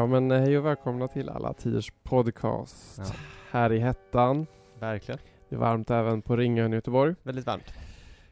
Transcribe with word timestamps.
Ja 0.00 0.06
men 0.06 0.30
hej 0.30 0.58
och 0.58 0.66
välkomna 0.66 1.08
till 1.08 1.28
Alla 1.28 1.52
Tiders 1.52 1.92
Podcast. 2.02 2.98
Ja. 2.98 3.04
Här 3.50 3.72
i 3.72 3.78
hettan. 3.78 4.46
Verkligen. 4.78 5.20
Det 5.48 5.54
är 5.54 5.58
varmt 5.58 5.90
även 5.90 6.22
på 6.22 6.36
Ringön 6.36 6.72
i 6.72 6.76
Göteborg. 6.76 7.14
Väldigt 7.22 7.46
varmt. 7.46 7.74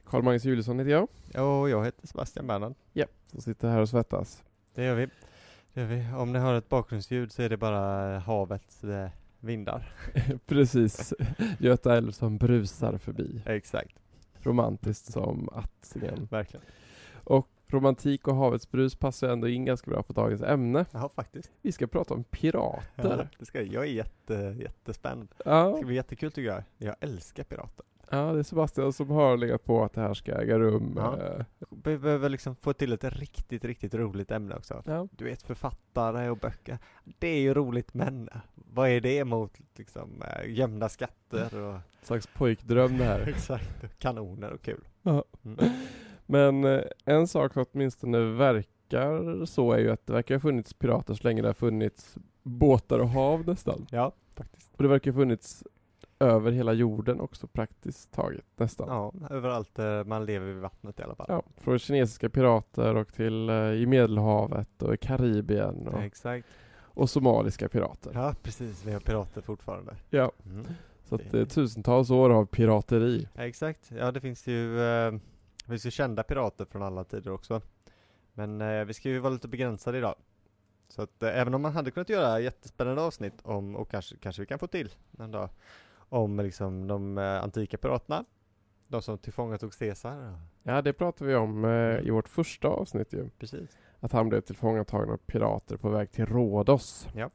Karl-Magnus 0.04 0.44
Juliusson 0.44 0.78
heter 0.78 0.90
jag. 0.90 1.02
Och 1.60 1.70
jag 1.70 1.84
heter 1.84 2.06
Sebastian 2.06 2.46
Bernhard. 2.46 2.74
Som 3.26 3.40
sitter 3.40 3.68
här 3.68 3.80
och 3.80 3.88
svettas. 3.88 4.44
Det 4.74 4.84
gör 4.84 4.94
vi. 4.94 5.08
Det 5.72 5.80
gör 5.80 5.88
vi. 5.88 6.06
Om 6.16 6.32
ni 6.32 6.38
hör 6.38 6.54
ett 6.54 6.68
bakgrundsljud 6.68 7.32
så 7.32 7.42
är 7.42 7.48
det 7.48 7.56
bara 7.56 8.18
havets 8.18 8.84
eh, 8.84 9.10
vindar. 9.40 9.92
Precis. 10.46 11.14
Göta 11.58 11.96
älv 11.96 12.10
som 12.10 12.38
brusar 12.38 12.98
förbi. 12.98 13.42
Exakt. 13.46 13.96
Romantiskt 14.42 15.12
som 15.12 15.48
attingen. 15.52 16.28
Verkligen. 16.30 16.66
Och 17.24 17.48
romantik 17.72 18.28
och 18.28 18.34
havets 18.36 18.70
brus 18.70 18.94
passar 18.94 19.28
ändå 19.28 19.48
in 19.48 19.64
ganska 19.64 19.90
bra 19.90 20.02
på 20.02 20.12
dagens 20.12 20.42
ämne. 20.42 20.84
Ja, 20.92 21.08
faktiskt. 21.08 21.50
Vi 21.62 21.72
ska 21.72 21.86
prata 21.86 22.14
om 22.14 22.20
Ja, 22.30 22.36
pirater. 22.40 23.28
det 23.38 23.46
ska, 23.46 23.62
jag 23.62 23.82
är 23.84 23.88
jätte, 23.92 24.56
jättespänd. 24.60 25.28
Det 25.36 25.42
Ja, 25.50 25.76
ska 25.76 25.86
bli 25.86 25.94
jättekul 25.96 26.32
tycker 26.32 26.48
jag. 26.50 26.62
Jag 26.78 26.94
älskar 27.00 27.44
pirater. 27.44 27.84
ja 28.10 28.32
det 28.32 28.38
är 28.38 28.42
Sebastian 28.42 28.92
som 28.92 29.10
har 29.10 29.36
legat 29.36 29.64
på 29.64 29.84
att 29.84 29.92
det 29.92 30.00
här 30.00 30.14
ska 30.14 30.32
äga 30.42 30.58
rum. 30.58 30.94
Ja. 30.96 31.16
Eh, 31.22 31.44
Vi 31.84 31.98
behöver 31.98 32.28
liksom 32.28 32.56
få 32.56 32.72
till 32.72 32.92
ett 32.92 33.04
riktigt, 33.04 33.64
riktigt 33.64 33.94
roligt 33.94 34.30
ämne 34.30 34.54
också. 34.54 34.82
Ja, 34.86 35.08
Du 35.12 35.24
vet 35.24 35.42
författare 35.42 36.28
och 36.30 36.36
böcker. 36.38 36.78
Det 37.18 37.28
är 37.28 37.40
ju 37.40 37.54
roligt 37.54 37.94
men 37.94 38.28
vad 38.54 38.88
är 38.88 39.00
det 39.00 39.24
mot 39.24 39.58
liksom 39.76 40.22
gömda 40.46 40.88
skatter 40.88 41.60
och 41.62 41.78
slags 42.02 42.26
pojkdröm 42.26 42.98
det 42.98 43.04
här. 43.04 43.20
exakt 43.28 43.98
kanoner 43.98 44.50
och 44.52 44.62
kul. 44.62 44.84
Ja. 45.02 45.24
Mm. 45.44 45.58
Men 46.30 46.64
eh, 46.64 46.80
en 47.04 47.28
sak 47.28 47.52
som 47.52 47.64
åtminstone 47.72 48.18
verkar 48.20 49.44
så 49.44 49.72
är 49.72 49.78
ju 49.78 49.90
att 49.90 50.06
det 50.06 50.12
verkar 50.12 50.34
ha 50.34 50.40
funnits 50.40 50.74
pirater 50.74 51.14
så 51.14 51.24
länge 51.24 51.42
det 51.42 51.48
har 51.48 51.54
funnits 51.54 52.18
båtar 52.42 52.98
och 52.98 53.08
hav 53.08 53.46
nästan. 53.46 53.86
Ja, 53.90 54.12
faktiskt. 54.36 54.70
Och 54.76 54.82
det 54.82 54.88
verkar 54.88 55.10
ha 55.12 55.18
funnits 55.20 55.64
över 56.20 56.52
hela 56.52 56.72
jorden 56.72 57.20
också 57.20 57.46
praktiskt 57.46 58.12
taget 58.12 58.44
nästan. 58.56 58.88
Ja, 58.88 59.12
överallt 59.36 59.74
där 59.74 60.04
man 60.04 60.24
lever 60.26 60.46
vid 60.46 60.56
vattnet 60.62 61.00
i 61.00 61.02
alla 61.02 61.14
fall. 61.14 61.26
Ja, 61.28 61.42
från 61.56 61.78
kinesiska 61.78 62.28
pirater 62.28 62.94
och 62.94 63.12
till 63.12 63.48
eh, 63.48 63.54
i 63.56 63.86
Medelhavet 63.86 64.82
och 64.82 64.94
i 64.94 64.96
Karibien 64.96 65.88
och, 65.88 66.02
Exakt. 66.02 66.46
och 66.80 67.10
somaliska 67.10 67.68
pirater. 67.68 68.10
Ja, 68.14 68.34
precis. 68.42 68.84
Vi 68.86 68.92
har 68.92 69.00
pirater 69.00 69.40
fortfarande. 69.40 69.96
Ja, 70.10 70.32
Mm. 70.46 70.66
så 71.04 71.14
att 71.14 71.30
det 71.30 71.40
är 71.40 71.44
tusentals 71.44 72.10
år 72.10 72.30
av 72.30 72.46
pirateri. 72.46 73.28
Ja, 73.34 73.42
exakt. 73.42 73.92
Ja, 73.98 74.12
det 74.12 74.20
finns 74.20 74.46
ju, 74.46 74.80
eh, 74.80 75.12
det 75.68 75.72
finns 75.72 75.86
ju 75.86 75.90
kända 75.90 76.22
pirater 76.22 76.64
från 76.64 76.82
alla 76.82 77.04
tider 77.04 77.30
också. 77.30 77.60
Men 78.32 78.60
eh, 78.60 78.84
vi 78.84 78.94
ska 78.94 79.08
ju 79.08 79.18
vara 79.18 79.32
lite 79.32 79.48
begränsade 79.48 79.98
idag. 79.98 80.14
Så 80.88 81.02
att 81.02 81.22
eh, 81.22 81.38
även 81.40 81.54
om 81.54 81.62
man 81.62 81.72
hade 81.72 81.90
kunnat 81.90 82.08
göra 82.08 82.40
jättespännande 82.40 83.02
avsnitt 83.02 83.34
om, 83.42 83.76
och 83.76 83.90
kanske, 83.90 84.16
kanske 84.16 84.42
vi 84.42 84.46
kan 84.46 84.58
få 84.58 84.66
till 84.66 84.94
en 85.18 85.30
dag, 85.30 85.48
om 86.08 86.40
liksom 86.40 86.86
de 86.86 87.18
eh, 87.18 87.42
antika 87.42 87.78
piraterna. 87.78 88.24
De 88.86 89.02
som 89.02 89.18
tillfångatog 89.18 89.72
Caesar. 89.72 90.38
Ja, 90.62 90.82
det 90.82 90.92
pratade 90.92 91.30
vi 91.30 91.36
om 91.36 91.64
eh, 91.64 91.98
i 91.98 92.10
vårt 92.10 92.28
första 92.28 92.68
avsnitt 92.68 93.12
ju. 93.12 93.30
Precis. 93.38 93.78
Att 94.00 94.12
han 94.12 94.28
blev 94.28 94.40
tillfångatagen 94.40 95.10
av 95.10 95.16
pirater 95.16 95.76
på 95.76 95.88
väg 95.88 96.12
till 96.12 96.26
Rhodos. 96.26 97.08
Ja. 97.14 97.30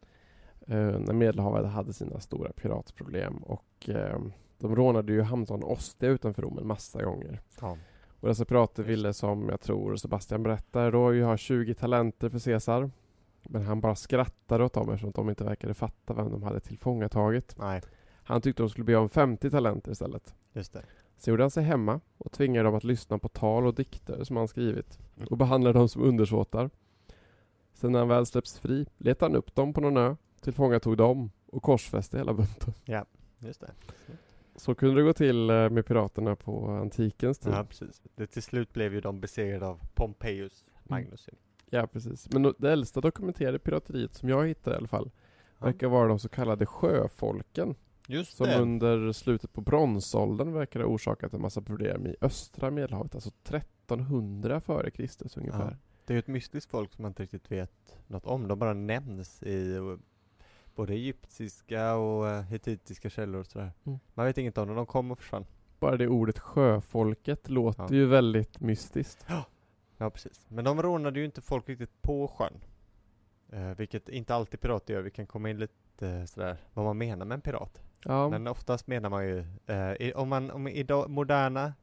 Eh, 0.68 1.00
när 1.00 1.14
Medelhavet 1.14 1.72
hade 1.72 1.94
sina 1.94 2.20
stora 2.20 2.52
piratproblem. 2.52 3.38
Och 3.38 3.90
eh, 3.90 4.20
de 4.58 4.76
rånade 4.76 5.14
ju 5.14 5.22
hamnstaden 5.22 5.64
Ostia 5.64 6.10
utanför 6.10 6.42
Rom 6.42 6.58
en 6.58 6.68
massa 6.68 7.04
gånger. 7.04 7.42
Ja. 7.62 7.78
Och 8.24 8.30
dessa 8.30 8.46
pirater 8.46 8.84
Just. 8.84 8.90
ville, 8.92 9.14
som 9.14 9.50
jag 9.50 9.62
tror 9.62 9.96
Sebastian 9.96 10.44
berättar, 10.44 10.92
då 10.92 11.14
ju 11.14 11.24
ha 11.24 11.38
20 11.38 11.74
talenter 11.74 12.30
för 12.30 12.40
Caesar. 12.40 12.92
Men 13.44 13.62
han 13.66 13.82
bara 13.82 13.96
skrattade 13.96 14.64
åt 14.64 14.74
dem 14.74 14.90
eftersom 14.90 15.12
de 15.12 15.30
inte 15.30 15.44
verkade 15.44 15.74
fatta 15.74 16.14
vem 16.14 16.32
de 16.32 16.44
hade 16.44 16.60
tillfångatagit. 16.60 17.56
Nej, 17.60 17.82
Han 18.24 18.42
tyckte 18.42 18.64
de 18.64 18.70
skulle 18.70 18.84
be 18.86 18.96
om 18.96 19.10
50 19.10 19.50
talenter 19.50 19.92
istället. 19.92 20.36
just 20.54 20.74
det. 20.74 20.84
Så 21.18 21.30
gjorde 21.30 21.44
han 21.44 21.52
sig 21.52 21.64
hemma 21.64 22.00
och 22.18 22.32
tvingade 22.32 22.64
dem 22.68 22.76
att 22.76 22.84
lyssna 22.84 23.18
på 23.20 23.28
tal 23.30 23.66
och 23.68 23.74
dikter 23.76 24.24
som 24.24 24.38
han 24.38 24.48
skrivit 24.48 25.00
Mm. 25.18 25.28
och 25.28 25.38
behandlade 25.38 25.80
dem 25.80 25.90
som 25.90 26.02
undersåtar. 26.04 26.70
Sen 27.74 27.92
när 27.92 28.00
han 28.00 28.08
väl 28.08 28.26
släpps 28.26 28.60
fri 28.60 28.86
letade 28.98 29.32
han 29.32 29.36
upp 29.38 29.56
dem 29.56 29.74
på 29.74 29.82
någon 29.82 29.98
ö, 29.98 30.16
tillfångatog 30.42 30.98
dem 30.98 31.32
och 31.46 31.64
korsfäste 31.64 32.18
hela 32.18 32.34
bunten. 32.34 32.74
Just 33.40 33.62
det. 33.62 33.72
Så 34.56 34.76
kunde 34.76 34.96
det 34.96 35.04
gå 35.04 35.14
till 35.14 35.50
eh, 35.50 35.70
med 35.70 35.86
piraterna 35.86 36.36
på 36.36 36.68
antikens 36.68 37.40
tid. 37.40 37.54
Ja, 37.54 37.64
precis. 37.64 38.02
Det, 38.16 38.28
till 38.28 38.44
slut 38.44 38.74
blev 38.74 38.94
ju 38.94 39.02
de 39.02 39.20
besegrade 39.20 39.66
av 39.68 39.80
Pompejus 39.94 40.66
Magnus. 40.84 41.30
Ja, 41.70 41.88
precis. 41.88 42.30
Men 42.34 42.54
det 42.58 42.72
äldsta 42.72 43.02
dokumenterade 43.02 43.60
pirateriet 43.60 44.14
som 44.14 44.30
jag 44.30 44.48
hittade 44.48 44.76
i 44.76 44.78
alla 44.78 44.88
fall 44.88 45.12
Ja. 45.60 45.66
verkar 45.66 45.88
vara 45.88 46.08
de 46.08 46.20
så 46.20 46.30
kallade 46.30 46.66
sjöfolken 46.66 47.76
Just 48.08 48.38
som 48.38 48.48
det. 48.48 48.60
under 48.62 49.12
slutet 49.12 49.54
på 49.54 49.62
bronsåldern 49.62 50.54
verkar 50.54 50.80
ha 50.80 50.88
orsakat 50.88 51.34
en 51.34 51.42
massa 51.42 51.62
problem 51.62 52.08
i 52.08 52.16
östra 52.22 52.72
medelhavet, 52.72 53.16
alltså 53.16 53.32
1300 53.44 54.62
före 54.62 54.92
Kristus 54.92 55.38
ungefär. 55.38 55.72
Ja. 55.72 55.78
Det 56.06 56.14
är 56.14 56.16
ju 56.16 56.20
ett 56.20 56.28
mystiskt 56.28 56.72
folk 56.72 56.94
som 56.94 57.02
man 57.02 57.10
inte 57.10 57.24
riktigt 57.24 57.52
vet 57.52 57.98
något 58.08 58.26
om. 58.26 58.48
De 58.48 58.60
bara 58.60 58.74
nämns 58.74 59.44
i 59.44 59.80
både 60.76 60.94
egyptiska 60.94 61.96
och 61.96 62.30
eh, 62.30 62.42
hittitiska 62.44 63.10
källor 63.10 63.40
och 63.40 63.48
sådär. 63.48 63.72
Mm. 63.84 64.00
Man 64.14 64.26
vet 64.26 64.38
inget 64.38 64.58
om 64.58 64.68
dem, 64.68 64.76
de 64.76 64.86
kom 64.86 65.12
och 65.12 65.20
försvann. 65.20 65.46
Bara 65.80 65.98
det 65.98 66.08
ordet 66.08 66.40
sjöfolket 66.40 67.50
låter 67.50 67.84
Ja. 67.84 67.90
ju 67.92 68.06
väldigt 68.06 68.60
mystiskt. 68.60 69.26
Ja, 69.98 70.10
precis. 70.10 70.46
Men 70.48 70.66
de 70.66 70.82
rånade 70.82 71.20
ju 71.20 71.26
inte 71.26 71.42
folk 71.42 71.70
riktigt 71.70 72.02
på 72.02 72.28
sjön. 72.28 72.64
Eh, 73.52 73.70
vilket 73.78 74.10
inte 74.10 74.36
alltid 74.36 74.60
pirater 74.60 74.94
gör. 74.94 75.02
Vi 75.02 75.12
kan 75.12 75.28
komma 75.28 75.50
in 75.50 75.58
lite 75.60 76.08
eh, 76.08 76.26
sådär 76.26 76.58
vad 76.74 76.86
man 76.86 76.98
menar 76.98 77.26
med 77.26 77.36
en 77.36 77.42
pirat. 77.42 77.82
Ja, 78.06 78.30
Men 78.30 78.48
oftast 78.48 78.88
menar 78.88 79.10
man 79.10 79.26
ju, 79.28 79.46
eh, 79.68 79.92
i, 80.00 80.14
om 80.16 80.30
man, 80.30 80.52
om 80.52 80.68
i 80.68 80.86
moderna 81.08 81.74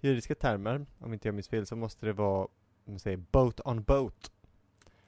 juridiska 0.00 0.34
termer, 0.34 0.86
om 0.98 1.12
inte 1.12 1.28
jag 1.28 1.34
minns 1.34 1.48
fel, 1.48 1.66
så 1.66 1.76
måste 1.76 2.06
det 2.06 2.12
vara, 2.12 2.42
om 2.44 2.48
man 2.84 2.98
säger 2.98 3.16
boat 3.16 3.60
on 3.64 3.82
boat, 3.82 4.32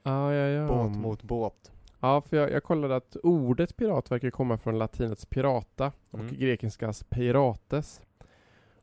ja, 0.02 0.32
ja. 0.34 0.46
ja. 0.48 0.66
båt 0.68 0.96
mot 0.96 1.22
båt. 1.22 1.72
Ja, 2.04 2.20
för 2.20 2.36
jag, 2.36 2.50
jag 2.52 2.62
kollade 2.62 2.96
att 2.96 3.16
ordet 3.22 3.76
pirat 3.76 4.10
verkar 4.10 4.30
komma 4.30 4.58
från 4.58 4.78
latinets 4.78 5.26
pirata 5.26 5.92
och 6.10 6.20
Mm. 6.20 6.34
grekiskans 6.34 7.04
pirates. 7.04 8.02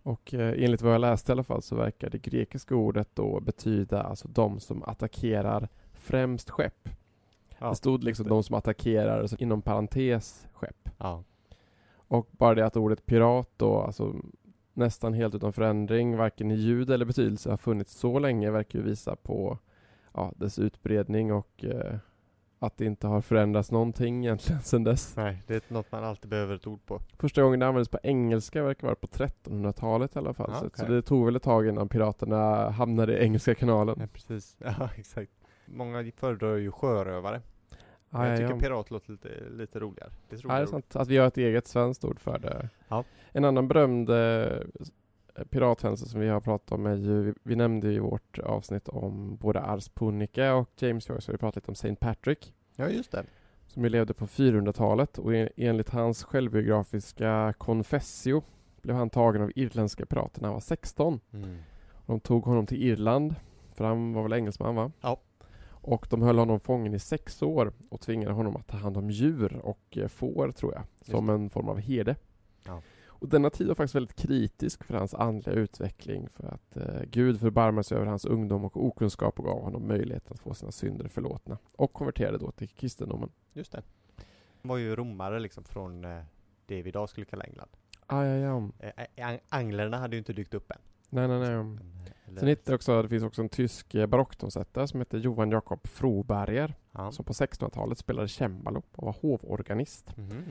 Och 0.03 0.33
eh, 0.33 0.63
enligt 0.63 0.81
vad 0.81 0.93
jag 0.93 1.01
läste 1.01 1.31
i 1.31 1.33
alla 1.33 1.43
fall 1.43 1.61
så 1.61 1.75
verkar 1.75 2.09
det 2.09 2.17
grekiska 2.17 2.75
ordet 2.75 3.09
då 3.13 3.39
betyda 3.39 4.03
alltså 4.03 4.27
de 4.27 4.59
som 4.59 4.83
attackerar 4.83 5.69
främst 5.93 6.49
skepp. 6.49 6.89
Ja, 7.59 7.69
det 7.69 7.75
stod 7.75 8.03
liksom 8.03 8.23
det. 8.23 8.29
de 8.29 8.43
som 8.43 8.55
attackerar 8.55 9.19
alltså, 9.21 9.35
inom 9.39 9.61
parentes 9.61 10.47
skepp. 10.53 10.89
ja. 10.97 11.23
Och 12.11 12.27
bara 12.31 12.55
det 12.55 12.65
att 12.65 12.77
ordet 12.77 13.05
pirat 13.05 13.49
då, 13.57 13.81
alltså 13.81 14.15
nästan 14.73 15.13
helt 15.13 15.35
utan 15.35 15.53
förändring, 15.53 16.17
varken 16.17 16.51
i 16.51 16.55
ljud 16.55 16.89
eller 16.89 17.05
betydelse, 17.05 17.49
har 17.49 17.57
funnits 17.57 17.93
så 17.93 18.19
länge 18.19 18.51
verkar 18.51 18.79
ju 18.79 18.85
visa 18.85 19.15
på 19.15 19.57
ja, 20.13 20.33
dess 20.35 20.59
utbredning 20.59 21.33
och 21.33 21.65
eh, 21.65 21.95
att 22.59 22.77
det 22.77 22.85
inte 22.85 23.07
har 23.07 23.21
förändrats 23.21 23.71
någonting 23.71 24.25
egentligen 24.25 24.61
sedan 24.61 24.83
dess. 24.83 25.15
Nej, 25.15 25.41
det 25.47 25.55
är 25.55 25.73
något 25.73 25.91
man 25.91 26.03
alltid 26.03 26.29
behöver 26.29 26.55
ett 26.55 26.67
ord 26.67 26.85
på. 26.85 26.99
Första 27.17 27.41
gången 27.41 27.59
det 27.59 27.67
användes 27.67 27.89
på 27.89 27.99
engelska 28.03 28.63
verkar 28.63 28.87
vara 28.87 28.95
på 28.95 29.07
1300-talet 29.07 30.15
i 30.15 30.19
alla 30.19 30.33
fall. 30.33 30.49
Ja, 30.53 30.59
så, 30.59 30.65
okej. 30.67 30.85
så 30.85 30.91
det 30.91 31.01
tog 31.01 31.25
väl 31.25 31.35
ett 31.35 31.43
tag 31.43 31.67
innan 31.67 31.89
piraterna 31.89 32.69
hamnade 32.69 33.17
i 33.17 33.23
Engelska 33.23 33.55
kanalen. 33.55 33.95
Ja, 33.99 34.07
precis. 34.13 34.57
Ja, 34.79 34.89
exakt. 34.97 35.31
Många 35.65 36.11
föredrar 36.15 36.55
ju 36.55 36.71
sjörövare. 36.71 37.41
Ja, 38.09 38.25
jag 38.25 38.33
ja, 38.33 38.37
tycker 38.37 38.51
ja. 38.51 38.59
pirat 38.59 38.91
låter 38.91 39.11
lite, 39.11 39.29
lite 39.49 39.79
roligare. 39.79 40.11
Det 40.29 40.35
är 40.35 40.41
Ja, 40.43 40.53
det 40.53 40.59
är 40.59 40.63
ord. 40.63 40.69
sant. 40.69 40.95
Att 40.95 41.07
vi 41.07 41.17
har 41.17 41.27
ett 41.27 41.37
eget 41.37 41.67
svenskt 41.67 42.05
ord 42.05 42.19
för 42.19 42.39
det. 42.39 42.69
Ja. 42.87 43.03
En 43.31 43.45
annan 43.45 43.67
berömd 43.67 44.09
eh, 44.09 44.57
pirathändelse 45.45 46.09
som 46.09 46.19
vi 46.19 46.27
har 46.27 46.41
pratat 46.41 46.71
om 46.71 46.85
är 46.85 46.95
ju, 46.95 47.33
vi, 47.43 47.55
nämnde 47.55 47.87
ju 47.87 47.93
i 47.93 47.99
vårt 47.99 48.39
avsnitt 48.39 48.87
om 48.87 49.35
både 49.35 49.61
Ars 49.61 49.89
Punica 49.89 50.55
och 50.55 50.69
James 50.75 51.09
Joyce 51.09 51.27
har 51.27 51.33
vi 51.33 51.37
pratat 51.37 51.55
lite 51.55 51.71
om 51.71 51.75
Saint 51.75 51.99
Patrick. 51.99 52.53
Ja, 52.75 52.89
just 52.89 53.11
det. 53.11 53.25
Som 53.67 53.83
ju 53.83 53.89
levde 53.89 54.13
på 54.13 54.25
400-talet 54.25 55.17
och 55.17 55.35
en, 55.35 55.49
enligt 55.57 55.89
hans 55.89 56.23
självbiografiska 56.23 57.53
Confessio 57.57 58.43
blev 58.81 58.95
han 58.95 59.09
tagen 59.09 59.41
av 59.41 59.51
irländska 59.55 60.05
pirater 60.05 60.41
när 60.41 60.47
han 60.47 60.53
var 60.53 60.61
16. 60.61 61.19
Mm. 61.33 61.57
De 62.05 62.19
tog 62.19 62.43
honom 62.45 62.65
till 62.65 62.83
Irland, 62.83 63.35
för 63.73 63.85
han 63.85 64.13
var 64.13 64.23
väl 64.23 64.33
engelsman 64.33 64.75
va? 64.75 64.91
Ja. 65.01 65.19
Och 65.81 66.07
de 66.09 66.21
höll 66.21 66.39
honom 66.39 66.59
fången 66.59 66.93
i 66.93 66.99
sex 66.99 67.41
år 67.41 67.73
och 67.89 68.01
tvingade 68.01 68.33
honom 68.33 68.55
att 68.55 68.67
ta 68.67 68.77
hand 68.77 68.97
om 68.97 69.09
djur 69.09 69.59
och 69.63 69.97
eh, 69.97 70.07
får 70.07 70.51
tror 70.51 70.73
jag, 70.73 70.83
som 71.01 71.29
en 71.29 71.49
form 71.49 71.69
av 71.69 71.79
herde. 71.79 72.15
Ja. 72.65 72.81
Och 73.19 73.29
denna 73.29 73.49
tid 73.49 73.67
var 73.67 73.75
faktiskt 73.75 73.95
väldigt 73.95 74.15
kritisk 74.15 74.83
för 74.83 74.93
hans 74.93 75.13
andliga 75.13 75.55
utveckling 75.55 76.29
för 76.29 76.47
att 76.47 76.77
eh, 76.77 77.01
Gud 77.07 77.39
förbarmade 77.39 77.83
sig 77.83 77.97
över 77.97 78.07
hans 78.07 78.25
ungdom 78.25 78.65
och 78.65 78.85
okunskap 78.85 79.39
och 79.39 79.45
gav 79.45 79.61
honom 79.61 79.87
möjlighet 79.87 80.31
att 80.31 80.39
få 80.39 80.53
sina 80.53 80.71
synder 80.71 81.07
förlåtna 81.07 81.57
och 81.75 81.93
konverterade 81.93 82.37
då 82.37 82.51
till 82.51 82.69
kristendomen. 82.69 83.31
Just 83.53 83.71
det. 83.71 83.83
De 84.61 84.67
var 84.67 84.77
ju 84.77 84.95
romare 84.95 85.39
liksom 85.39 85.63
från 85.63 86.05
eh, 86.05 86.21
det 86.65 86.81
vi 86.81 86.89
idag 86.89 87.09
skulle 87.09 87.25
kalla 87.25 87.43
England. 87.43 87.69
Ah, 88.05 88.23
ja, 88.23 88.35
ja. 88.35 88.69
Eh, 88.79 89.25
ang- 89.27 89.39
anglerna 89.49 89.97
hade 89.97 90.15
ju 90.15 90.17
inte 90.17 90.33
dykt 90.33 90.53
upp 90.53 90.71
än. 90.71 90.77
Nej, 91.09 91.27
nej, 91.27 91.39
nej. 91.39 91.53
Eh, 91.53 92.35
Sen 92.39 92.47
hittar 92.47 92.73
också, 92.73 93.01
det 93.01 93.09
finns 93.09 93.23
också 93.23 93.41
en 93.41 93.49
tysk 93.49 93.95
eh, 93.95 94.05
barocktonsättare 94.05 94.87
som 94.87 94.99
heter 94.99 95.17
Johan 95.17 95.51
Jakob 95.51 95.87
Froberger 95.87 96.73
ja. 96.91 97.11
som 97.11 97.25
på 97.25 97.33
1600-talet 97.33 97.97
spelade 97.97 98.27
cembalo 98.27 98.83
och 98.91 99.03
var 99.05 99.15
hovorganist. 99.21 100.17
Mhm. 100.17 100.43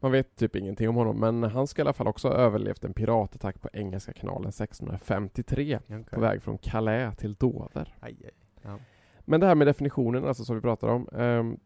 Man 0.00 0.12
vet 0.12 0.36
typ 0.36 0.56
ingenting 0.56 0.88
om 0.88 0.96
honom 0.96 1.20
men 1.20 1.42
han 1.42 1.66
ska 1.66 1.82
i 1.82 1.84
alla 1.84 1.92
fall 1.92 2.08
också 2.08 2.28
ha 2.28 2.34
överlevt 2.34 2.84
en 2.84 2.94
piratattack 2.94 3.60
på 3.60 3.68
Engelska 3.72 4.12
kanalen 4.12 4.48
1653 4.48 5.78
Okej. 5.86 6.04
på 6.04 6.20
väg 6.20 6.42
från 6.42 6.58
Calais 6.58 7.16
till 7.16 7.34
Dover. 7.34 7.94
Aj, 8.00 8.16
aj. 8.24 8.30
Ja. 8.62 8.78
Men 9.20 9.40
det 9.40 9.46
här 9.46 9.54
med 9.54 9.66
definitionen 9.66 10.24
alltså 10.24 10.44
som 10.44 10.56
vi 10.56 10.62
pratar 10.62 10.88
om. 10.88 11.08
ehm, 11.12 11.58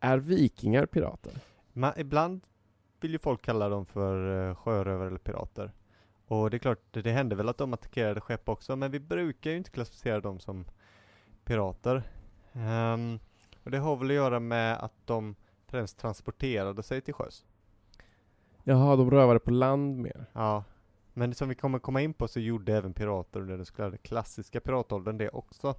är 0.00 0.18
vikingar 0.18 0.86
pirater? 0.86 1.32
Man, 1.72 1.92
ibland 1.96 2.40
vill 3.00 3.12
ju 3.12 3.18
folk 3.18 3.42
kalla 3.42 3.68
dem 3.68 3.86
för 3.86 4.48
uh, 4.48 4.54
sjörövare 4.54 5.06
eller 5.06 5.18
pirater. 5.18 5.72
Och 6.26 6.50
det 6.50 6.56
är 6.56 6.58
klart, 6.58 6.80
det, 6.90 7.02
det 7.02 7.10
hände 7.10 7.36
väl 7.36 7.48
att 7.48 7.58
de 7.58 7.72
attackerade 7.72 8.20
skepp 8.20 8.48
också, 8.48 8.76
men 8.76 8.90
vi 8.90 9.00
brukar 9.00 9.50
ju 9.50 9.56
inte 9.56 9.70
klassificera 9.70 10.20
dem 10.20 10.40
som 10.40 10.64
pirater. 11.44 12.02
Ehm, 12.52 13.18
och 13.64 13.70
det 13.70 13.78
har 13.78 13.96
väl 13.96 14.10
att 14.10 14.14
göra 14.14 14.40
med 14.40 14.76
att 14.84 15.06
de 15.06 15.34
främst 15.72 15.98
transporterade 15.98 16.82
sig 16.82 17.00
till 17.00 17.14
sjöss. 17.14 17.44
Jaha, 18.64 18.96
de 18.96 19.10
rövade 19.10 19.40
på 19.40 19.50
land 19.50 19.98
mer. 19.98 20.26
Ja, 20.32 20.64
men 21.12 21.34
som 21.34 21.48
vi 21.48 21.54
kommer 21.54 21.78
komma 21.78 22.00
in 22.02 22.14
på 22.14 22.28
så 22.28 22.40
gjorde 22.40 22.76
även 22.76 22.94
pirater 22.94 23.40
under 23.40 23.56
den 23.56 23.66
så 23.66 23.74
kallade 23.74 23.98
klassiska 23.98 24.60
piratåldern 24.60 25.18
det 25.18 25.28
också. 25.28 25.74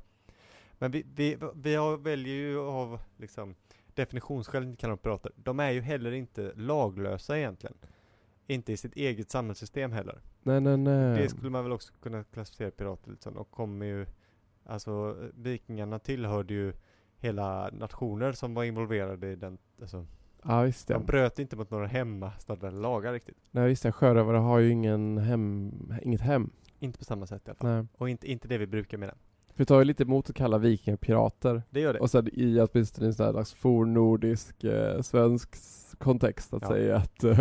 Men 0.74 0.92
vi, 0.92 1.06
vi, 1.16 1.38
vi 1.56 1.76
har, 1.76 1.98
väljer 1.98 2.36
ju 2.36 2.60
av 2.60 3.00
liksom 3.18 3.56
definitionsskäl 3.94 4.64
inte 4.64 4.78
kalla 4.78 4.92
dem 4.92 4.98
pirater. 4.98 5.32
De 5.36 5.60
är 5.60 5.72
ju 5.72 5.82
heller 5.82 6.12
inte 6.12 6.52
laglösa 6.56 7.38
egentligen. 7.38 7.76
Inte 8.48 8.74
i 8.74 8.78
sitt 8.78 8.96
eget 8.96 9.32
samhällssystem 9.32 9.92
heller. 9.92 10.22
Nej, 10.42 10.62
nej, 10.62 10.78
nej. 10.78 11.18
Det 11.18 11.30
skulle 11.30 11.50
man 11.50 11.64
väl 11.64 11.72
också 11.74 11.94
kunna 12.02 12.24
klassificera 12.24 12.72
pirater 12.72 13.16
som. 13.20 13.38
Och 13.38 13.52
kommer 13.52 13.86
ju, 13.86 14.06
alltså 14.66 15.18
vikingarna 15.34 16.00
tillhörde 16.00 16.54
ju 16.54 16.74
hela 17.24 17.70
nationer 17.74 18.32
som 18.32 18.54
var 18.54 18.64
involverade 18.64 19.32
i 19.32 19.36
den, 19.36 19.58
alltså 19.82 20.06
Ja, 20.46 20.62
visst 20.62 20.90
ja. 20.90 20.98
de 20.98 21.06
bröt 21.06 21.40
inte 21.40 21.56
mot 21.56 21.72
några 21.72 21.88
hemmastadgade 21.88 22.78
lagar 22.78 23.14
riktigt. 23.14 23.38
Nej, 23.52 23.68
visst 23.68 23.86
ja. 23.86 23.92
Sjörövare 23.92 24.38
har 24.38 24.60
ju 24.60 24.70
ingen 24.70 25.18
hem, 25.18 25.72
inget 26.02 26.22
hem. 26.22 26.50
Inte 26.80 27.00
på 27.00 27.06
samma 27.06 27.26
sätt 27.28 27.42
i 27.48 27.50
alla 27.50 27.56
fall. 27.56 27.70
Nej. 27.70 27.86
Och 27.98 28.10
inte, 28.10 28.32
inte 28.32 28.48
det 28.48 28.58
vi 28.58 28.68
brukar 28.68 28.98
mena. 28.98 29.14
För 29.48 29.58
det 29.58 29.66
tar 29.66 29.80
ju 29.80 29.86
lite 29.86 30.04
emot 30.04 30.30
att 30.30 30.36
kalla 30.36 30.58
vikingar 30.58 30.98
pirater. 30.98 31.64
Det 31.70 31.80
gör 31.80 31.94
det. 31.94 32.00
Och 32.00 32.10
sen 32.12 32.30
i 32.34 32.60
åtminstone 32.62 33.08
en 33.08 33.14
sån 33.14 33.26
här 33.26 33.34
slags 33.34 33.54
fornnordisk, 33.54 34.64
eh, 34.64 35.02
svensk 35.02 35.56
kontext 35.98 36.54
att 36.54 36.62
Ja. 36.62 36.68
säga 36.68 36.96
att 36.98 37.24
eh, 37.24 37.40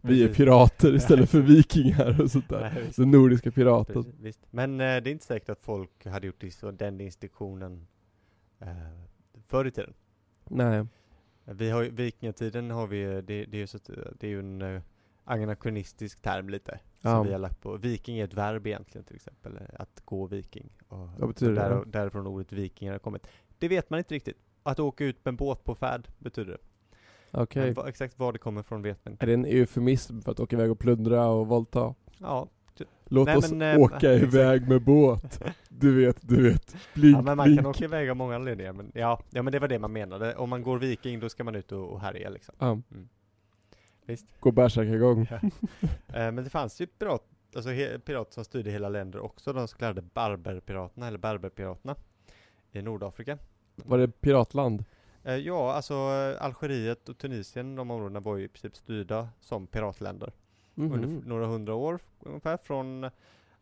vi 0.00 0.24
är 0.24 0.28
pirater 0.34 0.94
istället 0.94 1.30
för 1.30 1.40
vikingar 1.40 2.20
och 2.22 2.30
sånt 2.30 2.48
där. 2.48 2.70
Nej. 2.74 2.90
Den 2.96 3.10
nordiska 3.10 3.50
piraten. 3.50 3.94
Precis, 3.94 4.20
visst. 4.20 4.40
Men 4.50 4.72
eh, 4.72 4.76
det 4.76 4.86
är 4.86 5.08
inte 5.08 5.26
säkert 5.26 5.48
att 5.48 5.60
folk 5.62 6.06
hade 6.06 6.26
gjort 6.26 6.40
det 6.40 6.50
så, 6.50 6.70
den 6.70 6.98
distinktionen 6.98 7.86
eh, 8.60 8.74
förr 9.46 9.64
i 9.66 9.70
tiden. 9.70 9.94
Nej. 10.44 10.86
Vi 11.44 11.70
har 11.70 11.82
vikingatiden 11.84 12.70
har 12.70 12.86
vi, 12.86 13.04
det, 13.04 13.20
det 13.22 13.54
är 13.54 13.60
ju 13.60 13.66
så 13.66 13.76
att, 13.76 13.90
det 14.20 14.26
är 14.26 14.30
ju 14.30 14.38
en 14.40 14.62
eh, 14.62 14.82
anakronistisk 15.24 16.22
term 16.22 16.48
lite. 16.48 16.80
Som 16.98 17.10
Ja. 17.10 17.22
vi 17.22 17.32
har 17.32 17.38
lagt 17.38 17.60
på. 17.60 17.76
Viking 17.76 18.18
är 18.18 18.24
ett 18.24 18.34
verb 18.34 18.66
egentligen 18.66 19.04
till 19.04 19.16
exempel, 19.16 19.56
eh, 19.56 19.80
att 19.80 20.02
gå 20.04 20.26
viking. 20.26 20.70
Och, 20.88 21.08
Vad 21.18 21.28
betyder 21.28 21.52
det 21.52 21.60
där, 21.60 21.70
då? 21.70 21.84
Därifrån 21.84 22.26
ordet 22.26 22.52
vikingar 22.52 22.92
har 22.92 22.98
kommit. 22.98 23.26
Det 23.58 23.68
vet 23.68 23.90
man 23.90 23.98
inte 23.98 24.14
riktigt. 24.14 24.36
Att 24.62 24.80
åka 24.80 25.04
ut 25.04 25.24
med 25.24 25.32
en 25.32 25.36
båt 25.36 25.64
på 25.64 25.74
färd 25.74 26.08
betyder 26.18 26.52
det. 26.52 26.58
Okej. 27.32 27.72
Vad, 27.72 27.88
exakt 27.88 28.18
var 28.18 28.32
det 28.32 28.38
kommer 28.38 28.62
från 28.62 28.82
vet 28.82 29.04
man 29.04 29.12
inte. 29.12 29.24
Är 29.24 29.26
det 29.26 29.34
en 29.34 29.44
eufemism 29.44 30.20
för 30.20 30.32
att 30.32 30.40
åka 30.40 30.56
iväg 30.56 30.70
och 30.70 30.78
plundra 30.78 31.26
och 31.28 31.46
våldta? 31.48 31.94
Ja, 32.18 32.48
Låt 33.04 33.26
Nej, 33.26 33.36
oss 33.36 33.50
men, 33.50 33.74
eh, 33.74 33.80
åka 33.80 33.96
exakt. 34.14 34.34
iväg 34.34 34.68
med 34.68 34.82
båt. 34.82 35.42
Du 35.68 36.06
vet, 36.06 36.28
du 36.28 36.42
vet. 36.50 36.76
Blink, 36.94 37.16
ja 37.16 37.22
men 37.22 37.36
man 37.36 37.44
blink. 37.44 37.58
kan 37.58 37.66
åka 37.66 37.84
iväg 37.84 38.10
av 38.10 38.16
många 38.16 38.34
anledningar. 38.34 38.72
Men 38.72 38.92
ja, 38.94 39.20
ja, 39.30 39.42
men 39.42 39.52
det 39.52 39.58
var 39.58 39.68
det 39.68 39.78
man 39.78 39.92
menade. 39.92 40.34
Om 40.34 40.50
man 40.50 40.62
går 40.62 40.78
viking 40.78 41.20
då 41.20 41.28
ska 41.28 41.44
man 41.44 41.54
ut 41.54 41.72
och, 41.72 41.88
och 41.88 42.00
härja 42.00 42.30
liksom. 42.30 42.54
Ja. 42.58 42.80
Visst. 44.06 44.26
Gå 44.40 44.50
bärsärkagång. 44.52 45.26
Ja. 45.30 45.40
Eh, 46.14 46.32
men 46.32 46.44
det 46.44 46.50
fanns 46.50 46.80
ju 46.80 46.86
pirat, 46.86 47.22
alltså 47.56 47.70
pirater 48.04 48.32
som 48.32 48.44
styrde 48.44 48.70
hela 48.70 48.88
länder 48.88 49.20
också, 49.20 49.52
de 49.52 49.68
så 49.68 49.76
kallade 49.76 50.02
barberpiraterna, 50.02 51.08
eller 51.08 51.18
berberpiraterna 51.18 51.96
i 52.72 52.82
Nordafrika. 52.82 53.38
Var 53.76 53.98
det 53.98 54.20
piratland? 54.20 54.84
Eh, 55.24 55.36
ja, 55.36 55.72
alltså 55.72 55.94
Algeriet 56.40 57.08
och 57.08 57.18
Tunisien, 57.18 57.76
de 57.76 57.90
områdena 57.90 58.20
var 58.20 58.36
ju 58.36 58.44
i 58.44 58.48
princip 58.48 58.76
styrda 58.76 59.28
som 59.40 59.66
piratländer 59.66 60.32
Mhm. 60.80 60.92
under 60.92 61.18
f- 61.18 61.24
några 61.26 61.46
hundra 61.46 61.74
år 61.74 62.00
ungefär 62.20 62.56
från 62.56 63.10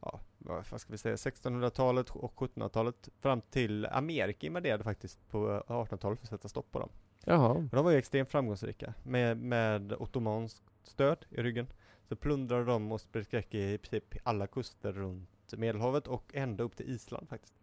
Ja, 0.02 0.20
vad 0.38 0.80
ska 0.80 0.92
vi 0.92 0.98
säga, 0.98 1.16
1600-talet 1.16 2.10
och 2.10 2.34
1700-talet 2.36 3.08
fram 3.20 3.40
till 3.40 3.86
Amerika 3.86 4.46
invaderade 4.46 4.84
faktiskt 4.84 5.28
på 5.30 5.50
eh, 5.68 5.72
1800-talet 5.72 6.18
för 6.18 6.24
att 6.26 6.28
sätta 6.30 6.48
stopp 6.48 6.72
på 6.72 6.78
dem. 6.78 6.88
Jaha. 7.24 7.48
Och 7.48 7.62
de 7.70 7.84
var 7.84 7.90
ju 7.90 7.98
extremt 7.98 8.30
framgångsrika 8.30 8.94
med, 9.02 9.36
med 9.38 9.92
ottomanskt 9.92 10.62
stöd 10.82 11.24
i 11.30 11.42
ryggen. 11.42 11.66
Så 12.08 12.16
plundrade 12.16 12.64
de 12.64 12.92
och 12.92 13.00
spred 13.00 13.24
skräck 13.24 13.54
i 13.54 13.78
princip 13.78 14.04
alla 14.22 14.46
kuster 14.46 14.92
runt 14.92 15.28
Medelhavet 15.56 16.06
och 16.06 16.30
ända 16.34 16.64
upp 16.64 16.76
till 16.76 16.90
Island 16.90 17.28
faktiskt. 17.28 17.54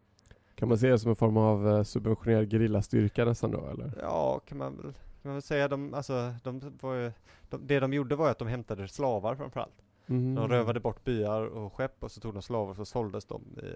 Kan 0.56 0.68
man 0.70 0.78
se 0.78 0.90
det 0.90 1.00
som 1.00 1.10
en 1.10 1.16
form 1.16 1.38
av 1.38 1.68
eh, 1.70 1.84
subventionerad 1.84 2.52
gerillastyrka 2.52 3.26
nästan 3.26 3.52
då 3.52 3.66
eller? 3.66 3.92
Ja, 4.02 4.40
kan 4.40 4.58
man 4.58 4.78
väl, 4.78 4.94
kan 5.26 5.30
man 5.30 5.36
väl 5.36 5.42
säga. 5.42 5.68
De, 5.68 5.94
alltså, 5.94 6.34
de 6.44 6.78
var 6.82 6.94
ju, 6.94 7.12
de, 7.50 7.68
det 7.68 7.80
de 7.80 7.94
gjorde 7.94 8.16
var 8.16 8.32
att 8.32 8.40
de 8.40 8.48
hämtade 8.48 8.88
slavar 8.88 9.36
framförallt. 9.36 9.82
Mhm. 10.06 10.36
De 10.36 10.48
rövade 10.48 10.80
bort 10.80 11.04
byar 11.04 11.42
och 11.42 11.74
skepp 11.74 12.04
och 12.04 12.12
så 12.12 12.22
tog 12.22 12.34
de 12.34 12.42
slavar 12.42 12.70
och 12.70 12.76
så 12.76 12.86
såldes 12.86 13.26
de 13.26 13.42
i 13.64 13.76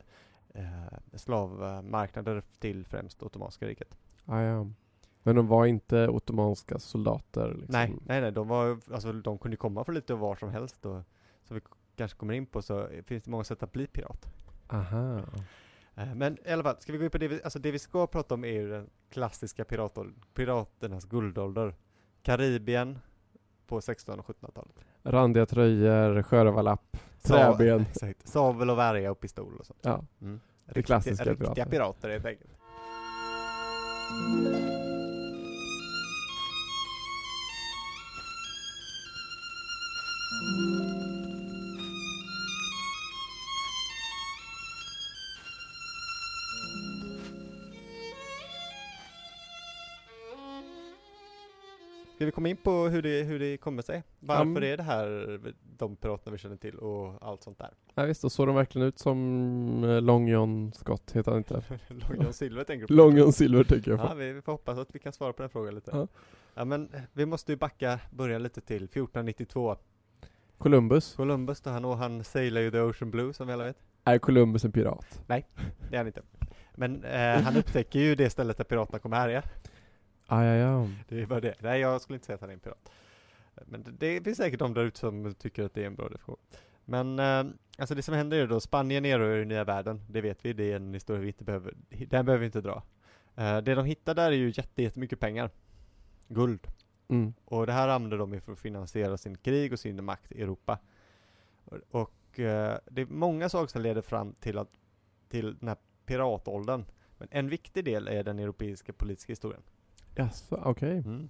eh, 0.54 1.18
slavmarknader 1.18 2.44
till 2.60 2.86
främst 2.86 3.24
Ottomanska 3.24 3.68
riket. 3.68 3.98
Ah, 4.26 4.42
ja. 4.42 4.68
Men 5.24 5.36
de 5.36 5.48
var 5.48 5.66
inte 5.66 6.08
ottomanska 6.08 6.80
soldater? 6.80 7.54
Liksom. 7.54 7.74
Nej, 7.74 7.96
nej, 8.06 8.22
nej, 8.22 8.32
de 8.32 8.48
var, 8.48 8.80
alltså 8.94 9.14
de 9.14 9.38
kunde 9.38 9.58
komma 9.58 9.84
från 9.84 9.96
lite 9.96 10.14
var 10.14 10.36
som 10.36 10.50
helst 10.50 10.86
och 10.86 11.02
som 11.44 11.56
vi 11.56 11.62
kanske 11.96 12.18
kommer 12.18 12.34
in 12.34 12.46
på 12.46 12.62
så 12.62 12.88
finns 13.06 13.24
det 13.24 13.32
många 13.32 13.44
sätt 13.44 13.64
att 13.64 13.72
bli 13.72 13.88
pirat. 13.88 14.28
Aha. 14.68 15.22
Eh, 16.00 16.16
Men 16.16 16.38
i 16.46 16.52
alla 16.52 16.64
fall, 16.64 16.76
ska 16.80 16.92
vi 16.92 16.98
gå 16.98 17.04
in 17.04 17.12
på 17.12 17.18
det 17.18 17.28
vi, 17.28 17.44
alltså 17.44 17.60
det 17.60 17.72
vi 17.72 17.80
ska 17.80 18.08
prata 18.08 18.34
om 18.34 18.44
är 18.44 18.52
ju 18.52 18.70
den 18.70 18.90
klassiska 19.10 19.66
piratåldern, 19.66 20.16
piraternas 20.34 21.06
guldålder. 21.06 21.76
Karibien 22.24 23.00
på 23.68 23.78
1600 23.78 24.24
och 24.28 24.36
1700-talet. 24.36 24.76
Randiga 25.04 25.46
tröjor, 25.46 26.22
sjörövarlapp, 26.24 26.98
träben. 27.22 27.82
Exakt, 27.92 28.28
savel 28.28 28.70
och 28.70 28.78
värja 28.78 29.12
och 29.12 29.20
pistol 29.20 29.58
och 29.60 29.66
sånt. 29.66 29.80
Ja. 29.82 30.06
Mm. 30.22 30.40
Det 30.74 30.84
klassiska 30.84 31.24
riktiga, 31.24 31.36
pirater. 31.36 31.50
riktiga 31.50 31.66
pirater 31.66 32.10
helt 32.10 32.26
enkelt. 32.26 32.52
Vi 52.30 52.34
komma 52.36 52.50
in 52.50 52.58
på 52.58 52.72
hur 52.72 53.02
det, 53.02 53.24
hur 53.24 53.40
det 53.40 53.58
kommer 53.58 53.82
sig? 53.82 54.04
Varför 54.20 54.46
men- 54.46 54.64
är 54.64 54.78
det 54.78 54.84
här 54.84 55.40
de 55.78 55.96
piraterna 55.96 56.32
vi 56.32 56.38
känner 56.38 56.56
till 56.56 56.76
och 56.76 57.28
allt 57.28 57.44
sånt 57.44 57.58
där? 57.58 57.70
Ja, 57.96 58.04
visst, 58.04 58.24
och 58.24 58.32
såg 58.32 58.48
de 58.48 58.56
verkligen 58.56 58.88
ut 58.88 59.00
som 59.00 59.84
eh, 59.84 60.02
Long 60.02 60.28
John 60.28 60.72
Scott, 60.74 61.12
heter 61.16 61.32
han 61.32 61.38
inte? 61.38 61.64
Long 61.88 62.22
John 62.24 62.34
Silver 62.34 62.64
tänker 62.64 62.82
du 62.82 62.88
på? 62.88 62.94
Long 62.94 63.18
John 63.18 63.34
Silver 63.34 63.64
tänker 63.64 63.92
jag 63.92 64.00
Ja, 64.00 64.08
på. 64.08 64.16
vi, 64.16 64.34
vi 64.34 64.42
får 64.42 64.52
hoppas 64.52 64.78
att 64.78 64.96
vi 64.96 65.00
kan 65.00 65.14
svara 65.14 65.34
på 65.34 65.42
den 65.42 65.50
frågan 65.50 65.76
lite. 65.76 65.92
Ja. 65.94 66.08
Ja. 66.54 66.66
men 66.66 66.90
eh, 66.94 67.02
vi 67.14 67.26
måste 67.26 67.52
ju 67.52 67.56
backa, 67.56 68.00
börja 68.12 68.38
lite 68.40 68.62
till 68.62 68.84
1492. 68.84 69.76
Columbus. 70.58 71.16
Columbus 71.16 71.62
då, 71.62 71.70
han, 71.70 71.86
och 71.86 71.98
han 71.98 72.24
sailar 72.24 72.62
ju 72.62 72.72
the 72.72 72.80
Ocean 72.80 73.12
Blue 73.12 73.34
som 73.34 73.48
vi 73.48 73.54
alla 73.54 73.64
vet. 73.64 73.78
Är 74.04 74.18
Columbus 74.18 74.66
en 74.66 74.72
pirat? 74.72 75.22
Det 75.28 75.44
är 75.92 75.98
han 75.98 76.08
inte. 76.08 76.22
Men 76.76 77.04
eh, 77.04 77.42
han 77.42 77.58
upptäcker 77.58 78.00
ju 78.00 78.16
det 78.16 78.30
stället 78.30 78.58
där 78.58 78.64
piraterna 78.64 79.00
kommer 79.00 79.18
härja. 79.18 79.44
Ah, 80.32 80.44
ja, 80.44 80.56
ja. 80.56 80.88
Det 81.08 81.22
är 81.22 81.26
bara 81.26 81.40
det. 81.40 81.56
Nej, 81.60 81.82
jag 81.82 82.02
skulle 82.02 82.16
inte 82.16 82.26
säga 82.26 82.36
att 82.36 82.42
han 82.42 82.50
är 82.50 82.54
en 82.54 82.60
pirat. 82.60 82.92
Men 83.66 83.84
det, 83.84 84.20
det 84.20 84.24
finns 84.24 84.38
säkert 84.38 84.60
de 84.60 84.74
där 84.74 84.84
ute 84.84 85.00
som 85.00 85.34
tycker 85.34 85.64
att 85.64 85.74
det 85.74 85.82
är 85.82 85.88
en 85.88 85.96
bra 85.96 86.10
definition. 86.10 86.38
Men 86.86 87.20
eh, 87.20 87.54
alltså 87.78 87.96
det 87.96 88.02
som 88.02 88.14
händer 88.14 88.38
är 88.38 88.48
då, 88.48 88.60
Spanien 88.60 89.06
erövrar 89.06 89.46
nya 89.46 89.64
världen. 89.64 90.02
Det 90.10 90.22
vet 90.22 90.46
vi, 90.46 90.54
det 90.54 90.72
är 90.72 90.76
en 90.76 90.94
historia 90.94 91.22
vi 91.22 91.28
inte 91.28 91.44
behöver, 91.44 91.74
den 91.90 92.26
behöver 92.26 92.38
vi 92.38 92.46
inte 92.46 92.62
dra. 92.62 92.84
Eh, 93.36 93.58
det 93.58 93.76
de 93.76 93.86
hittar 93.86 94.16
där 94.16 94.32
är 94.32 94.36
ju 94.36 94.54
jätte, 94.56 94.84
jättemycket 94.84 95.20
pengar. 95.20 95.50
Guld. 96.28 96.68
Mm. 97.08 97.34
Och 97.46 97.68
det 97.68 97.74
här 97.74 97.88
använder 97.88 98.18
de 98.18 98.34
ju 98.34 98.40
för 98.40 98.52
att 98.52 98.60
finansiera 98.60 99.18
sin 99.18 99.38
krig 99.38 99.74
och 99.74 99.80
sin 99.80 100.06
makt 100.06 100.32
i 100.32 100.42
Europa. 100.42 100.80
Och, 101.66 101.78
och 101.92 102.40
eh, 102.40 102.78
det 102.92 103.02
är 103.02 103.06
många 103.06 103.50
saker 103.50 103.68
som 103.68 103.82
leder 103.82 104.02
fram 104.02 104.34
till, 104.34 104.58
att, 104.58 104.70
till 105.30 105.58
den 105.60 105.68
här 105.68 105.78
piratåldern. 106.06 106.86
Men 107.18 107.28
en 107.32 107.50
viktig 107.50 107.86
del 107.86 108.08
är 108.08 108.24
den 108.24 108.40
europeiska 108.40 108.94
politiska 108.94 109.32
historien. 109.32 109.62
Jaså, 110.16 110.62
okej. 110.66 110.98
Mm. 110.98 111.30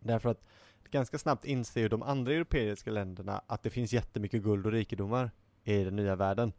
Därför 0.00 0.28
att 0.28 0.44
ganska 0.90 1.18
snabbt 1.18 1.44
inser 1.44 1.80
ju 1.80 1.88
de 1.88 2.02
andra 2.02 2.32
europeiska 2.32 2.90
länderna 2.90 3.42
att 3.46 3.62
det 3.62 3.70
finns 3.70 3.92
jättemycket 3.92 4.42
guld 4.42 4.66
och 4.66 4.72
rikedomar 4.72 5.30
i 5.64 5.84
den 5.84 5.96
nya 5.96 6.16
världen. 6.16 6.52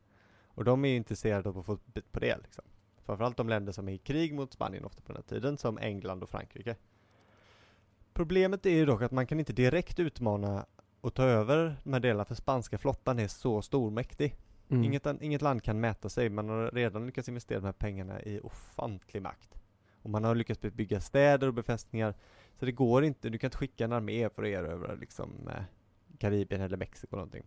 Och 0.47 0.63
de 0.63 0.85
är 0.85 0.89
ju 0.89 0.95
intresserade 0.95 1.49
av 1.49 1.57
att 1.57 1.65
få 1.65 1.77
bit 1.85 2.11
på 2.11 2.19
det 2.19 2.37
liksom. 2.37 2.63
Framförallt 3.05 3.37
de 3.37 3.49
länder 3.49 3.71
som 3.71 3.89
är 3.89 3.93
i 3.93 3.97
krig 3.97 4.33
mot 4.33 4.53
Spanien 4.53 4.85
ofta 4.85 5.01
på 5.01 5.13
den 5.13 5.23
här 5.23 5.35
tiden, 5.35 5.57
som 5.57 5.77
England 5.77 6.23
och 6.23 6.29
Frankrike. 6.29 6.75
Problemet 8.13 8.65
är 8.65 8.69
ju 8.69 8.85
dock 8.85 9.01
att 9.01 9.11
man 9.11 9.27
kan 9.27 9.39
inte 9.39 9.53
direkt 9.53 9.99
utmana 9.99 10.65
och 11.01 11.13
ta 11.13 11.23
över 11.23 11.75
de 11.83 11.93
här 11.93 11.99
delarna 11.99 12.25
för 12.25 12.35
spanska 12.35 12.77
flottan 12.77 13.19
är 13.19 13.27
så 13.27 13.61
stormäktig. 13.61 14.35
Mm. 14.69 14.83
Inget, 14.83 15.07
inget 15.21 15.41
land 15.41 15.63
kan 15.63 15.79
mäta 15.79 16.09
sig, 16.09 16.29
man 16.29 16.49
har 16.49 16.71
redan 16.71 17.05
lyckats 17.05 17.29
investera 17.29 17.59
de 17.59 17.65
här 17.65 17.73
pengarna 17.73 18.21
i 18.21 18.39
ofantlig 18.39 19.21
makt. 19.21 19.60
Och 20.01 20.09
man 20.09 20.23
har 20.23 20.35
lyckats 20.35 20.61
bygga 20.61 21.01
städer 21.01 21.47
och 21.47 21.53
befästningar. 21.53 22.13
Så 22.59 22.65
det 22.65 22.71
går 22.71 23.03
inte, 23.03 23.29
du 23.29 23.37
kan 23.37 23.47
inte 23.47 23.57
skicka 23.57 23.85
en 23.85 23.91
armé 23.91 24.29
för 24.29 24.43
att 24.43 24.49
erövra 24.49 24.93
liksom 24.93 25.47
eh, 25.47 25.63
Karibien 26.17 26.61
eller 26.61 26.77
Mexiko 26.77 27.15
någonting. 27.15 27.43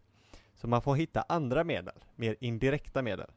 Så 0.55 0.69
man 0.69 0.83
får 0.83 0.97
hitta 0.97 1.25
andra 1.29 1.65
medel, 1.65 2.05
mer 2.17 2.37
indirekta 2.41 3.03
medel. 3.03 3.31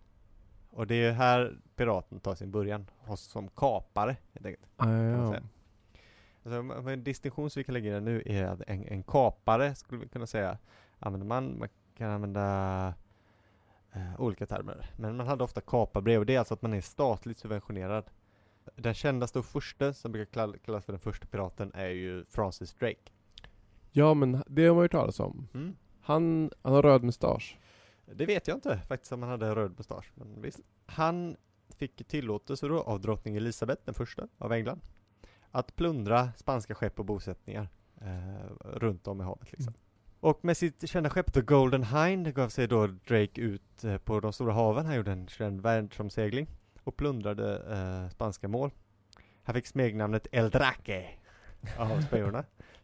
Och 0.70 0.88
det 0.88 0.96
är 0.96 1.12
här 1.12 1.58
piraten 1.76 2.20
tar 2.20 2.36
sin 2.36 2.52
början, 2.52 2.90
hos 2.98 3.22
som 3.22 3.48
kapare 3.48 4.18
helt 4.34 4.46
enkelt. 4.46 4.68
Ah, 4.76 4.92
ja. 4.92 5.36
Alltså, 6.44 6.90
en 6.90 7.04
distinktion 7.04 7.50
som 7.50 7.60
vi 7.60 7.64
kan 7.64 7.74
lägga 7.74 7.90
i 7.90 7.94
det 7.94 8.00
nu 8.00 8.24
är 8.26 8.44
att 8.44 8.62
en, 8.68 8.88
en 8.88 9.04
kapare, 9.04 9.76
skulle 9.76 10.02
vi 10.02 10.08
kunna 10.08 10.28
säga, 10.28 10.58
använder 11.00 11.28
man, 11.28 11.60
man 11.60 11.70
kan 11.98 12.12
använda 12.12 12.94
eh, 13.94 14.22
olika 14.22 14.46
termer. 14.46 14.90
Men 14.98 15.18
man 15.18 15.28
hade 15.28 15.44
ofta 15.44 15.62
kaparbrev 15.62 16.20
och 16.20 16.26
det 16.26 16.36
är 16.36 16.40
alltså 16.40 16.54
att 16.54 16.62
man 16.62 16.74
är 16.74 16.82
statligt 16.82 17.38
subventionerad. 17.38 18.04
Den 18.76 18.94
kändaste 18.94 19.40
och 19.40 19.46
första 19.46 19.94
som 19.94 20.12
brukar 20.12 20.32
kall- 20.42 20.58
kallas 20.66 20.86
för 20.86 20.94
den 20.94 21.00
första 21.00 21.26
piraten 21.28 21.72
är 21.74 21.88
ju 21.90 22.24
Francis 22.24 22.74
Drake. 22.74 23.12
ja, 23.92 24.14
men 24.14 24.44
det 24.48 24.68
har 24.68 24.76
man 24.76 24.84
ju 24.84 24.90
talat 24.90 25.20
om. 25.20 25.48
Han, 26.02 26.52
han 26.62 26.74
har 26.74 26.82
röd 26.82 27.04
mustasch. 27.04 27.58
Det 28.16 28.26
vet 28.26 28.48
jag 28.48 28.58
inte 28.58 28.78
faktiskt 28.88 29.12
om 29.12 29.22
han 29.22 29.32
hade 29.32 29.56
röd 29.56 29.74
mustasch, 29.78 30.12
men 30.16 30.42
visst. 30.42 30.60
Han 30.86 31.36
fick 31.78 32.08
tillåtelse 32.08 32.68
då 32.68 32.82
av 32.82 33.02
drottning 33.02 33.36
Elisabeth 33.36 33.82
den 33.86 33.94
första 33.94 34.28
av 34.38 34.54
England 34.54 34.82
att 35.52 35.76
plundra 35.76 36.30
spanska 36.38 36.76
skepp 36.76 37.00
och 37.00 37.06
bosättningar 37.06 37.70
eh, 38.02 38.50
runt 38.60 39.08
om 39.08 39.22
i 39.22 39.24
havet 39.24 39.52
liksom. 39.52 39.74
Och 40.20 40.46
med 40.46 40.58
sitt 40.58 40.90
kända 40.90 41.10
skepp 41.10 41.34
The 41.34 41.42
Golden 41.42 41.84
Hind 41.84 42.34
gav 42.34 42.50
sig 42.50 42.68
då 42.68 42.88
Drake 42.88 43.42
ut 43.42 43.84
eh, 43.84 43.98
på 43.98 44.20
de 44.20 44.34
stora 44.34 44.54
haven. 44.54 44.86
Han 44.86 44.96
gjorde 44.96 45.12
en 45.12 45.28
känd 45.28 45.62
världsomsegling 45.62 46.48
och 46.88 46.98
plundrade 46.98 47.62
eh, 47.70 48.10
spanska 48.10 48.48
mål. 48.48 48.72
Han 49.44 49.56
fick 49.56 49.68
smeknamnet 49.68 50.28
El 50.32 50.50
Draque 50.50 51.10
av 51.78 52.02
spanjorerna. 52.08 52.44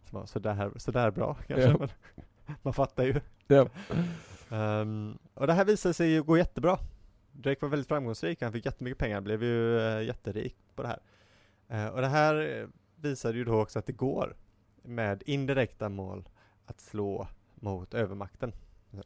Som 0.10 0.20
var 0.20 0.26
sådär, 0.26 0.72
sådär 0.78 1.12
bra 1.12 1.34
kanske, 1.48 1.70
Ja. 1.70 1.78
men 1.80 1.90
man 2.62 2.74
fattar 2.74 3.04
ju. 3.04 3.22
Ja. 3.48 3.68
Ehm, 4.50 5.18
och 5.34 5.48
det 5.48 5.54
här 5.54 5.66
visade 5.66 5.94
sig 5.94 6.10
ju 6.10 6.24
gå 6.24 6.38
jättebra. 6.38 6.78
Drake 7.32 7.58
var 7.62 7.70
väldigt 7.70 7.88
framgångsrik, 7.88 8.42
han 8.42 8.52
fick 8.52 8.66
jättemycket 8.66 8.98
pengar, 8.98 9.22
blev 9.22 9.44
ju 9.44 9.80
uh, 9.80 10.04
jätterik 10.04 10.56
på 10.76 10.82
det 10.82 10.88
här. 10.88 11.00
Eh, 11.68 11.88
och 11.88 12.02
det 12.02 12.08
här 12.08 12.60
eh, 12.62 12.68
visade 12.96 13.38
ju 13.38 13.44
då 13.44 13.62
också 13.62 13.80
att 13.80 13.86
det 13.86 13.94
går 13.94 14.36
med 14.82 15.24
indirekta 15.26 15.90
mål 15.90 16.30
att 16.66 16.82
slå 16.82 17.28
mot 17.56 17.94
övermakten. 17.94 18.54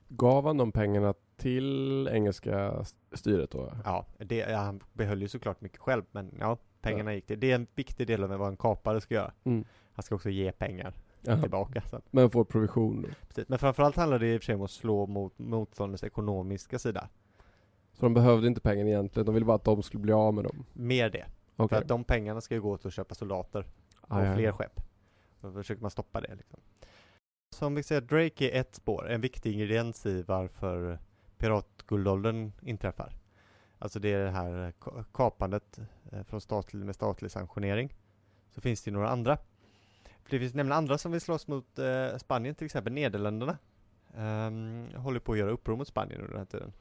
Gav 0.07 0.45
han 0.45 0.57
de 0.57 0.71
pengarna 0.71 1.13
till 1.37 2.07
engelska 2.11 2.85
styret 3.11 3.51
då? 3.51 3.71
Ja, 3.83 4.05
det, 4.17 4.37
ja, 4.37 4.57
han 4.57 4.79
behöll 4.93 5.21
ju 5.21 5.27
såklart 5.27 5.61
mycket 5.61 5.77
själv, 5.79 6.03
men 6.11 6.33
ja, 6.39 6.57
pengarna 6.81 7.13
gick 7.13 7.25
till. 7.25 7.39
Det 7.39 7.51
är 7.51 7.55
en 7.55 7.67
viktig 7.75 8.07
del 8.07 8.23
av 8.23 8.29
vad 8.29 8.47
en 8.47 8.57
kapare 8.57 9.01
ska 9.01 9.13
göra. 9.15 9.31
Mm. 9.43 9.65
Han 9.93 10.03
ska 10.03 10.15
också 10.15 10.29
ge 10.29 10.51
pengar 10.51 10.93
Ja. 11.21 11.41
tillbaka. 11.41 11.81
Så. 11.89 12.01
Men 12.11 12.29
får 12.29 12.43
provision 12.43 13.01
då? 13.01 13.07
Precis. 13.27 13.49
Men 13.49 13.59
framförallt 13.59 13.95
handlar 13.95 14.19
det 14.19 14.33
i 14.33 14.37
och 14.37 14.41
för 14.41 14.45
sig 14.45 14.55
om 14.55 14.61
att 14.61 14.71
slå 14.71 15.05
mot 15.07 15.39
motståndets 15.39 16.03
ekonomiska 16.03 16.79
sida. 16.79 17.09
Så 17.93 18.05
de 18.05 18.13
behövde 18.13 18.47
inte 18.47 18.61
pengarna 18.61 18.89
egentligen, 18.89 19.25
de 19.25 19.33
ville 19.35 19.45
bara 19.45 19.55
att 19.55 19.63
de 19.63 19.83
skulle 19.83 20.01
bli 20.01 20.13
av 20.13 20.33
med 20.33 20.43
dem? 20.43 20.65
Mer 20.73 21.09
det. 21.09 21.25
Okej. 21.55 21.69
För 21.75 21.81
att 21.83 21.87
de 21.87 22.03
pengarna 22.03 22.41
ska 22.41 22.55
ju 22.55 22.61
gå 22.61 22.77
till 22.77 22.87
att 22.87 22.93
köpa 22.93 23.15
soldater 23.15 23.65
och 24.01 24.15
Ah, 24.15 24.23
ja, 24.23 24.29
ja. 24.29 24.35
fler 24.35 24.51
skepp. 24.51 24.81
Då 25.41 25.51
försöker 25.51 25.81
man 25.81 25.91
stoppa 25.91 26.21
det 26.21 26.35
liksom. 26.35 26.59
Som 27.55 27.75
vi 27.75 27.83
säger, 27.83 28.01
Drake 28.01 28.49
är 28.49 28.59
ett 28.61 28.75
spår, 28.75 29.09
en 29.09 29.21
viktig 29.21 29.53
ingrediens 29.53 30.05
i 30.05 30.23
varför 30.23 30.99
piratguldåldern 31.37 32.51
inträffar. 32.61 33.13
Alltså 33.79 33.99
det 33.99 34.13
är 34.13 34.25
det 34.25 34.31
här 34.31 34.73
ka- 34.79 35.05
kapandet 35.13 35.79
eh, 36.11 36.23
från 36.23 36.41
statlig, 36.41 36.85
med 36.85 36.95
statlig 36.95 37.31
sanktionering. 37.31 37.93
Så 38.49 38.61
finns 38.61 38.83
det 38.83 38.89
ju 38.89 38.93
några 38.93 39.09
andra. 39.09 39.37
För 40.23 40.31
det 40.31 40.39
finns 40.39 40.53
nämligen 40.53 40.77
andra 40.77 40.97
som 40.97 41.11
vill 41.11 41.21
slåss 41.21 41.47
mot 41.47 41.79
eh, 41.79 42.17
Spanien, 42.17 42.55
till 42.55 42.65
exempel 42.65 42.93
Nederländerna. 42.93 43.57
Um, 44.15 44.85
håller 44.95 45.19
på 45.19 45.31
att 45.31 45.37
göra 45.37 45.51
uppror 45.51 45.75
mot 45.77 45.87
Spanien 45.87 46.21
under 46.21 46.31
den 46.31 46.39
här 46.39 46.45
tiden. 46.45 46.73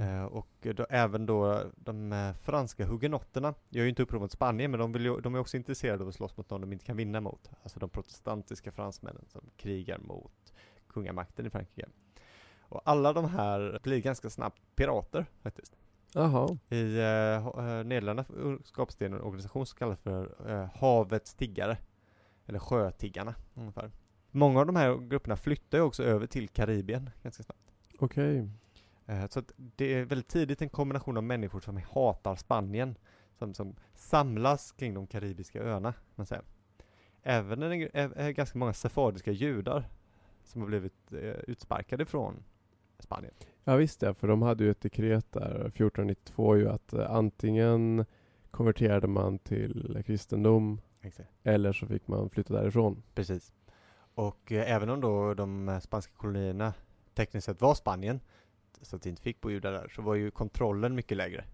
Eh, 0.00 0.24
och 0.24 0.48
då, 0.76 0.86
även 0.90 1.26
då 1.26 1.62
de 1.76 2.12
eh, 2.12 2.32
franska 2.32 2.86
hugenotterna 2.86 3.54
gör 3.68 3.82
ju 3.82 3.88
inte 3.88 4.02
uppror 4.02 4.20
mot 4.20 4.32
Spanien 4.32 4.70
men 4.70 4.80
de, 4.80 4.92
ju, 4.92 5.20
de 5.20 5.34
är 5.34 5.38
också 5.38 5.56
intresserade 5.56 6.02
av 6.02 6.08
att 6.08 6.14
slåss 6.14 6.36
mot 6.36 6.50
någon 6.50 6.60
de 6.60 6.72
inte 6.72 6.84
kan 6.84 6.96
vinna 6.96 7.20
mot. 7.20 7.50
Alltså 7.62 7.80
de 7.80 7.90
protestantiska 7.90 8.72
fransmännen 8.72 9.24
som 9.28 9.40
krigar 9.56 9.98
mot 9.98 10.52
kungamakten 10.88 11.46
i 11.46 11.50
Frankrike. 11.50 11.88
Och 12.70 12.82
alla 12.84 13.12
de 13.12 13.24
här 13.24 13.78
blir 13.82 14.00
ganska 14.00 14.30
snabbt 14.30 14.62
pirater 14.76 15.26
faktiskt. 15.42 15.76
Jaha. 16.14 16.58
I 16.68 16.98
eh, 16.98 17.04
eh, 17.06 17.84
Nederländerna 17.84 18.24
skapas 18.64 18.96
det 18.96 19.06
en 19.06 19.14
organisation 19.20 19.66
som 19.66 19.78
kallas 19.78 19.98
för 19.98 20.50
eh, 20.50 20.68
Havets 20.74 21.34
tiggare. 21.34 21.78
Eller 22.46 22.58
Sjötiggarna 22.58 23.34
ungefär. 23.54 23.90
Många 24.30 24.60
av 24.60 24.66
de 24.66 24.76
här 24.76 24.96
grupperna 25.08 25.36
flyttar 25.36 25.78
ju 25.78 25.84
också 25.84 26.02
över 26.02 26.26
till 26.26 26.48
Karibien 26.48 27.10
ganska 27.22 27.42
snabbt. 27.42 27.70
Okej. 27.98 28.48
Eh, 29.06 29.26
Så 29.28 29.42
det 29.56 29.94
är 29.94 30.04
väldigt 30.04 30.28
tidigt 30.28 30.62
en 30.62 30.68
kombination 30.68 31.16
av 31.16 31.22
människor 31.22 31.60
som 31.60 31.76
hatar 31.76 32.36
Spanien 32.36 32.98
som, 33.38 33.54
som 33.54 33.76
samlas 33.94 34.72
kring 34.72 34.94
de 34.94 35.06
karibiska 35.06 35.62
öarna. 35.62 35.94
Man 36.14 36.26
säger. 36.26 36.44
Även 37.22 37.62
en, 37.62 37.72
är, 37.72 38.18
är 38.18 38.30
ganska 38.30 38.58
många 38.58 38.72
sefadiska 38.72 39.32
judar 39.32 39.88
som 40.44 40.60
har 40.60 40.68
blivit 40.68 41.12
eh, 41.12 41.18
utsparkade 41.18 42.06
från 42.06 42.44
Spanien. 43.02 43.34
Ja 43.64 43.76
visst 43.76 44.02
ja, 44.02 44.14
för 44.14 44.28
de 44.28 44.42
hade 44.42 44.64
ju 44.64 44.70
ett 44.70 44.80
dekret 44.80 45.32
där 45.32 45.50
1492 45.50 46.56
ju 46.56 46.68
att 46.68 46.92
eh, 46.92 47.10
antingen 47.10 48.04
konverterade 48.50 49.06
man 49.06 49.38
till 49.38 50.02
kristendom 50.06 50.80
eller 51.42 51.72
så 51.72 51.86
fick 51.86 52.08
man 52.08 52.30
flytta 52.30 52.54
därifrån. 52.54 53.02
Precis. 53.14 53.52
Och 54.14 54.52
eh, 54.52 54.72
även 54.72 54.90
om 54.90 55.00
då 55.00 55.34
de 55.34 55.68
eh, 55.68 55.78
spanska 55.78 56.12
kolonierna 56.16 56.74
tekniskt 57.14 57.44
sett 57.44 57.60
var 57.60 57.74
Spanien 57.74 58.20
så 58.82 58.96
att 58.96 59.02
det 59.02 59.08
inte 59.08 59.22
fick 59.22 59.40
bo 59.40 59.50
judar 59.50 59.72
där 59.72 59.88
så 59.88 60.02
var 60.02 60.14
ju 60.14 60.30
kontrollen 60.30 60.94
mycket 60.94 61.16
lägre. 61.16 61.44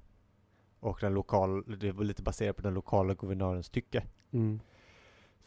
Och 0.81 0.99
den 1.01 1.15
lokal, 1.15 1.79
det 1.79 1.93
var 1.93 2.05
lite 2.05 2.23
baserat 2.23 2.57
på 2.57 2.63
den 2.63 2.75
lokala 2.75 3.15
guvernörens 3.15 3.71
tycke. 3.71 4.05
Mm. 4.31 4.61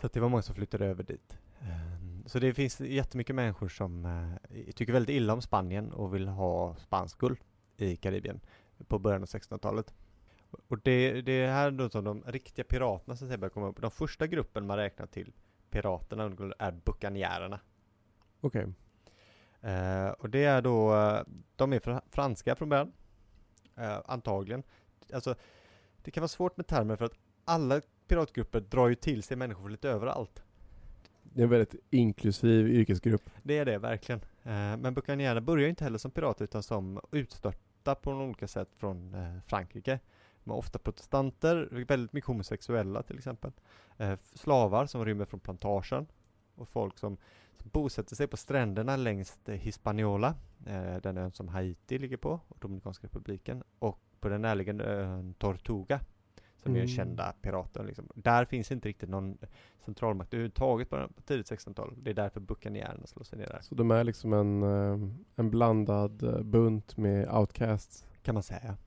Så 0.02 0.06
att 0.06 0.14
det 0.14 0.20
var 0.20 0.30
många 0.30 0.42
som 0.42 0.56
flyttade 0.56 0.86
över 0.86 1.04
dit. 1.04 1.38
Ehm, 1.62 2.24
Så 2.28 2.40
det 2.40 2.54
finns 2.54 2.80
jättemycket 2.82 3.36
människor 3.36 3.70
som 3.70 4.06
eh, 4.06 4.72
tycker 4.76 4.94
väldigt 4.94 5.16
illa 5.16 5.34
om 5.34 5.42
Spanien 5.42 5.92
och 5.92 6.16
vill 6.16 6.28
ha 6.28 6.76
spansk 6.76 7.18
guld 7.20 7.38
i 7.78 7.96
Karibien 7.96 8.40
på 8.88 9.00
början 9.00 9.22
av 9.22 9.28
1600-talet. 9.28 9.94
Och 10.68 10.80
det, 10.84 11.22
det 11.22 11.32
är 11.32 11.52
här 11.52 11.72
då 11.72 11.90
som 11.90 12.04
de 12.04 12.24
riktiga 12.28 12.66
piraterna 12.66 13.16
så 13.16 13.26
att 13.26 13.30
säga 13.30 13.38
börjar 13.38 13.50
komma 13.50 13.68
upp. 13.68 13.82
Den 13.82 13.92
första 13.92 14.28
gruppen 14.28 14.68
man 14.68 14.78
räknar 14.78 15.06
till 15.08 15.34
piraterna 15.70 16.24
är 16.60 16.72
buccagnärerna. 16.72 17.60
Okej. 18.42 18.68
Eh, 19.62 20.10
och 20.10 20.30
det 20.30 20.44
är 20.44 20.62
då, 20.62 20.96
eh, 20.96 21.22
de 21.56 21.74
är 21.74 21.80
fra- 21.80 22.02
franska 22.10 22.56
från 22.56 22.70
början. 22.70 22.94
Eh, 23.78 23.98
antagligen. 24.06 24.64
Alltså, 25.14 25.36
det 26.04 26.12
kan 26.12 26.22
vara 26.22 26.28
svårt 26.28 26.58
med 26.58 26.68
termer 26.68 26.96
för 26.96 27.06
att 27.06 27.14
alla 27.46 27.82
piratgrupper 28.08 28.60
drar 28.60 28.88
ju 28.88 28.96
till 28.96 29.24
sig 29.24 29.38
människor 29.38 29.62
från 29.62 29.72
lite 29.72 29.90
överallt. 29.90 30.44
Det 31.34 31.42
är 31.42 31.44
en 31.44 31.50
väldigt 31.50 31.76
inklusiv 31.90 32.68
yrkesgrupp. 32.68 33.30
Det 33.44 33.58
är 33.58 33.66
det 33.66 33.78
verkligen. 33.78 34.22
Eh, 34.44 34.78
men 34.78 34.94
buccagnärerna 34.94 35.42
börjar 35.42 35.70
inte 35.70 35.84
heller 35.84 35.98
som 35.98 36.12
pirater 36.12 36.44
utan 36.44 36.64
som 36.64 37.00
utstötta 37.12 37.96
på 37.96 38.12
olika 38.12 38.48
sätt 38.48 38.70
från 38.76 39.14
eh, 39.14 39.40
Frankrike. 39.48 40.00
De 40.44 40.52
är 40.52 40.56
ofta 40.58 40.80
protestanter, 40.80 41.86
väldigt 41.88 42.14
mycket 42.14 42.28
homosexuella 42.28 43.04
till 43.04 43.18
exempel. 43.18 43.52
Eh, 43.98 44.18
slavar 44.34 44.86
som 44.86 45.06
rymmer 45.06 45.26
från 45.26 45.40
plantagen. 45.40 46.08
Och 46.56 46.70
folk 46.70 46.98
som, 46.98 47.18
som 47.58 47.70
bosätter 47.70 48.16
sig 48.16 48.28
på 48.28 48.38
stränderna 48.38 48.96
längs 48.96 49.40
Hispaniola, 49.46 50.36
den 51.02 51.18
ön 51.18 51.32
som 51.32 51.48
Haiti 51.48 51.98
ligger 51.98 52.18
på, 52.18 52.40
och 52.48 52.58
Dominikanska 52.60 53.08
republiken. 53.08 53.64
Och 53.80 54.00
på 54.20 54.30
den 54.30 54.42
närliggande 54.42 54.84
ön 54.84 55.34
Tortuga, 55.34 56.00
som 56.64 56.72
är 56.76 56.80
Mm. 56.80 56.88
kända 56.88 57.34
piraten. 57.42 57.86
Liksom. 57.86 58.08
Där 58.16 58.46
finns 58.46 58.72
inte 58.72 58.90
riktigt 58.90 59.10
någon 59.10 59.38
centralmakt 59.80 60.34
överhuvudtaget 60.34 60.90
på 60.90 61.08
på 61.16 61.22
tidigt 61.22 61.52
1600-tal. 61.52 61.94
Det 62.04 62.10
är 62.10 62.14
därför 62.14 62.40
buccagnärerna 62.40 63.08
slår 63.08 63.24
sig 63.24 63.40
ner 63.40 63.48
där, 63.48 63.60
Så 63.62 63.76
de 63.76 63.92
är 63.92 64.04
liksom 64.04 64.34
en, 64.34 64.64
eh, 64.64 65.10
en 65.36 65.50
blandad 65.50 66.24
eh, 66.24 66.42
bunt 66.42 66.98
med 66.98 67.30
outcasts. 67.34 68.08
kan 68.24 68.34
man 68.34 68.44
säga. 68.44 68.78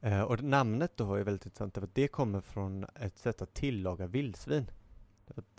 Eh, 0.00 0.20
och 0.22 0.42
namnet 0.42 0.96
då 0.96 1.14
är 1.14 1.24
väldigt 1.24 1.46
intressant, 1.46 1.74
för 1.74 1.82
att 1.82 1.94
det 1.94 2.08
kommer 2.08 2.40
från 2.40 2.84
ett 2.94 3.18
sätt 3.18 3.42
att 3.42 3.54
tillaga 3.54 4.06
vildsvin. 4.06 4.70
Att, 5.36 5.56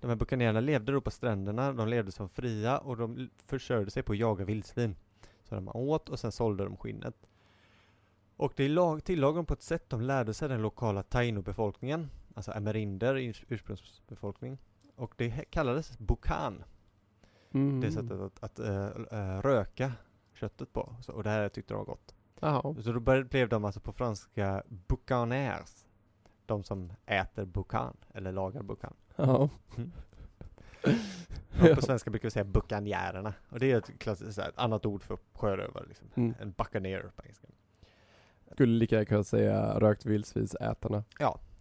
de 0.00 0.06
här 0.08 0.16
buccagnärerna 0.16 0.60
levde 0.60 0.92
då 0.92 1.00
på 1.00 1.10
stränderna, 1.10 1.72
de 1.72 1.88
levde 1.88 2.12
som 2.12 2.28
fria 2.28 2.78
och 2.78 2.96
de 2.96 3.30
försörjde 3.46 3.90
sig 3.90 4.02
på 4.02 4.12
att 4.12 4.18
jaga 4.18 4.44
vildsvin. 4.44 4.96
som 5.42 5.64
man 5.64 5.76
åt 5.76 6.08
och 6.08 6.18
sen 6.18 6.32
sålde 6.32 6.64
de 6.64 6.76
skinnet. 6.76 7.14
Och 8.36 8.52
det 8.56 8.68
lag, 8.68 9.04
tillagade 9.04 9.38
de 9.38 9.46
på 9.46 9.54
ett 9.54 9.62
sätt 9.62 9.90
de 9.90 10.00
lärde 10.00 10.34
sig 10.34 10.48
den 10.48 10.62
lokala 10.62 11.02
taino-befolkningen, 11.02 12.08
alltså 12.34 12.52
amerinder, 12.52 13.14
urs- 13.14 13.44
ursprungsbefolkning. 13.48 14.58
Och 14.96 15.14
det 15.16 15.30
kallades 15.50 15.98
bukan, 15.98 16.64
Mm. 17.52 17.80
det 17.80 17.92
sättet 17.92 18.20
att, 18.20 18.42
att 18.42 18.58
äh, 18.58 18.86
äh, 18.86 19.40
röka 19.42 19.92
köttet 20.34 20.72
på. 20.72 20.94
Så, 21.00 21.12
och 21.12 21.22
det 21.22 21.30
här 21.30 21.48
tyckte 21.48 21.74
de 21.74 21.78
var 21.78 21.84
gott. 21.84 22.14
Jaha. 22.40 22.74
Så 22.82 22.92
då 22.92 23.00
började, 23.00 23.24
blev 23.28 23.48
de 23.48 23.64
alltså 23.64 23.80
på 23.80 23.92
franska 23.92 24.62
boucaners. 24.68 25.84
De 26.46 26.64
som 26.64 26.92
äter 27.06 27.44
boucan, 27.44 27.96
eller 28.14 28.32
lagar 28.32 28.62
boucan. 28.62 28.94
Ja. 29.16 29.48
Och 31.62 31.70
på 31.74 31.82
svenska 31.82 32.10
brukar 32.10 32.26
vi 32.26 32.30
säga 32.30 32.44
buccanjärerna. 32.44 33.34
Och 33.48 33.58
det 33.60 33.72
är 33.72 33.78
ett, 33.78 33.98
klassiskt, 33.98 34.38
ett 34.38 34.58
annat 34.58 34.86
ord 34.86 35.02
för 35.02 35.18
sjörövare. 35.32 35.84
Liksom. 35.88 36.08
Mm. 36.14 36.34
En 36.40 36.52
buccaneer 36.52 37.10
på 37.16 37.22
engelska. 37.22 37.46
Skulle 38.54 38.72
lika 38.72 38.94
gärna 38.94 39.04
kunna 39.06 39.24
säga 39.24 39.78
rökt 39.78 40.06
vildsvinsätarna. 40.06 41.04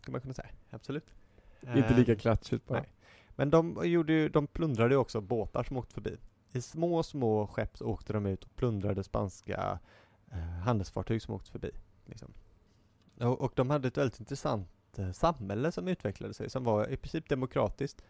Kan 0.02 0.12
man 0.12 0.22
kunna 0.22 0.34
säga. 0.34 0.50
Absolut. 0.70 1.14
Inte 1.62 1.80
Eh, 1.80 1.98
lika 1.98 2.16
klatschigt 2.16 2.66
bara. 2.66 2.80
nej. 2.80 2.90
Men 3.36 3.50
de, 3.50 3.82
gjorde 3.84 4.14
ju, 4.14 4.30
de 4.30 4.48
plundrade 4.48 4.94
ju 4.94 4.98
också 4.98 5.22
båtar 5.22 5.64
som 5.64 5.78
åkte 5.78 5.94
förbi. 5.94 6.18
I 6.52 6.62
små, 6.62 7.04
små 7.04 7.48
skepp 7.48 7.78
så 7.78 7.86
åkte 7.86 8.14
de 8.14 8.26
ut 8.26 8.44
och 8.44 8.56
plundrade 8.56 9.04
spanska 9.04 9.80
eh, 10.32 10.38
handelsfartyg 10.40 11.22
som 11.22 11.34
åkte 11.34 11.52
förbi. 11.52 11.72
Liksom. 12.06 12.34
Och, 13.20 13.42
och 13.42 13.54
de 13.56 13.70
hade 13.70 13.88
ett 13.88 13.98
väldigt 13.98 14.20
intressant 14.20 14.70
eh, 14.98 15.12
samhälle 15.12 15.72
som 15.72 15.88
utvecklade 15.88 16.34
sig, 16.34 16.50
som 16.50 16.64
var 16.64 16.90
i 16.90 16.98
princip 16.98 17.30
demokratiskt. 17.30 18.04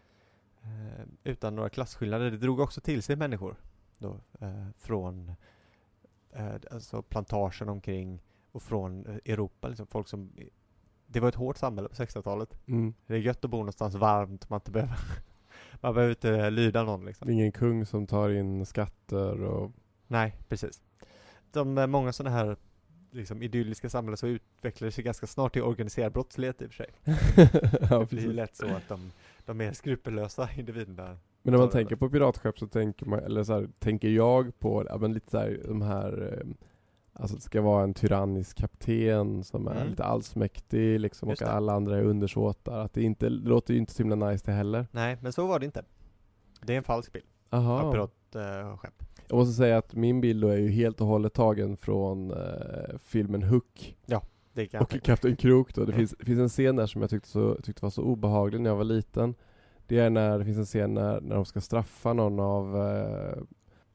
Eh, 0.62 1.04
utan 1.24 1.54
några 1.56 1.68
klasskillnader. 1.68 2.30
Det 2.30 2.36
drog 2.38 2.60
också 2.60 2.80
till 2.80 3.02
sig 3.02 3.16
människor 3.16 3.56
då, 3.98 4.20
eh, 4.40 4.66
från 4.78 5.32
eh, 6.32 6.54
alltså 6.70 7.02
plantagen 7.02 7.68
omkring 7.68 8.22
och 8.54 8.62
från 8.62 9.06
eh, 9.06 9.32
Europa. 9.32 9.68
Liksom, 9.68 9.86
folk 9.86 10.08
som, 10.08 10.32
det 11.06 11.20
var 11.20 11.28
ett 11.28 11.34
hårt 11.34 11.56
samhälle 11.56 11.88
på 11.88 11.94
60-talet. 11.94 12.58
Mm. 12.66 12.94
Det 13.06 13.14
är 13.14 13.18
gött 13.18 13.44
att 13.44 13.50
bo 13.50 13.56
någonstans 13.56 13.94
varmt, 13.94 14.50
man 14.50 14.56
inte 14.56 14.70
behöver 14.70 14.98
Man 15.80 15.94
behöver 15.94 16.10
inte 16.10 16.50
lyda 16.50 16.82
någon 16.82 17.00
Det 17.00 17.06
liksom. 17.06 17.28
är 17.28 17.32
ingen 17.32 17.52
kung 17.52 17.86
som 17.86 18.06
tar 18.06 18.30
in 18.30 18.66
skatter 18.66 19.42
och... 19.42 19.72
Nej, 20.06 20.36
precis. 20.48 20.82
De 21.52 21.78
eh, 21.78 21.86
många 21.86 22.12
sådana 22.12 22.36
här 22.36 22.56
liksom 23.10 23.42
idylliska 23.42 23.90
samhällen 23.90 24.16
så 24.16 24.26
utvecklade 24.26 24.92
sig 24.92 25.04
ganska 25.04 25.26
snart 25.26 25.52
till 25.52 25.62
organiserad 25.62 26.12
brottslighet 26.12 26.62
i 26.62 26.66
och 26.66 26.72
för 26.72 26.84
sig. 26.84 26.90
ja, 27.90 27.98
det 27.98 28.06
blir 28.10 28.22
ju 28.22 28.32
lätt 28.32 28.56
så 28.56 28.66
att 28.66 28.88
de, 28.88 29.12
de 29.44 29.60
är 29.60 29.72
skrupellösa 29.72 30.48
individerna. 30.56 31.18
Men 31.42 31.52
när 31.52 31.58
man 31.58 31.70
tänker 31.70 31.96
på 31.96 32.10
piratskepp 32.10 32.58
så 32.58 32.66
tänker 32.66 33.06
man, 33.06 33.18
eller 33.18 33.44
så 33.44 33.52
här, 33.52 33.68
tänker 33.78 34.08
jag 34.08 34.58
på, 34.58 34.84
ja 34.88 34.98
men 34.98 35.12
lite 35.12 35.30
så 35.30 35.38
här, 35.38 35.60
de 35.64 35.82
här 35.82 36.32
eh, 36.32 36.54
Alltså 37.16 37.36
det 37.36 37.42
ska 37.42 37.60
vara 37.60 37.82
en 37.82 37.94
tyrannisk 37.94 38.56
kapten 38.58 39.44
som 39.44 39.68
är 39.68 39.74
Mm. 39.76 39.88
lite 39.88 40.04
allsmäktig 40.04 41.00
liksom 41.00 41.28
Just 41.28 41.42
och 41.42 41.48
det. 41.48 41.54
alla 41.54 41.72
andra 41.72 41.98
är 41.98 42.02
undersåtar. 42.02 42.78
Att 42.78 42.92
det 42.92 43.02
inte, 43.02 43.26
det 43.28 43.30
låter 43.48 43.74
ju 43.74 43.80
inte 43.80 43.92
så 43.94 44.02
himla 44.02 44.30
nice 44.30 44.42
det 44.46 44.52
heller. 44.52 44.86
Nej, 44.92 45.16
men 45.20 45.32
så 45.32 45.46
var 45.46 45.58
det 45.58 45.66
inte. 45.66 45.84
Det 46.62 46.72
är 46.72 46.76
en 46.76 46.84
falsk 46.84 47.12
bild 47.12 47.24
av 47.50 47.58
Aha. 47.60 47.92
piratskepp. 47.92 48.94
Jag 49.28 49.36
måste 49.36 49.52
säga 49.54 49.78
att 49.78 49.94
min 49.94 50.20
bild 50.20 50.42
då 50.42 50.48
är 50.48 50.56
ju 50.56 50.68
helt 50.68 51.00
och 51.00 51.06
hållet 51.06 51.32
tagen 51.34 51.76
från 51.76 52.30
eh, 52.30 52.98
filmen 52.98 53.42
Hook 53.42 53.96
Det 54.52 54.66
kan 54.66 54.82
och. 54.82 55.02
Kapten 55.02 55.36
Krok 55.36 55.74
då. 55.74 55.84
Det 55.84 55.92
finns, 55.92 56.14
finns 56.20 56.38
en 56.40 56.48
scen 56.48 56.76
där 56.76 56.86
som 56.86 57.00
jag 57.00 57.10
tyckte, 57.10 57.28
så, 57.28 57.54
tyckte 57.62 57.84
var 57.84 57.90
så 57.90 58.02
obehaglig 58.02 58.60
när 58.60 58.70
jag 58.70 58.76
var 58.76 58.84
liten. 58.84 59.34
Det 59.86 59.98
är 59.98 60.10
när 60.10 60.38
det 60.38 60.44
finns 60.44 60.58
en 60.58 60.64
scen 60.64 60.94
när, 60.94 61.20
när 61.20 61.34
de 61.34 61.44
ska 61.44 61.60
straffa 61.60 62.12
någon 62.12 62.40
av, 62.40 62.76
eh, 62.88 63.42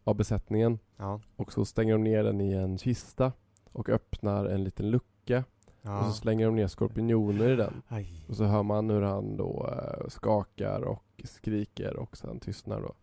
av 0.09 0.15
besättningen. 0.15 0.79
Ja. 0.97 1.21
Och 1.35 1.53
så 1.53 1.65
stänger 1.65 1.93
de 1.93 2.03
ner 2.03 2.23
den 2.23 2.41
i 2.41 2.53
en 2.53 2.77
kista 2.77 3.31
och 3.71 3.89
öppnar 3.89 4.45
en 4.45 4.63
liten 4.63 4.89
lucka. 4.91 5.43
Och 5.81 5.89
ja. 5.89 6.03
så 6.03 6.11
slänger 6.11 6.45
de 6.45 6.55
ner 6.55 6.67
skorpioner 6.67 7.49
i 7.49 7.55
den. 7.55 7.81
Aj. 7.87 8.25
Och 8.27 8.35
så 8.35 8.43
hör 8.43 8.63
man 8.63 8.89
hur 8.89 9.01
han 9.01 9.37
då 9.37 9.69
eh, 9.71 10.07
skakar 10.07 10.81
och 10.81 11.21
skriker 11.23 11.97
och 11.97 12.17
sen 12.17 12.39
tystnar 12.39 12.81
då. 12.81 12.95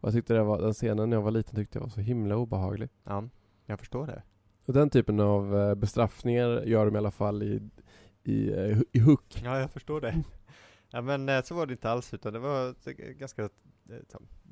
Och 0.00 0.08
jag 0.08 0.12
tyckte 0.12 0.34
det 0.34 0.42
var, 0.42 0.60
den 0.60 0.72
scenen 0.72 1.10
när 1.10 1.16
jag 1.16 1.22
var 1.22 1.30
liten 1.30 1.54
tyckte 1.54 1.78
jag 1.78 1.82
var 1.82 1.90
så 1.90 2.00
himla 2.00 2.36
obehaglig. 2.36 2.88
Ja, 3.04 3.24
jag 3.66 3.78
förstår 3.78 4.06
det. 4.06 4.22
Och 4.66 4.74
den 4.74 4.90
typen 4.90 5.20
av 5.20 5.56
eh, 5.56 5.74
bestraffningar 5.74 6.62
gör 6.62 6.86
de 6.86 6.94
i 6.94 6.98
alla 6.98 7.10
fall 7.10 7.42
i, 7.42 7.70
i, 8.24 8.52
eh, 8.52 8.78
i 8.92 8.98
Hook. 8.98 9.40
Ja, 9.44 9.60
jag 9.60 9.70
förstår 9.70 10.00
det. 10.00 10.22
Ja, 10.90 11.02
men 11.02 11.42
så 11.42 11.54
var 11.54 11.66
det 11.66 11.72
inte 11.72 11.90
alls, 11.90 12.14
utan 12.14 12.32
det 12.32 12.38
var 12.38 12.74
ganska 13.12 13.48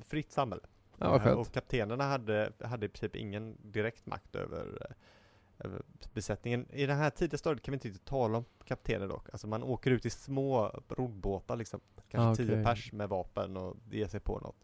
fritt 0.07 0.31
samhälle. 0.31 0.63
Ja. 0.97 1.35
Och 1.35 1.51
kaptenerna 1.51 2.03
hade, 2.03 2.51
hade 2.63 2.85
i 2.85 2.89
princip 2.89 3.15
ingen 3.15 3.57
direkt 3.61 4.05
makt 4.05 4.35
över, 4.35 4.87
eh, 4.89 5.65
över 5.67 5.81
besättningen. 6.13 6.65
I 6.71 6.85
det 6.85 6.93
här 6.93 7.09
tidiga 7.09 7.37
stadiet 7.37 7.63
kan 7.63 7.71
vi 7.71 7.75
inte 7.75 7.87
riktigt 7.87 8.05
tala 8.05 8.37
om 8.37 8.45
kaptener 8.65 9.07
dock. 9.07 9.29
Alltså 9.31 9.47
man 9.47 9.63
åker 9.63 9.91
ut 9.91 10.05
i 10.05 10.09
små 10.09 10.71
roddbåtar 10.89 11.55
liksom. 11.55 11.79
Kanske 12.09 12.31
Ah, 12.31 12.35
tio 12.45 12.53
okej. 12.53 12.63
pers 12.65 12.91
med 12.93 13.09
vapen 13.09 13.57
och 13.57 13.75
ger 13.91 14.07
sig 14.07 14.19
på 14.19 14.39
något. 14.39 14.55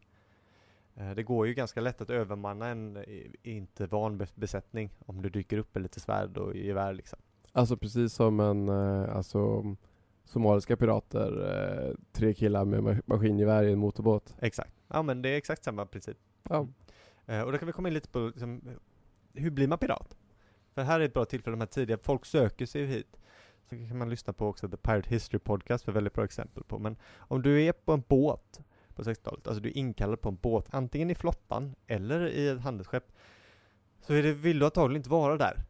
Eh, 0.95 1.11
Det 1.15 1.23
går 1.23 1.47
ju 1.47 1.53
ganska 1.53 1.81
lätt 1.81 2.01
att 2.01 2.09
övermanna 2.09 2.67
en 2.67 3.03
inte 3.43 3.85
van 3.87 4.17
be- 4.17 4.27
besättning 4.35 4.89
om 5.05 5.21
du 5.21 5.29
dyker 5.29 5.57
upp 5.57 5.75
med 5.75 5.81
lite 5.83 5.99
svärd 5.99 6.37
och 6.37 6.55
gevär 6.55 6.93
liksom. 6.93 7.19
Alltså 7.51 7.77
precis 7.77 8.13
som 8.13 8.39
en, 8.39 8.69
eh, 8.69 9.15
alltså 9.15 9.63
somaliska 10.25 10.77
pirater, 10.77 11.51
eh, 11.89 11.95
tre 12.11 12.33
killar 12.33 12.65
med 12.65 12.79
ma- 12.79 13.01
maskingevär 13.05 13.63
i 13.63 13.71
en 13.71 13.79
motorbåt. 13.79 14.35
Exakt. 14.39 14.73
Ja 14.87 15.01
men 15.01 15.21
det 15.21 15.29
är 15.29 15.37
exakt 15.37 15.63
samma 15.63 15.85
princip. 15.85 16.17
Ja. 16.49 16.67
Eh, 17.25 17.41
och 17.41 17.51
då 17.51 17.57
kan 17.57 17.65
vi 17.65 17.71
komma 17.71 17.87
in 17.87 17.93
lite 17.93 18.09
på 18.09 18.19
liksom, 18.19 18.61
hur 19.33 19.51
blir 19.51 19.67
man 19.67 19.77
pirat? 19.77 20.15
För 20.75 20.81
här 20.83 20.99
är 20.99 21.05
ett 21.05 21.13
bra 21.13 21.25
tillfälle, 21.25 21.53
de 21.53 21.59
här 21.59 21.67
tidiga, 21.67 21.97
folk 21.97 22.25
söker 22.25 22.65
sig 22.65 22.85
hit. 22.85 23.17
Så 23.69 23.75
kan 23.75 23.97
man 23.97 24.09
lyssna 24.09 24.33
på 24.33 24.47
också 24.47 24.69
The 24.69 24.77
Pirate 24.77 25.09
History 25.09 25.39
Podcast 25.39 25.85
för 25.85 25.91
väldigt 25.91 26.13
bra 26.13 26.23
exempel 26.23 26.63
på. 26.63 26.79
Men 26.79 26.95
om 27.17 27.41
du 27.41 27.63
är 27.63 27.71
på 27.73 27.93
en 27.93 28.03
båt 28.07 28.61
på 28.95 29.03
60-talet, 29.03 29.47
alltså 29.47 29.61
du 29.63 29.69
är 29.69 29.77
inkallad 29.77 30.21
på 30.21 30.29
en 30.29 30.35
båt, 30.35 30.67
antingen 30.71 31.09
i 31.09 31.15
flottan 31.15 31.75
eller 31.87 32.27
i 32.27 32.47
ett 32.47 32.61
handelsskepp, 32.61 33.11
så 34.01 34.13
är 34.13 34.23
det, 34.23 34.33
vill 34.33 34.59
du 34.59 34.65
antagligen 34.65 34.99
inte 34.99 35.09
vara 35.09 35.37
där. 35.37 35.63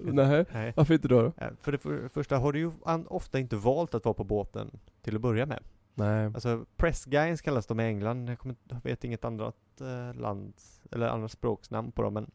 Nej, 0.02 0.44
Nej. 0.52 0.72
varför 0.76 0.94
inte 0.94 1.08
då? 1.08 1.22
då? 1.22 1.32
Eh, 1.44 1.50
För 1.60 1.72
det 1.72 1.78
för, 1.78 2.08
första 2.08 2.38
har 2.38 2.52
du 2.52 2.58
ju 2.58 2.70
ofta 3.08 3.38
inte 3.38 3.56
valt 3.56 3.94
att 3.94 4.04
vara 4.04 4.14
på 4.14 4.24
båten 4.24 4.78
till 5.02 5.16
att 5.16 5.20
börja 5.22 5.46
med. 5.46 5.62
Nej. 5.94 6.24
Alltså 6.26 6.64
press 6.76 7.04
guys 7.04 7.40
kallas 7.40 7.66
de 7.66 7.80
i 7.80 7.84
England, 7.84 8.28
jag, 8.30 8.38
kommer, 8.38 8.56
jag 8.68 8.80
vet 8.82 9.04
inget 9.04 9.24
annat 9.24 9.56
eh, 9.80 10.14
lands, 10.20 10.82
eller 10.92 11.08
annat 11.08 11.30
språksnamn 11.32 11.92
på 11.92 12.02
dem 12.02 12.14
men 12.14 12.30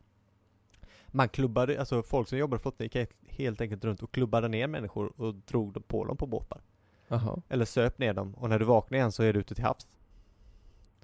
man 1.08 1.30
klubbade, 1.30 1.80
alltså 1.80 2.04
folk 2.04 2.28
som 2.28 2.38
jobbar 2.38 2.58
i 2.58 2.62
flottan 2.62 2.88
gick 2.92 3.10
helt- 3.30 3.62
enkelt 3.62 3.86
runt 3.86 4.04
och 4.04 4.12
klubbade 4.12 4.48
ner 4.48 4.68
människor 4.68 5.22
och 5.22 5.36
drog 5.36 5.88
på 5.88 6.06
dem 6.06 6.18
på 6.18 6.26
båtar. 6.26 6.62
Jaha. 7.08 7.42
Eller 7.50 7.66
söp 7.66 7.98
ner 8.00 8.14
dem 8.14 8.34
och 8.36 8.50
när 8.50 8.60
du 8.60 8.66
vaknar 8.66 8.98
igen 8.98 9.12
så 9.12 9.24
är 9.24 9.34
du 9.34 9.40
ute 9.40 9.56
till 9.56 9.64
havs. 9.64 9.88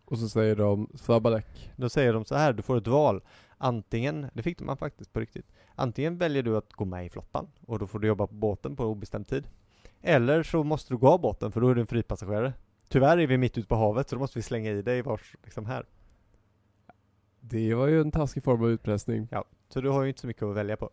Och 0.06 0.18
så 0.18 0.30
säger 0.30 0.56
de 0.56 0.90
Svabadek. 0.96 1.72
Då 1.76 1.90
säger 1.90 2.14
de 2.14 2.26
så 2.26 2.36
här, 2.36 2.54
du 2.54 2.62
får 2.62 2.78
ett 2.78 2.88
val. 2.88 3.22
Antingen, 3.58 4.30
det 4.34 4.44
fick 4.44 4.62
man 4.62 4.78
faktiskt 4.78 5.14
på 5.14 5.20
riktigt. 5.20 5.52
Antingen 5.76 6.18
väljer 6.18 6.44
du 6.44 6.58
att 6.58 6.74
gå 6.74 6.86
med 6.86 7.06
i 7.06 7.10
flottan 7.10 7.48
och 7.62 7.80
då 7.80 7.88
får 7.88 8.00
du 8.00 8.08
jobba 8.08 8.28
på 8.28 8.34
båten 8.34 8.76
på 8.76 8.86
obestämd 8.86 9.28
tid. 9.28 9.48
Eller 10.02 10.44
så 10.44 10.64
måste 10.64 10.94
du 10.94 10.98
gå 10.98 11.08
av 11.08 11.22
båten 11.22 11.52
för 11.52 11.62
då 11.62 11.70
är 11.70 11.76
du 11.76 11.82
en 11.82 11.88
fripassagerare. 11.88 12.54
Tyvärr 12.90 13.18
är 13.18 13.28
vi 13.28 13.38
mitt 13.38 13.58
ute 13.58 13.68
på 13.68 13.76
havet 13.76 14.10
så 14.10 14.16
då 14.16 14.20
måste 14.20 14.40
vi 14.40 14.44
slänga 14.44 14.72
i 14.72 14.82
dig 14.82 15.02
vars, 15.02 15.36
liksom 15.44 15.66
här. 15.66 15.86
Det 17.40 17.74
var 17.74 17.88
ju 17.88 18.02
en 18.02 18.12
taskig 18.12 18.44
form 18.44 18.64
av 18.64 18.70
utpressning. 18.70 19.28
Så 19.70 19.82
du 19.82 19.90
har 19.90 20.04
ju 20.04 20.10
inte 20.10 20.22
så 20.22 20.28
mycket 20.28 20.44
att 20.44 20.56
välja 20.56 20.78
på. 20.78 20.90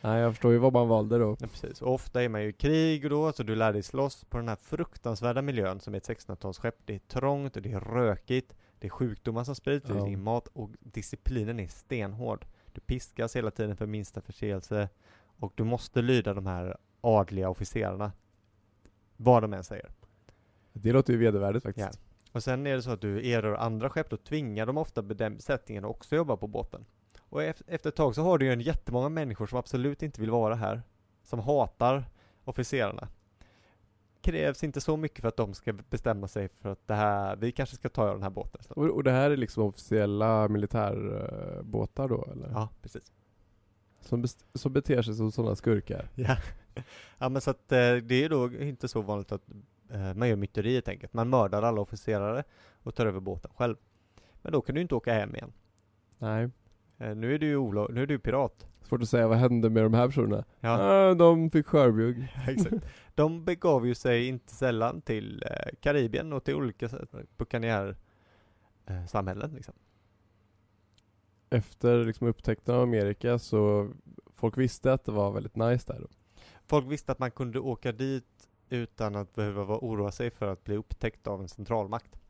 Nej, 0.00 0.20
jag 0.20 0.32
förstår 0.32 0.52
ju 0.52 0.58
vad 0.58 0.72
man 0.72 0.88
valde 0.88 1.18
då. 1.18 1.36
Ja, 1.40 1.46
precis. 1.46 1.82
Och 1.82 1.94
ofta 1.94 2.22
är 2.22 2.28
man 2.28 2.42
ju 2.42 2.48
i 2.48 2.52
krig 2.52 3.04
och 3.04 3.10
då, 3.10 3.32
så 3.32 3.42
du 3.42 3.54
lär 3.54 3.72
dig 3.72 3.82
slåss 3.82 4.24
på 4.24 4.36
den 4.36 4.48
här 4.48 4.56
fruktansvärda 4.56 5.42
miljön 5.42 5.80
som 5.80 5.94
är 5.94 5.98
ett 5.98 6.08
1600-talsskepp. 6.08 6.74
Det 6.84 6.94
är 6.94 6.98
trångt 6.98 7.56
och 7.56 7.62
det 7.62 7.72
är 7.72 7.80
rökigt, 7.80 8.54
det 8.78 8.86
är 8.86 8.90
sjukdomar 8.90 9.44
som 9.44 9.54
sprids, 9.54 9.88
Ja. 9.88 9.94
finns 9.94 10.06
ingen 10.06 10.22
mat 10.22 10.48
och 10.48 10.70
disciplinen 10.80 11.60
är 11.60 11.68
stenhård. 11.68 12.46
Du 12.72 12.80
piskas 12.80 13.36
hela 13.36 13.50
tiden 13.50 13.76
för 13.76 13.86
minsta 13.86 14.20
förseelse 14.20 14.88
och 15.38 15.52
du 15.54 15.64
måste 15.64 16.02
lyda 16.02 16.34
de 16.34 16.46
här 16.46 16.76
adliga 17.00 17.48
officerarna. 17.48 18.12
Vad 19.16 19.42
de 19.42 19.52
än 19.52 19.64
säger. 19.64 19.90
Det 20.72 20.92
låter 20.92 21.12
ju 21.12 21.18
vedervärdigt 21.18 21.62
faktiskt. 21.62 21.88
Ja. 21.94 22.28
Och 22.32 22.42
sen 22.42 22.66
är 22.66 22.76
det 22.76 22.82
så 22.82 22.90
att 22.90 23.00
du 23.00 23.30
erhåller 23.30 23.56
andra 23.56 23.90
skepp, 23.90 24.10
då 24.10 24.16
tvingar 24.16 24.66
de 24.66 24.78
ofta 24.78 25.02
besättningen 25.02 25.84
att 25.84 25.90
också 25.90 26.16
jobba 26.16 26.36
på 26.36 26.46
båten. 26.46 26.84
Och 27.20 27.42
ef- 27.42 27.62
efter 27.66 27.88
ett 27.88 27.96
tag 27.96 28.14
så 28.14 28.22
har 28.22 28.38
du 28.38 28.46
ju 28.46 28.52
en 28.52 28.60
jättemånga 28.60 29.08
människor 29.08 29.46
som 29.46 29.58
absolut 29.58 30.02
inte 30.02 30.20
vill 30.20 30.30
vara 30.30 30.54
här. 30.54 30.82
Som 31.22 31.38
hatar 31.38 32.04
officerarna. 32.44 33.08
Krävs 34.26 34.64
inte 34.64 34.80
så 34.80 34.96
mycket 34.96 35.20
för 35.20 35.28
att 35.28 35.36
de 35.36 35.54
ska 35.54 35.72
bestämma 35.72 36.28
sig 36.28 36.48
för 36.48 36.72
att 36.72 36.86
det 36.86 36.94
här, 36.94 37.36
vi 37.36 37.52
kanske 37.52 37.76
ska 37.76 37.88
ta 37.88 38.12
den 38.12 38.22
här 38.22 38.30
båten. 38.30 38.60
Och, 38.68 38.84
och 38.84 39.04
det 39.04 39.10
här 39.10 39.30
är 39.30 39.36
liksom 39.36 39.62
officiella 39.62 40.48
militärbåtar 40.48 42.08
då 42.08 42.28
eller? 42.32 42.50
Ja, 42.50 42.68
precis. 42.82 43.12
Som, 44.00 44.24
som 44.54 44.72
beter 44.72 45.02
sig 45.02 45.14
som 45.14 45.32
sådana 45.32 45.56
skurkar? 45.56 46.08
Ja. 46.14 46.36
ja 47.18 47.28
men 47.28 47.42
så 47.42 47.50
att 47.50 47.72
eh, 47.72 47.94
det 47.96 48.24
är 48.24 48.28
då 48.28 48.52
inte 48.52 48.88
så 48.88 49.02
vanligt 49.02 49.32
att 49.32 49.42
eh, 49.90 50.14
man 50.14 50.28
gör 50.28 50.36
myteri 50.36 50.74
helt 50.74 50.88
enkelt. 50.88 51.12
Man 51.12 51.30
mördar 51.30 51.62
alla 51.62 51.80
officerare 51.80 52.44
och 52.82 52.94
tar 52.94 53.06
över 53.06 53.20
båten 53.20 53.50
själv. 53.56 53.76
Men 54.42 54.52
då 54.52 54.60
kan 54.60 54.74
du 54.74 54.80
inte 54.80 54.94
åka 54.94 55.12
hem 55.12 55.34
igen. 55.34 55.52
Nej. 56.18 56.50
Eh, 56.98 57.14
nu 57.16 57.34
är 57.34 57.38
du 57.38 57.46
ju 57.46 57.56
olo- 57.56 57.88
nu 57.92 58.02
är 58.02 58.06
du 58.06 58.18
pirat. 58.18 58.66
Svårt 58.82 59.02
att 59.02 59.08
säga 59.08 59.28
vad 59.28 59.38
hände 59.38 59.70
med 59.70 59.82
de 59.82 59.94
här 59.94 60.06
personerna. 60.06 60.44
Ja, 60.60 60.70
Ah, 60.70 61.14
de 61.14 61.50
fick 61.50 61.66
skörbjugg. 61.66 62.28
exakt. 62.48 62.74
De 63.14 63.44
begav 63.44 63.86
ju 63.86 63.94
sig 63.94 64.26
inte 64.28 64.52
sällan 64.54 65.00
till 65.02 65.42
eh, 65.50 65.74
Karibien 65.80 66.32
och 66.32 66.44
till 66.44 66.54
olika 66.54 66.88
buccaneer 67.36 67.96
eh, 68.86 69.06
samhällen 69.06 69.50
liksom. 69.54 69.74
Efter 71.50 72.04
liksom 72.04 72.26
upptäckten 72.26 72.74
av 72.74 72.82
Amerika 72.82 73.38
så 73.38 73.90
folk 74.34 74.58
visste 74.58 74.92
att 74.92 75.04
det 75.04 75.12
var 75.12 75.32
väldigt 75.32 75.56
nice 75.56 75.92
där 75.92 76.00
då. 76.00 76.06
Folk 76.66 76.90
visste 76.90 77.12
att 77.12 77.18
man 77.18 77.30
kunde 77.30 77.58
åka 77.60 77.92
dit 77.92 78.48
utan 78.68 79.16
att 79.16 79.34
behöva 79.34 79.76
oroa 79.78 80.12
sig 80.12 80.30
för 80.30 80.46
att 80.52 80.64
bli 80.64 80.76
upptäckt 80.76 81.26
av 81.26 81.40
en 81.40 81.48
centralmakt. 81.48 82.20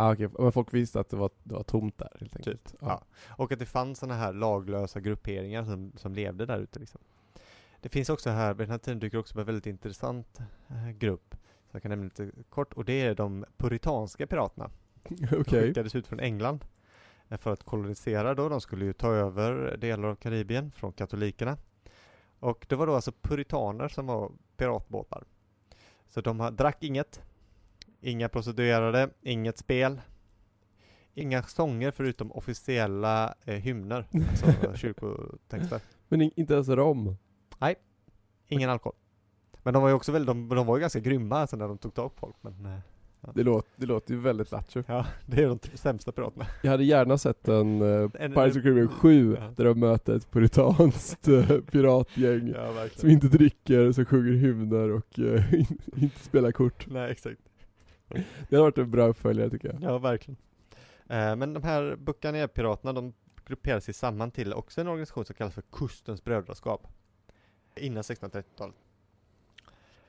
Ah, 0.00 0.12
okej, 0.12 0.28
men 0.38 0.52
folk 0.52 0.74
visste 0.74 1.00
att 1.00 1.08
det 1.08 1.16
var, 1.16 1.30
det 1.42 1.54
var 1.54 1.62
tomt 1.62 1.98
där 1.98 2.16
helt 2.20 2.36
enkelt. 2.36 2.64
Typ, 2.64 2.78
ja. 2.80 3.02
Och 3.28 3.52
att 3.52 3.58
det 3.58 3.66
fanns 3.66 3.98
sådana 3.98 4.14
här 4.20 4.32
laglösa 4.32 5.00
grupperingar 5.00 5.64
som, 5.64 5.92
som 5.96 6.14
levde 6.14 6.46
där 6.46 6.58
ute 6.58 6.78
liksom. 6.78 7.00
Det 7.80 7.88
finns 7.88 8.08
också 8.08 8.30
här, 8.30 8.54
vid 8.54 8.66
den 8.66 8.70
här 8.70 8.78
tiden 8.78 8.98
dyker 8.98 9.18
också 9.18 9.34
upp 9.34 9.38
en 9.38 9.46
väldigt 9.46 9.66
intressant 9.66 10.38
eh, 10.68 10.90
grupp, 10.90 11.30
som 11.30 11.70
jag 11.72 11.82
kan 11.82 11.90
nämna 11.90 12.04
lite 12.04 12.30
kort, 12.48 12.72
och 12.72 12.84
det 12.84 13.00
är 13.00 13.14
de 13.14 13.44
puritanska 13.56 14.26
piraterna. 14.26 14.70
De 15.02 15.26
Okej. 15.40 15.62
skickades 15.62 15.94
ut 15.94 16.06
från 16.06 16.20
England 16.20 16.64
eh, 17.28 17.38
för 17.38 17.52
att 17.52 17.62
kolonisera 17.62 18.34
då, 18.34 18.48
de 18.48 18.60
skulle 18.60 18.84
ju 18.84 18.92
ta 18.92 19.12
över 19.12 19.76
delar 19.76 20.08
av 20.08 20.14
Karibien 20.14 20.70
från 20.70 20.92
katolikerna. 20.92 21.56
Och 22.40 22.66
det 22.68 22.76
var 22.76 22.86
då 22.86 22.94
alltså 22.94 23.12
puritaner 23.22 23.88
som 23.88 24.06
var 24.06 24.32
piratbåtar. 24.56 25.24
Så 26.08 26.20
de 26.20 26.56
drack 26.56 26.82
inget, 26.82 27.22
inga 28.00 28.28
prostituerade, 28.28 29.10
inget 29.22 29.58
spel, 29.58 30.00
inga 31.14 31.42
sånger 31.42 31.90
förutom 31.90 32.32
officiella 32.32 33.34
eh, 33.44 33.54
hymner, 33.54 34.04
alltså 34.30 34.46
kyrkotexter. 34.76 35.80
Men 36.08 36.22
in, 36.22 36.30
inte 36.36 36.54
ens 36.54 36.68
rom. 36.68 37.16
Ingen 38.50 38.70
alkohol. 38.70 38.94
Men 39.62 39.74
de 39.74 39.82
var 39.82 39.88
ju 39.88 39.94
också 39.94 40.12
väldigt, 40.12 40.26
de, 40.26 40.48
de 40.48 40.66
var 40.66 40.76
ju 40.76 40.80
ganska 40.80 41.00
grymma 41.00 41.36
alltså 41.38 41.56
när 41.56 41.68
de 41.68 41.78
tog 41.78 41.94
tag 41.94 42.14
på 42.14 42.20
folk, 42.20 42.36
men 42.40 42.66
eh, 42.66 42.78
Det, 43.34 43.42
låter, 43.42 43.70
det 43.76 43.86
låter 43.86 44.14
ju 44.14 44.20
väldigt 44.20 44.50
lattjo. 44.52 44.82
ja, 44.86 45.06
det 45.26 45.42
är 45.42 45.48
de 45.48 45.58
sämsta 45.74 46.12
piraterna. 46.12 46.46
Jag 46.62 46.70
hade 46.70 46.84
gärna 46.84 47.18
sett 47.18 47.48
en 47.48 47.82
En- 47.82 48.10
Pirates 48.10 48.56
of 48.56 48.62
Caribbean 48.62 48.88
7 48.88 49.36
Ja. 49.40 49.52
där 49.56 49.64
de 49.64 49.80
möter 49.80 50.16
ett 50.16 50.30
puritanskt 50.30 51.28
uh, 51.28 51.60
piratgäng 51.60 52.48
Ja, 52.56 52.86
som 52.96 53.10
inte 53.10 53.28
dricker, 53.28 53.92
som 53.92 54.04
sjunger 54.04 54.32
hymner 54.32 54.90
och 54.92 55.18
eh, 55.18 55.54
inte 55.96 56.18
spelar 56.20 56.52
kort. 56.52 56.86
Nej, 56.90 57.10
exakt. 57.10 57.40
Det 58.08 58.56
hade 58.56 58.62
varit 58.62 58.78
en 58.78 58.90
bra 58.90 59.06
uppföljare 59.06 59.50
tycker 59.50 59.68
jag. 59.68 59.82
Ja, 59.82 59.98
verkligen. 59.98 60.36
Eh, 61.08 61.36
men 61.36 61.54
de 61.54 61.62
här 61.62 61.96
Buccaneer-piraterna, 61.96 62.92
de 62.92 63.12
grupperar 63.46 63.80
sig 63.80 63.94
samman 63.94 64.30
till 64.30 64.52
också 64.52 64.80
en 64.80 64.88
organisation 64.88 65.24
som 65.24 65.34
kallas 65.34 65.54
för 65.54 65.62
Kustens 65.72 66.24
brödraskap. 66.24 66.86
Innan 67.76 68.02
1630-talet. 68.02 68.74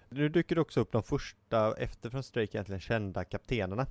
Nu 0.09 0.29
dyker 0.29 0.55
det 0.55 0.61
också 0.61 0.79
upp 0.79 0.91
de 0.91 1.03
första, 1.03 1.77
efter 1.77 2.09
från 2.09 2.21
Drake 2.33 2.57
egentligen 2.57 2.79
kända 2.81 3.23
kaptenerna. 3.23 3.87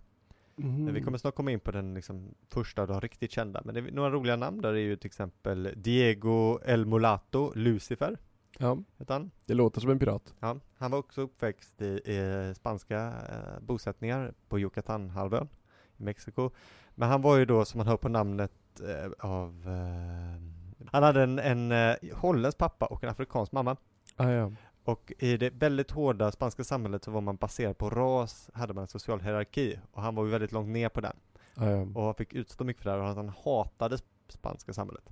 Men 0.57 0.81
Mm. 0.81 0.95
vi 0.95 1.01
kommer 1.03 1.19
snart 1.19 1.35
komma 1.35 1.51
in 1.51 1.61
på 1.61 1.71
den 1.71 1.95
liksom, 1.95 2.35
första 2.49 2.83
av 2.83 2.89
de 2.89 3.01
riktigt 3.01 3.33
kända. 3.33 3.63
Men 3.65 3.75
det 3.75 3.81
är, 3.81 3.93
några 3.93 4.11
roliga 4.11 4.37
namn 4.37 4.61
där 4.61 4.69
är 4.73 4.79
ju 4.79 4.97
till 4.97 5.07
exempel 5.07 5.73
Diego 5.77 6.61
El 6.65 6.87
Mulato 6.87 7.53
Lucifer, 7.55 8.19
Ja, 8.59 8.79
han. 9.09 9.31
det 9.47 9.55
låter 9.55 9.81
som 9.81 9.91
en 9.91 9.99
pirat. 9.99 10.35
Ja, 10.41 10.57
han 10.79 10.91
var 10.91 10.99
också 10.99 11.21
uppväxt 11.21 11.83
i, 11.83 11.87
i 11.87 12.53
spanska 12.57 13.07
eh, 13.07 13.61
bosättningar 13.61 14.35
på 14.49 14.59
Yucatanhalvön 14.59 15.49
i 15.97 16.03
Mexiko. 16.03 16.51
Men 16.95 17.09
han 17.09 17.23
var 17.23 17.37
ju 17.37 17.45
då, 17.45 17.65
som 17.65 17.79
man 17.79 17.87
hör 17.87 17.97
på 17.97 18.09
namnet, 18.09 18.53
eh, 18.81 19.11
av... 19.31 19.65
Eh, 19.67 20.89
han 20.93 21.03
hade 21.03 21.23
en, 21.23 21.39
en 21.39 21.73
eh, 21.73 21.97
holländsk 22.15 22.59
pappa 22.59 22.87
och 22.87 23.05
en 23.05 23.11
afrikansk 23.11 23.53
mamma. 23.53 23.77
Ah, 24.17 24.31
ja. 24.31 24.53
Och 24.85 25.13
i 25.19 25.37
det 25.37 25.51
väldigt 25.51 25.91
hårda 25.91 26.33
spanska 26.33 26.65
samhället 26.65 27.05
så 27.05 27.11
var 27.11 27.21
man 27.21 27.37
baserad 27.37 27.79
på 27.79 27.91
ras, 27.91 28.51
hade 28.55 28.75
man 28.75 28.83
en 28.83 28.89
social 28.89 29.21
hierarki. 29.21 29.79
Och 29.93 30.03
han 30.03 30.15
var 30.15 30.25
ju 30.25 30.31
väldigt 30.31 30.53
långt 30.53 30.69
ner 30.69 30.89
på 30.89 31.01
den. 31.01 31.17
Ah, 31.55 31.67
ja. 31.71 31.87
Och 31.95 32.03
han 32.05 32.15
fick 32.15 32.33
utstå 32.35 32.65
mycket 32.65 32.83
för 32.83 32.91
det 32.91 32.97
här 32.97 33.03
och 33.11 33.17
han 33.17 33.29
hatade 33.45 33.97
sp- 33.97 34.03
spanska 34.29 34.73
samhället. 34.73 35.05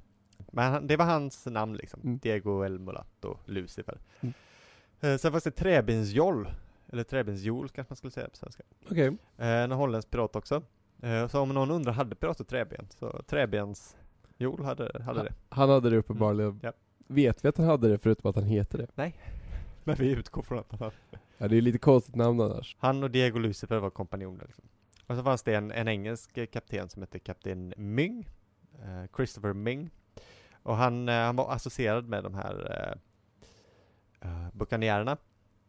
Men 0.57 0.73
han, 0.73 0.87
det 0.87 0.97
var 0.97 1.05
hans 1.05 1.47
namn 1.47 1.77
liksom. 1.77 2.01
Mm. 2.05 2.19
Diego 2.19 2.62
El 2.62 2.79
Mulato 2.79 3.38
Lucifer. 3.45 3.99
Mm. 4.21 4.35
Eh, 5.01 5.16
sen 5.16 5.33
fanns 5.33 5.45
det 5.45 5.51
träbensjoll, 5.51 6.49
eller 6.88 7.05
träbensjol 7.05 7.69
kanske 7.69 7.90
man 7.90 7.97
skulle 7.97 8.11
säga 8.11 8.29
på 8.29 8.37
svenska. 8.37 8.62
Okej. 8.90 9.16
Eh, 9.37 9.47
en 9.49 9.73
holländsk 9.73 10.11
pirat 10.11 10.37
också. 10.37 10.62
Eh, 11.03 11.29
så 11.29 11.40
om 11.40 11.49
någon 11.49 11.71
undrar, 11.71 11.92
hade 11.92 12.14
pirater 12.14 12.45
träben? 12.45 12.87
Så 12.99 13.23
träbensjol 13.27 14.64
hade, 14.64 15.03
hade 15.03 15.23
det. 15.23 15.35
Han 15.49 15.71
hade 15.71 15.90
det 15.90 15.97
uppenbarligen. 15.97 16.51
Mm, 16.51 16.61
ja. 16.62 16.73
Vet 17.07 17.45
vi 17.45 17.49
att 17.49 17.57
han 17.57 17.66
hade 17.66 17.88
det 17.88 17.99
förutom 17.99 18.31
att 18.31 18.37
han 18.37 18.45
heter 18.45 18.79
det? 18.79 19.12
Men 19.85 19.97
vi 19.97 20.11
utgår 20.11 20.42
från 20.42 20.59
att 20.59 20.71
han 20.71 20.81
hade. 20.81 20.97
Ja, 21.38 21.49
det 21.49 21.57
är 21.57 21.61
lite 21.61 21.79
konstigt 21.79 22.14
namn 22.14 22.40
annars. 22.40 22.77
Han 22.79 23.03
och 23.03 23.11
Diego 23.11 23.38
Lucifer 23.38 23.79
var 23.79 23.90
kompanjoner 23.90 24.45
liksom. 24.47 24.64
Och 25.07 25.16
så 25.16 25.23
fanns 25.23 25.42
det 25.42 25.55
en, 25.55 25.71
en 25.71 25.88
engelsk 25.88 26.51
kapten 26.53 26.88
som 26.88 27.03
hette 27.03 27.19
kapten 27.19 27.75
Ming, 27.77 28.29
eh, 28.73 29.16
Christopher 29.16 29.53
Ming. 29.53 29.90
Och 30.66 30.76
han, 30.76 31.09
eh, 31.09 31.14
han 31.14 31.37
var 31.37 31.52
associerad 31.52 32.09
med 32.09 32.24
de 32.24 32.35
här 32.35 32.76
eh, 34.22 34.29
uh, 34.29 34.48
buccaneerna. 34.52 35.16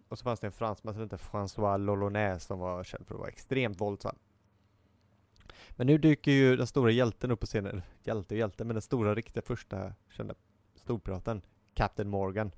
Och 0.07 0.17
så 0.19 0.23
fanns 0.23 0.39
det 0.39 0.47
en 0.47 0.53
fransman 0.53 0.93
som 0.93 1.03
hette 1.03 1.17
François 1.17 1.77
Lolonais 1.77 2.43
som 2.43 2.59
var 2.59 2.83
känd 2.83 3.07
för 3.07 3.15
att 3.15 3.19
vara 3.19 3.29
extremt 3.29 3.81
våldsam. 3.81 4.15
Men 5.69 5.87
nu 5.87 5.97
dyker 5.97 6.31
ju 6.31 6.55
den 6.55 6.67
stora 6.67 6.91
hjälten 6.91 7.31
upp 7.31 7.39
på 7.39 7.45
scenen, 7.45 7.81
hjälte 8.03 8.33
och 8.33 8.37
hjälte, 8.37 8.63
men 8.63 8.75
den 8.75 8.81
stora 8.81 9.15
riktiga 9.15 9.43
första 9.43 9.93
kända 10.09 10.33
storpiraten, 10.75 11.41
Captain 11.73 12.09
Morgan. 12.09 12.51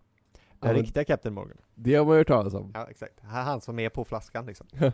Den 0.59 0.75
Ja, 0.75 0.81
riktiga 0.81 1.05
Captain 1.05 1.33
Morgan. 1.33 1.57
Det 1.75 1.95
har 1.95 2.05
man 2.05 2.13
ju 2.13 2.19
hört 2.19 2.27
talas 2.27 2.53
om. 2.53 2.71
Ja, 2.73 2.87
exakt. 2.89 3.19
Han 3.19 3.61
som 3.61 3.79
är 3.79 3.89
på 3.89 4.05
flaskan 4.05 4.45
liksom. 4.45 4.67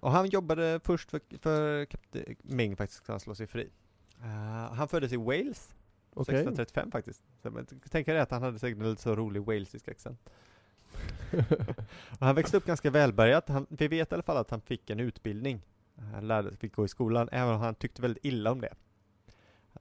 Och 0.00 0.10
han 0.10 0.26
jobbade 0.26 0.80
först 0.84 1.10
för, 1.10 1.20
för 1.38 1.84
kapten 1.84 2.36
Ming 2.42 2.76
faktiskt, 2.76 3.02
ska 3.02 3.12
han 3.12 3.20
slå 3.20 3.34
sig 3.34 3.46
fri. 3.46 3.70
Eh, 4.22 4.72
han 4.72 4.88
föddes 4.88 5.12
i 5.12 5.16
Wales, 5.16 5.74
Okej. 6.14 6.34
1635 6.34 6.90
faktiskt. 6.90 7.22
Tänk 7.90 8.08
er 8.08 8.14
att 8.14 8.30
han 8.30 8.42
hade 8.42 8.58
säkert 8.58 8.78
en 8.78 8.90
lite 8.90 9.02
så 9.02 9.14
rolig 9.14 9.42
walesisk 9.42 9.88
accent. 9.88 10.30
Han 12.20 12.34
växte 12.34 12.56
upp 12.56 12.66
ganska 12.66 12.90
välbärgat. 12.90 13.48
Han, 13.48 13.66
vi 13.70 13.88
vet 13.88 14.12
i 14.12 14.14
alla 14.14 14.22
fall 14.22 14.36
att 14.36 14.50
han 14.50 14.60
fick 14.60 14.90
en 14.90 15.00
utbildning. 15.00 15.62
Han 16.12 16.28
lärde, 16.28 16.56
fick 16.56 16.74
gå 16.74 16.84
i 16.84 16.88
skolan, 16.88 17.28
även 17.32 17.54
om 17.54 17.60
han 17.60 17.74
tyckte 17.74 18.02
väldigt 18.02 18.24
illa 18.24 18.52
om 18.52 18.60
det. 18.60 18.74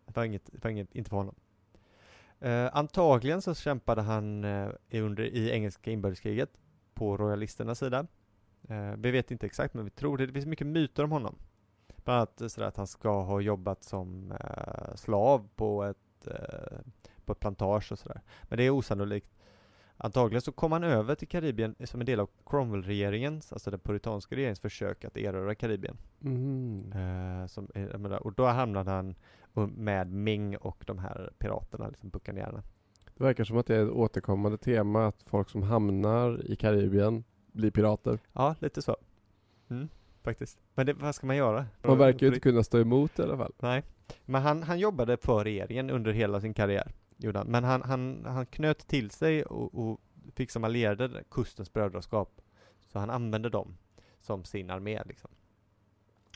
Det 0.05 0.15
var 0.15 0.23
inget, 0.23 0.49
det 0.51 0.63
var 0.63 0.71
inget 0.71 0.95
inte 0.95 1.09
för 1.09 1.17
honom. 1.17 1.35
Eh, 2.39 2.69
antagligen 2.73 3.41
så 3.41 3.55
kämpade 3.55 4.01
han 4.01 4.45
i 4.89 4.99
under, 4.99 5.23
i 5.23 5.51
engelska 5.51 5.91
inbördeskriget 5.91 6.49
på 6.93 7.17
royalisternas 7.17 7.79
sida. 7.79 8.07
Eh, 8.69 8.93
vi 8.97 9.11
vet 9.11 9.31
inte 9.31 9.45
exakt, 9.45 9.73
men 9.73 9.85
vi 9.85 9.91
tror 9.91 10.17
det. 10.17 10.25
Det 10.25 10.33
finns 10.33 10.45
mycket 10.45 10.67
myter 10.67 11.03
om 11.03 11.11
honom. 11.11 11.35
Bland 12.03 12.17
annat 12.17 12.51
sådär 12.51 12.67
att 12.67 12.77
han 12.77 12.87
ska 12.87 13.21
ha 13.21 13.41
jobbat 13.41 13.83
som 13.83 14.33
slav 14.95 15.49
på 15.55 15.83
ett, 15.83 15.97
eh, 16.27 16.79
på 17.25 17.31
ett 17.31 17.39
plantage 17.39 17.91
och 17.91 17.99
sådär. 17.99 18.21
Men 18.43 18.57
det 18.57 18.63
är 18.63 18.69
osannolikt. 18.69 19.29
Antagligen 19.97 20.41
så 20.41 20.51
kom 20.51 20.71
han 20.71 20.83
över 20.83 21.15
till 21.15 21.27
Karibien 21.27 21.75
som 21.83 21.99
en 21.99 22.05
del 22.05 22.19
av 22.19 22.29
Cromwell-regeringens, 22.45 23.53
alltså 23.53 23.71
den 23.71 23.79
puritanska 23.79 24.35
regeringens 24.35 24.59
försök 24.59 25.05
att 25.05 25.17
erövra 25.17 25.55
Karibien. 25.55 25.97
Mhm. 26.19 26.91
Eh, 26.91 27.47
som, 27.47 27.67
och 28.21 28.33
då 28.33 28.45
hamnade 28.45 28.91
han 28.91 29.15
um, 29.53 29.69
med 29.69 30.11
Ming 30.11 30.57
och 30.57 30.83
de 30.87 30.99
här 30.99 31.31
piraterna, 31.37 31.87
liksom 31.87 32.09
buccaneerna. 32.09 32.63
Det 33.17 33.23
verkar 33.23 33.43
som 33.43 33.57
att 33.57 33.65
det 33.65 33.75
är 33.75 33.85
ett 33.85 33.91
återkommande 33.91 34.57
tema 34.57 35.07
att 35.07 35.23
folk 35.25 35.49
som 35.49 35.63
hamnar 35.63 36.51
i 36.51 36.55
Karibien 36.55 37.23
blir 37.51 37.71
pirater. 37.71 38.19
Ja, 38.33 38.55
lite 38.59 38.81
så. 38.81 38.97
Mm, 39.69 39.89
faktiskt. 40.23 40.59
Men 40.75 40.85
det, 40.85 40.93
vad 40.93 41.15
ska 41.15 41.27
man 41.27 41.35
göra? 41.35 41.65
Man 41.81 41.97
verkar 41.97 42.19
ju 42.19 42.27
inte 42.27 42.39
kunna 42.39 42.63
stå 42.63 42.79
emot 42.79 43.19
i 43.19 43.21
alla 43.21 43.37
fall. 43.37 43.53
Nej. 43.59 43.83
Men 44.25 44.41
han, 44.41 44.63
han 44.63 44.79
jobbade 44.79 45.17
för 45.17 45.43
regeringen 45.43 45.89
under 45.89 46.11
hela 46.11 46.41
sin 46.41 46.53
karriär. 46.53 46.91
gjorde. 47.17 47.43
Men 47.43 47.63
han, 47.63 47.81
han, 47.81 48.25
han 48.25 48.45
knöt 48.45 48.87
till 48.87 49.11
sig 49.11 49.43
och, 49.43 49.75
och 49.75 49.99
fick 50.35 50.51
som 50.51 50.63
allierade 50.63 51.23
kustens 51.31 51.73
brödraskap. 51.73 52.41
Så 52.87 52.99
han 52.99 53.09
använde 53.09 53.49
dem 53.49 53.77
som 54.19 54.43
sin 54.43 54.69
armé 54.69 55.03
liksom. 55.05 55.31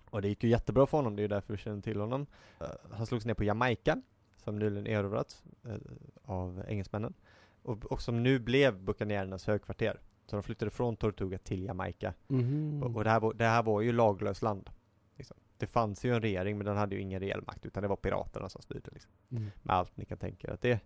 Och 0.10 0.21
det 0.21 0.28
gick 0.28 0.43
ju 0.43 0.50
jättebra 0.50 0.86
för 0.86 0.97
honom, 0.97 1.15
det 1.15 1.19
är 1.19 1.23
ju 1.23 1.28
därför 1.28 1.54
vi 1.54 1.58
känner 1.58 1.82
till 1.82 2.00
honom. 2.00 2.26
Eh, 2.60 2.67
han 2.91 3.06
slogs 3.06 3.26
ner 3.26 3.34
på 3.34 3.43
Jamaica, 3.43 4.02
som 4.43 4.60
nyligen 4.60 4.88
erövrats 4.88 5.43
uh, 5.65 5.76
av 6.23 6.63
engelsmännen. 6.67 7.13
Och, 7.62 7.86
och 7.86 8.02
som 8.02 8.23
nu 8.23 8.39
blev 8.39 8.80
buccaneernas 8.80 9.47
högkvarter. 9.47 10.00
Så 10.30 10.36
de 10.36 10.44
flyttade 10.44 10.72
från 10.72 10.96
Tortuga 10.96 11.38
till 11.38 11.63
Jamaica. 11.63 12.13
Mhm. 12.28 12.84
Och, 12.84 12.96
och 12.96 13.04
det, 13.04 13.10
här 13.10 13.20
var, 13.20 13.34
det 13.34 13.46
här 13.46 13.63
var 13.63 13.82
ju 13.82 13.92
laglöst 13.92 14.42
land. 14.42 14.70
Liksom. 15.16 15.38
Det 15.58 15.68
fanns 15.68 16.06
ju 16.06 16.16
en 16.16 16.22
regering, 16.22 16.58
men 16.58 16.66
den 16.66 16.78
hade 16.78 16.96
ju 16.96 17.02
ingen 17.02 17.20
reell 17.20 17.42
makt, 17.48 17.66
utan 17.66 17.84
det 17.84 17.90
var 17.90 17.96
piraterna 17.96 18.50
som 18.50 18.62
styrde. 18.62 18.90
Liksom. 18.92 19.12
Mm. 19.32 19.52
Med 19.63 19.76
allt 19.76 19.98
ni 19.98 20.06
kan 20.06 20.18
tänka 20.18 20.48
er 20.48 20.52
att 20.52 20.62
det 20.62 20.80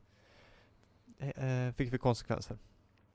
eh, 1.20 1.74
fick 1.74 1.94
vi 1.94 1.98
konsekvenser. 1.98 2.58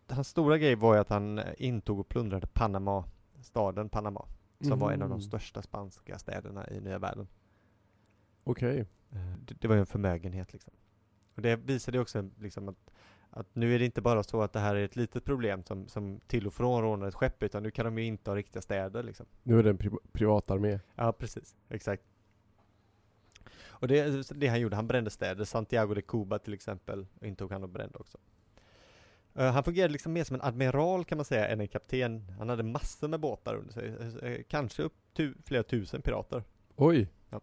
Hans 0.09 0.29
stora 0.29 0.59
grej 0.59 0.75
var 0.75 0.95
ju 0.95 1.01
att 1.01 1.09
han 1.09 1.39
eh, 1.39 1.45
intog 1.59 1.99
och 1.99 2.09
plundrade 2.09 2.47
Panama, 2.47 3.05
staden 3.43 3.89
Panama, 3.89 4.25
som 4.61 4.79
var 4.79 4.93
en 4.93 5.03
av 5.03 5.09
de 5.09 5.15
Mhm. 5.15 5.23
största 5.23 5.63
spanska 5.63 6.19
städerna 6.19 6.71
i 6.71 6.81
nya 6.81 6.99
världen. 6.99 7.29
Okej. 8.45 8.79
Eh, 9.13 9.35
Det, 9.47 9.55
det 9.61 9.69
var 9.69 9.75
ju 9.75 9.81
en 9.81 9.87
förmögenhet 9.87 10.53
liksom. 10.53 10.73
Och 11.35 11.43
det 11.43 11.57
visade 11.57 11.97
ju 11.99 12.03
också 12.03 12.31
liksom 12.39 12.69
att, 12.69 12.91
att 13.37 13.55
nu 13.55 13.75
är 13.75 13.79
det 13.79 13.85
inte 13.85 14.01
bara 14.01 14.23
så 14.23 14.43
att 14.43 14.53
det 14.53 14.61
här 14.61 14.75
är 14.75 14.85
ett 14.85 14.97
litet 14.97 15.25
problem 15.25 15.65
som, 15.65 15.89
som 15.89 16.21
till 16.27 16.47
och 16.47 16.55
från 16.55 16.83
rånar 16.83 17.07
ett 17.09 17.15
skepp, 17.15 17.43
utan 17.43 17.63
nu 17.63 17.71
kan 17.71 17.85
de 17.85 17.99
ju 17.99 18.05
inte 18.05 18.31
ha 18.31 18.37
riktiga 18.37 18.63
städer 18.63 19.03
liksom. 19.03 19.27
Nu 19.43 19.59
är 19.59 19.63
det 19.63 19.71
en 19.71 19.79
pri 19.79 19.91
privatarmé. 20.13 20.81
Ja, 20.95 21.13
precis. 21.13 21.57
Exakt. 21.69 22.03
Och 23.79 23.89
det, 23.89 24.31
det 24.31 24.47
han 24.47 24.61
gjorde, 24.61 24.77
han 24.77 24.87
brände 24.87 25.11
städer, 25.11 25.45
Santiago 25.45 25.95
de 25.95 26.03
Cuba 26.03 26.39
till 26.39 26.55
exempel, 26.55 27.07
intog 27.21 27.53
han 27.53 27.63
och 27.63 27.69
brände 27.69 27.99
också. 27.99 28.19
Eh, 29.35 29.53
han 29.53 29.65
fungerade 29.65 29.93
liksom 29.93 30.13
mer 30.13 30.25
som 30.25 30.35
en 30.35 30.43
admiral 30.43 31.05
kan 31.05 31.19
man 31.19 31.25
säga, 31.25 31.49
än 31.49 31.61
en 31.61 31.69
kapten. 31.69 32.33
Han 32.39 32.49
hade 32.49 32.63
massor 32.63 33.09
med 33.09 33.21
båtar 33.21 33.55
under 33.55 33.73
sig, 33.73 33.89
eh, 34.23 34.33
eh, 34.33 34.43
kanske 34.49 34.83
upp 34.83 34.95
tu 35.13 35.35
flera 35.45 35.63
tusen 35.63 36.03
pirater. 36.03 36.43
Oj! 36.77 37.09
Ja. 37.31 37.41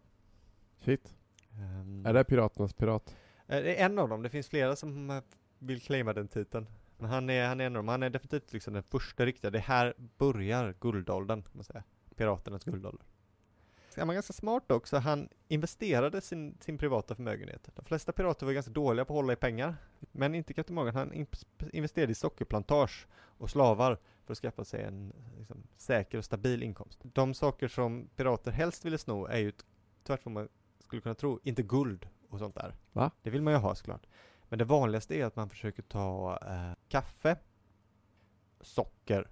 Shit. 0.80 1.16
Ehm, 1.52 2.06
Är 2.06 2.14
det 2.14 2.24
piraternas 2.24 2.74
pirat? 2.74 3.16
eh, 3.48 3.64
det 3.64 3.76
är 3.82 3.86
en 3.86 4.00
av 4.00 4.10
dem, 4.10 4.22
det 4.24 4.30
finns 4.30 4.48
flera 4.48 4.76
som 4.76 5.22
vill 5.66 5.82
claima 5.82 6.14
den 6.14 6.28
titeln. 6.28 6.68
Men 6.98 7.10
han 7.10 7.30
är, 7.30 7.48
han 7.48 7.62
är 7.62 7.66
en 7.66 7.76
av 7.76 7.80
dem, 7.80 7.88
han 7.88 8.04
är 8.04 8.10
definitivt 8.10 8.54
liksom 8.54 8.74
den 8.74 8.84
första 8.84 9.26
riktiga, 9.26 9.52
det 9.52 9.60
här 9.60 9.94
börjar 10.18 10.76
guldåldern 10.80 11.42
kan 11.42 11.52
man 11.54 11.64
säga. 11.64 11.84
Piraternas 12.16 12.64
guldålder. 12.64 13.06
Han 13.98 14.08
var 14.08 14.14
ganska 14.14 14.34
smart 14.34 14.72
också, 14.72 14.98
han 14.98 15.30
investerade 15.48 16.22
sin, 16.22 16.58
sin 16.60 16.78
privata 16.78 17.16
förmögenhet. 17.16 17.70
De 17.76 17.86
flesta 17.86 18.12
pirater 18.12 18.46
var 18.46 18.54
ganska 18.54 18.72
dåliga 18.72 19.06
på 19.06 19.14
att 19.14 19.18
hålla 19.18 19.34
i 19.34 19.36
pengar. 19.36 19.76
Men 20.12 20.36
inte 20.36 20.54
Captain 20.54 20.76
Morgan, 20.76 20.96
han 20.96 21.14
in- 21.14 21.28
investerade 21.74 22.12
i 22.12 22.16
sockerplantage 22.16 23.08
och 23.16 23.50
slavar 23.50 23.98
för 24.26 24.34
att 24.34 24.38
skaffa 24.38 24.64
sig 24.64 24.84
en 24.84 25.14
liksom, 25.38 25.64
säker 25.78 26.18
och 26.18 26.26
stabil 26.26 26.64
inkomst. 26.64 27.00
De 27.04 27.34
saker 27.34 27.68
som 27.68 28.08
pirater 28.16 28.52
helst 28.52 28.86
ville 28.86 28.98
sno 28.98 29.26
är 29.26 29.38
ju 29.38 29.52
tvärtom 30.04 30.34
man 30.34 30.50
skulle 30.80 31.02
kunna 31.02 31.16
tro, 31.16 31.40
inte 31.44 31.64
guld 31.64 32.08
och 32.30 32.40
sånt 32.40 32.56
där. 32.56 32.76
Va? 32.92 33.12
Det 33.22 33.30
vill 33.30 33.42
man 33.42 33.54
ju 33.54 33.60
ha 33.60 33.76
såklart. 33.76 34.06
Men 34.54 34.58
det 34.58 34.66
vanligaste 34.66 35.16
är 35.16 35.26
att 35.26 35.36
man 35.36 35.50
försöker 35.50 35.84
ta 35.84 36.40
eh, 36.42 36.72
kaffe, 36.88 37.38
socker 38.62 39.28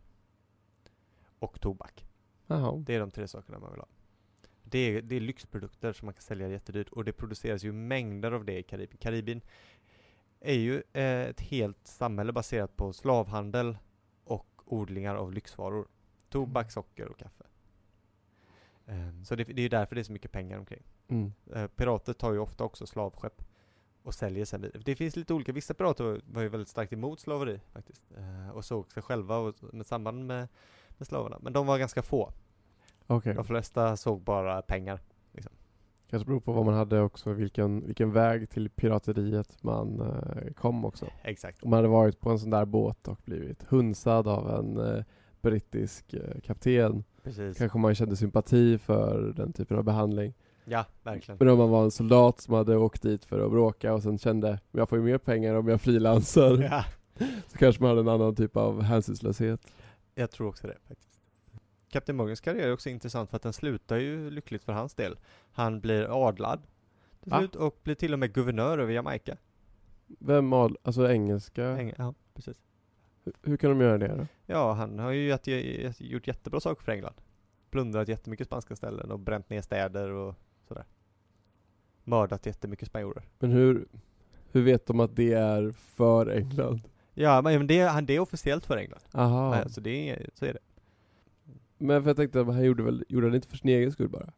och 1.40 1.62
tobak. 1.62 2.06
Jaha. 2.48 2.84
Det 2.86 2.96
är 2.96 3.00
de 3.00 3.12
tre 3.12 3.28
sakerna 3.28 3.60
man 3.60 3.72
vill 3.72 3.80
ha. 3.80 3.88
Det 4.64 4.80
är, 4.80 5.02
det 5.02 5.16
är 5.16 5.20
lyxprodukter 5.20 5.94
som 5.94 6.06
man 6.06 6.14
kan 6.14 6.22
sälja 6.22 6.48
jättedyrt 6.48 6.90
och 6.90 7.04
det 7.04 7.14
produceras 7.14 7.64
ju 7.64 7.72
mängder 7.72 8.32
av 8.32 8.46
det 8.46 8.60
i 8.60 8.64
Karibien. 8.64 8.98
Karibien 8.98 9.42
är 10.40 10.54
ju 10.54 10.84
eh, 10.94 11.22
ett 11.22 11.42
helt 11.42 11.88
samhälle 11.88 12.32
baserat 12.32 12.78
på 12.78 12.94
slavhandel 12.94 13.78
och 14.24 14.62
odlingar 14.66 15.16
av 15.16 15.34
lyxvaror. 15.34 15.88
Tobak, 16.30 16.72
socker 16.72 17.08
och 17.08 17.20
kaffe. 17.20 17.44
Ehm, 18.86 19.26
så 19.26 19.36
det, 19.36 19.44
det 19.44 19.62
är 19.62 19.70
därför 19.70 19.96
det 19.96 20.02
är 20.02 20.04
så 20.04 20.14
mycket 20.14 20.32
pengar 20.32 20.58
omkring. 20.58 20.84
Mm. 21.08 21.34
Eh, 21.54 21.68
pirater 21.68 22.14
tar 22.14 22.34
ju 22.34 22.40
ofta 22.40 22.64
också 22.64 22.88
slavskepp 22.88 23.51
och 24.04 24.14
säljer 24.14 24.46
sen 24.46 24.62
vidare. 24.62 24.82
Det 24.86 24.96
finns 24.96 25.16
lite 25.16 25.34
olika, 25.34 25.52
vissa 25.52 25.74
pirater 25.74 26.22
var- 26.26 26.42
ju 26.42 26.50
väldigt 26.50 26.70
starkt 26.70 26.94
emot 26.94 27.20
slaveri 27.20 27.60
faktiskt. 27.74 28.02
Eh, 28.18 28.56
och 28.56 28.66
såg 28.66 28.92
sig 28.92 29.04
själva 29.04 29.38
och, 29.38 29.56
med 29.74 29.86
samband 29.86 30.26
med, 30.26 30.48
med 30.98 31.08
slavarna. 31.08 31.38
Men 31.42 31.54
de 31.54 31.68
var 31.68 31.78
ganska 31.78 32.02
få. 32.02 32.32
Okej. 33.08 33.34
De 33.34 33.46
flesta 33.46 33.98
såg 33.98 34.22
bara 34.22 34.62
pengar. 34.62 35.00
Kanske 36.10 36.26
beror 36.28 36.40
på 36.40 36.52
vad 36.52 36.66
man 36.66 36.74
hade 36.74 37.02
också, 37.02 37.34
vilken, 37.34 37.86
vilken 37.86 38.12
väg 38.12 38.50
till 38.50 38.70
pirateriet 38.70 39.64
man 39.64 40.02
eh, 40.02 40.54
kom 40.54 40.86
också. 40.86 41.06
Exakt. 41.24 41.64
Om 41.64 41.70
man 41.70 41.78
hade 41.78 41.88
varit 41.88 42.20
på 42.20 42.30
en 42.30 42.40
sån 42.40 42.50
där 42.50 42.66
båt 42.66 43.08
och 43.08 43.20
blivit 43.26 43.64
hunsad 43.64 44.28
av 44.28 44.50
en 44.50 44.78
eh, 44.96 45.04
brittisk 45.42 46.14
eh, 46.14 46.40
kapten 46.44 47.04
Precis. 47.24 47.58
kanske 47.58 47.78
man 47.78 47.96
kände 47.96 48.16
sympati 48.16 48.78
för 48.78 49.34
den 49.36 49.54
typen 49.54 49.78
av 49.78 49.84
behandling. 49.84 50.34
Ja, 50.65 50.86
verkligen. 51.04 51.38
Men 51.39 51.50
om 51.50 51.58
man 51.58 51.69
var 51.69 51.84
en 51.84 51.91
soldat 51.91 52.39
som 52.41 52.54
hade 52.54 52.78
åkt 52.78 53.02
dit 53.02 53.26
för 53.26 53.45
att 53.45 53.52
bråka 53.52 53.93
och 53.93 54.04
sen 54.04 54.17
kände 54.17 54.60
jag 54.71 54.89
får 54.89 54.97
ju 54.97 55.04
mer 55.04 55.17
pengar 55.17 55.56
om 55.56 55.67
jag 55.67 55.82
frilansar 55.82 56.58
Ja, 56.71 56.86
så 57.47 57.58
kanske 57.58 57.82
man 57.82 57.89
hade 57.89 58.02
en 58.02 58.08
annan 58.08 58.36
typ 58.36 58.58
av 58.58 58.82
hänsynslöshet. 58.82 59.67
jag 60.15 60.32
tror 60.32 60.47
också 60.47 60.67
det 60.67 60.78
faktiskt. 60.88 61.10
Captain 61.89 62.15
Morgans 62.17 62.41
karriär 62.41 62.67
är 62.67 62.74
också 62.74 62.89
intressant 62.89 63.30
för 63.30 63.36
att 63.38 63.43
den 63.43 63.54
slutar 63.54 63.97
ju 63.97 64.30
lyckligt 64.32 64.63
för 64.63 64.74
hans 64.74 64.93
del. 64.95 65.19
Han 65.52 65.80
blir 65.82 66.28
adlad 66.28 66.62
till 67.24 67.32
slut 67.32 67.56
och 67.56 67.80
blir 67.84 67.95
till 67.95 68.13
och 68.13 68.19
med 68.19 68.34
guvernör 68.34 68.78
över 68.78 68.93
Jamaica. 68.93 69.38
Vem 70.19 70.54
al- 70.54 70.78
alltså 70.84 71.10
engelska, 71.12 71.63
Eng- 71.63 71.95
Ja, 71.97 72.13
precis. 72.34 72.58
hur, 73.24 73.34
hur 73.43 73.58
kan 73.58 73.69
de 73.69 73.82
göra 73.82 73.97
det 73.97 74.08
då? 74.08 74.28
Ja, 74.45 74.74
han 74.74 75.00
har 75.00 75.12
ju 75.12 75.38
gjort 76.00 76.28
jättebra 76.28 76.60
saker 76.60 76.84
för 76.84 76.91
England. 76.91 77.13
Plundrat 77.69 78.08
jättemycket 78.08 78.47
spanska 78.47 78.76
ställen 78.76 79.12
och 79.12 79.19
bränt 79.19 79.50
ner 79.50 79.62
städer 79.62 80.10
och 80.12 80.36
sådär. 80.74 80.86
Mördat 82.04 82.46
jättemycket 82.46 82.88
spanjorer. 82.88 83.24
Men 83.40 83.52
hur, 83.52 83.88
hur 84.52 84.62
vet 84.64 84.86
de 84.86 85.00
att 85.00 85.16
det 85.16 85.34
är 85.34 85.72
för 85.72 86.28
England? 86.30 86.82
Ja, 87.14 87.42
men 87.42 87.68
det, 87.68 87.82
han- 87.82 88.06
det 88.06 88.16
är 88.16 88.20
officiellt 88.20 88.66
för 88.66 88.78
England. 88.78 89.02
Aha. 89.14 89.50
Nej, 89.52 89.70
så, 89.70 89.82
det 89.82 90.10
är, 90.10 90.30
så 90.34 90.46
är 90.46 90.54
det. 90.54 90.60
Men 91.78 92.04
för 92.04 92.10
jag 92.10 92.18
tänkte, 92.18 92.40
han 92.44 92.64
gjorde 92.64 92.84
väl, 92.84 93.06
gjorde 93.10 93.28
han 93.28 93.36
inte 93.36 93.48
för 93.48 93.58
sin 93.58 93.70
egen 93.70 93.92
skull 93.92 94.10
bara? 94.10 94.32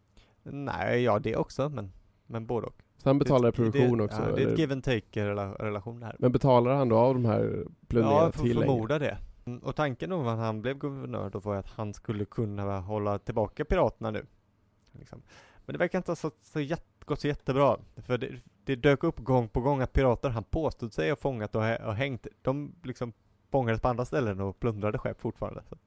Nej, 0.44 1.04
ja 1.04 1.20
det 1.20 1.36
också, 1.36 1.70
men, 1.70 1.92
men 2.28 2.46
både 2.46 2.68
och. 2.68 2.76
Så 2.98 3.10
han 3.10 3.20
betalar 3.20 3.52
Det- 3.52 3.56
produktion 3.56 3.98
det, 3.98 4.04
också? 4.04 4.22
Ja, 4.30 4.36
det 4.36 4.44
är 4.44 4.48
ett 4.54 4.60
give 4.60 4.74
and 4.74 4.84
take 4.84 5.26
rela, 5.30 5.54
relation 5.54 6.00
det 6.00 6.06
här. 6.06 6.16
Men 6.20 6.32
betalar 6.32 6.74
han 6.76 6.90
då 6.90 6.98
av 6.98 7.14
de 7.14 7.26
här 7.26 7.66
plundringarna 7.88 8.26
Ja, 8.26 8.32
för 8.32 8.40
till 8.42 8.52
England? 8.52 8.66
förmoda 8.68 9.00
det. 9.00 9.18
Mm, 9.46 9.60
Och 9.60 9.76
tanken 9.76 10.10
då 10.10 10.18
när 10.24 10.36
han 10.36 10.62
blev 10.62 10.78
guvernör 10.78 11.30
då 11.30 11.40
var 11.40 11.56
att 11.56 11.68
han 11.70 11.94
skulle 11.94 12.26
kunna 12.26 12.80
hålla 12.80 13.20
tillbaka 13.20 13.66
piraterna 13.66 14.12
nu. 14.12 14.26
Liksom. 14.92 15.22
Men 15.66 15.74
det 15.74 15.80
verkar 15.80 16.00
inte 16.00 16.12
ha 16.12 16.16
så, 16.16 16.32
så 16.42 16.60
jätt, 16.60 16.86
gått 17.06 17.20
så 17.20 17.28
jättebra. 17.28 17.80
För 17.96 18.18
det, 18.18 18.42
det 18.64 18.76
dök 18.76 19.04
upp 19.04 19.20
gång 19.20 19.48
på 19.48 19.62
gång 19.62 19.82
att 19.82 19.94
pirater 19.94 20.30
han 20.30 20.44
påstod 20.44 20.94
sig 20.94 21.10
ha 21.10 21.16
fångat 21.16 21.56
och, 21.56 21.62
och 21.62 21.96
hängt, 21.96 22.28
de 22.42 22.76
liksom 22.84 23.14
fångades 23.52 23.82
på 23.82 23.88
andra 23.88 24.06
ställen 24.06 24.42
och 24.42 24.60
plundrade 24.60 24.98
skepp 24.98 25.22
fortfarande. 25.22 25.64
Så 25.70 25.78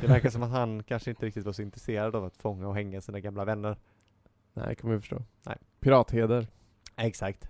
det 0.00 0.06
verkar 0.06 0.30
som 0.30 0.42
att 0.42 0.50
han 0.50 0.82
kanske 0.82 1.10
inte 1.10 1.26
riktigt 1.26 1.44
var 1.44 1.52
så 1.52 1.62
intresserad 1.62 2.16
av 2.16 2.24
att 2.24 2.36
fånga 2.36 2.68
och 2.68 2.74
hänga 2.74 3.00
sina 3.00 3.20
gamla 3.20 3.44
vänner. 3.44 3.76
Nej, 4.52 4.76
kan 4.76 4.88
man 4.88 4.96
ju 4.96 5.00
förstå. 5.00 5.22
Nej. 5.42 5.56
Piratheder. 5.80 6.46
Exakt. 6.96 7.48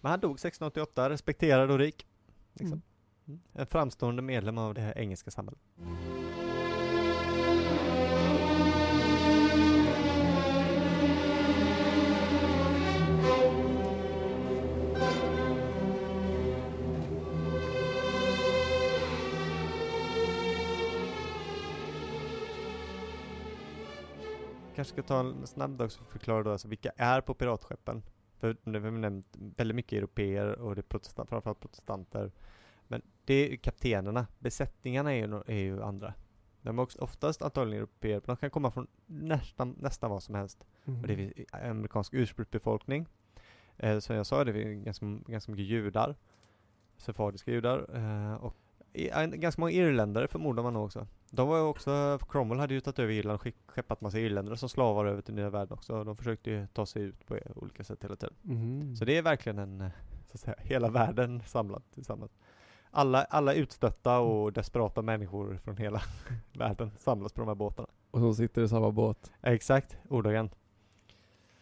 Men 0.00 0.10
han 0.10 0.20
dog 0.20 0.30
1688, 0.30 1.10
respekterad 1.10 1.70
och 1.70 1.78
rik. 1.78 2.06
Liksom. 2.52 2.66
Mm. 2.66 2.82
Mm. 3.26 3.40
En 3.52 3.66
framstående 3.66 4.22
medlem 4.22 4.58
av 4.58 4.74
det 4.74 4.80
här 4.80 4.98
engelska 4.98 5.30
samhället. 5.30 5.60
Kanske 24.80 24.92
ska 24.92 25.02
ta 25.02 25.20
en 25.20 25.46
snabb 25.46 25.70
dag 25.70 25.90
och 26.00 26.06
förklara 26.06 26.42
då 26.42 26.52
alltså 26.52 26.68
vilka 26.68 26.92
är 26.96 27.20
på 27.20 27.34
piratskeppen. 27.34 28.02
För 28.36 28.56
nu 28.64 28.80
har 28.80 28.90
vi 28.90 28.98
nämnt 28.98 29.26
väldigt 29.56 29.74
mycket 29.74 29.92
europeer 29.92 30.58
och 30.58 30.74
det 30.74 30.80
är 30.80 30.82
protestant, 30.82 31.28
framförallt 31.28 31.60
protestanter. 31.60 32.32
Men 32.88 33.02
det 33.24 33.34
är 33.34 33.50
ju 33.50 33.56
kaptenerna, 33.56 34.26
besättningarna 34.38 35.14
är 35.14 35.26
ju, 35.26 35.42
är 35.46 35.58
ju 35.58 35.82
andra. 35.82 36.14
De 36.62 36.78
är 36.78 36.82
också 36.82 36.98
oftast 36.98 37.42
antagligen 37.42 37.78
europeer, 37.78 38.14
men 38.14 38.26
de 38.26 38.36
kan 38.36 38.50
komma 38.50 38.70
från 38.70 38.86
nästan, 39.06 39.76
nästan 39.78 40.10
vad 40.10 40.22
som 40.22 40.34
helst. 40.34 40.64
Och 40.84 41.06
det 41.06 41.32
är 41.52 41.70
amerikansk 41.70 42.14
ursprungsbefolkning. 42.14 43.06
Eh, 43.76 43.98
som 43.98 44.16
jag 44.16 44.26
sa, 44.26 44.44
det 44.44 44.62
är 44.62 44.72
ganska, 44.72 45.06
ganska 45.06 45.52
mycket 45.52 45.66
judar. 45.66 46.16
Sefardiska 46.96 47.50
judar. 47.50 47.96
Eh, 47.96 48.34
och 48.34 48.56
ganska 49.34 49.60
många 49.60 49.72
irländare 49.72 50.28
förmodar 50.28 50.62
man 50.62 50.72
nog 50.72 50.84
också. 50.84 51.06
De 51.30 51.48
var 51.48 51.56
ju 51.56 51.62
också, 51.62 52.18
Cromwell 52.28 52.58
hade 52.58 52.74
ju 52.74 52.80
tagit 52.80 52.98
över 52.98 53.12
Irland 53.12 53.40
och 53.40 53.46
skeppat 53.66 54.00
massa 54.00 54.18
irländare 54.18 54.56
som 54.56 54.68
slavar 54.68 55.06
över 55.06 55.22
till 55.22 55.34
nya 55.34 55.50
världen 55.50 55.72
också. 55.74 56.04
De 56.04 56.16
försökte 56.16 56.50
ju 56.50 56.66
ta 56.66 56.86
sig 56.86 57.02
ut 57.02 57.26
på 57.26 57.38
olika 57.54 57.84
sätt 57.84 58.04
hela 58.04 58.16
tiden. 58.16 58.34
Mhm. 58.42 58.96
Så 58.96 59.04
det 59.04 59.16
är 59.18 59.22
verkligen 59.22 59.58
en, 59.58 59.78
så 60.26 60.34
att 60.34 60.40
säga, 60.40 60.56
hela 60.58 60.88
världen 60.90 61.42
samlad 61.46 61.82
tillsammans. 61.94 62.32
Alla, 62.90 63.24
alla 63.24 63.54
utstötta 63.54 64.18
och 64.18 64.52
desperata 64.52 65.02
människor 65.02 65.56
från 65.56 65.76
hela 65.76 66.02
världen 66.52 66.90
samlas 66.98 67.32
på 67.32 67.40
de 67.40 67.48
här 67.48 67.54
båtarna. 67.54 67.88
Och 68.10 68.20
som 68.20 68.34
sitter 68.34 68.62
i 68.62 68.68
samma 68.68 68.90
båt. 68.90 69.30
Exakt, 69.42 69.96
ordagrant. 70.08 70.56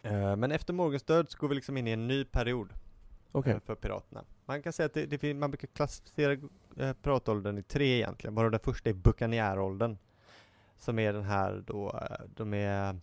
Eh, 0.03 0.37
Men 0.37 0.53
efter 0.53 0.73
Morgans 0.73 1.03
död 1.03 1.31
så 1.31 1.39
går 1.39 1.49
vi 1.49 1.55
liksom 1.55 1.77
in 1.77 1.87
i 1.89 1.91
en 1.91 2.07
ny 2.09 2.25
period 2.25 2.73
Okej. 3.33 3.53
eh, 3.53 3.61
för 3.61 3.75
piraterna. 3.75 4.25
Man 4.47 4.63
kan 4.63 4.73
säga 4.73 4.87
att 4.87 4.95
det, 4.95 5.07
det, 5.07 5.35
man 5.35 5.51
brukar 5.51 5.69
klassificera 5.69 6.37
piratåldern 7.03 7.59
i 7.59 7.63
tre 7.63 7.97
egentligen, 7.97 8.35
varav 8.35 8.51
den 8.51 8.61
första 8.61 8.91
är 8.91 8.95
buccaneeråldern. 8.95 9.97
Som 10.77 10.99
är 10.99 11.13
den 11.13 11.25
här 11.25 11.65
då, 11.67 11.89
eh, 11.89 12.27
de 12.35 12.55
är 12.55 13.01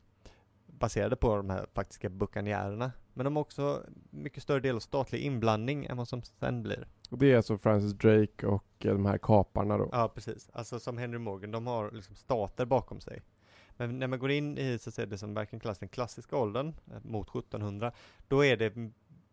baserade 0.66 1.16
på 1.16 1.36
de 1.36 1.50
här 1.50 1.66
faktiska 1.74 2.10
buccaneererna. 2.10 2.92
Men 3.14 3.24
de 3.24 3.36
har 3.36 3.42
också 3.42 3.84
mycket 4.10 4.44
större 4.44 4.60
del 4.60 4.76
av 4.76 4.80
statlig 4.80 5.20
inblandning 5.20 5.86
än 5.86 5.98
vad 5.98 6.08
som 6.08 6.24
sen 6.24 6.64
blir. 6.64 6.88
Och 7.10 7.18
det 7.18 7.32
är 7.32 7.38
alltså 7.38 7.58
Francis 7.58 7.94
Drake 7.94 8.48
och 8.48 8.86
eh, 8.86 8.94
de 8.94 9.06
här 9.06 9.18
kaparna 9.18 9.78
då? 9.78 9.90
Ja, 9.92 10.12
precis. 10.16 10.50
Alltså 10.54 10.80
som 10.80 10.98
Henry 10.98 11.20
Morgan, 11.20 11.52
de 11.52 11.68
har 11.68 11.92
liksom 11.92 12.16
stater 12.16 12.66
bakom 12.66 13.00
sig. 13.00 13.22
Men 13.78 14.00
när 14.00 14.08
man 14.08 14.20
går 14.20 14.32
in 14.32 14.58
i 14.58 14.78
så 14.80 14.90
att 14.90 14.94
säga, 14.94 15.06
det 15.06 15.18
som 15.18 15.34
verkligen 15.34 15.60
kallas 15.60 15.80
den 15.80 15.90
klassiska 15.90 16.38
åldern, 16.38 16.74
eh, 16.92 17.04
mot 17.04 17.30
1700, 17.30 17.92
då 18.28 18.46
är 18.46 18.58
det 18.58 18.74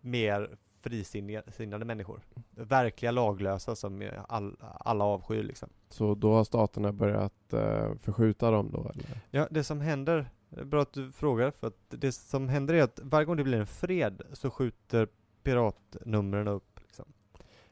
mer 0.01 0.57
frisinnade 0.83 1.85
människor. 1.85 2.21
Verkliga 2.51 3.11
laglösa 3.11 3.77
som 3.77 4.11
all, 4.29 4.57
alla 4.61 5.05
avskyr 5.05 5.43
liksom. 5.43 5.69
Så 5.89 6.15
då 6.15 6.35
har 6.35 6.45
staterna 6.45 6.93
börjat 6.93 7.53
eh, 7.53 7.95
förskjuta 8.01 8.51
dem 8.51 8.71
då 8.73 8.91
eller? 8.95 9.21
Ja, 9.31 9.49
det 9.51 9.65
som 9.65 9.81
händer, 9.81 10.31
bra 10.65 10.83
att 10.83 10.93
du 10.93 11.13
frågar, 11.13 11.51
för 11.51 11.67
att 11.67 11.79
det 11.89 12.13
som 12.13 12.49
händer 12.49 12.75
är 12.75 12.83
att 12.83 13.01
varje 13.03 13.25
gång 13.25 13.37
det 13.37 13.45
blir 13.45 13.61
en 13.61 13.67
fred 13.67 14.23
så 14.33 14.51
skjuter 14.51 15.09
piratnumren 15.43 16.49
upp. 16.49 16.81
Liksom. 16.81 17.05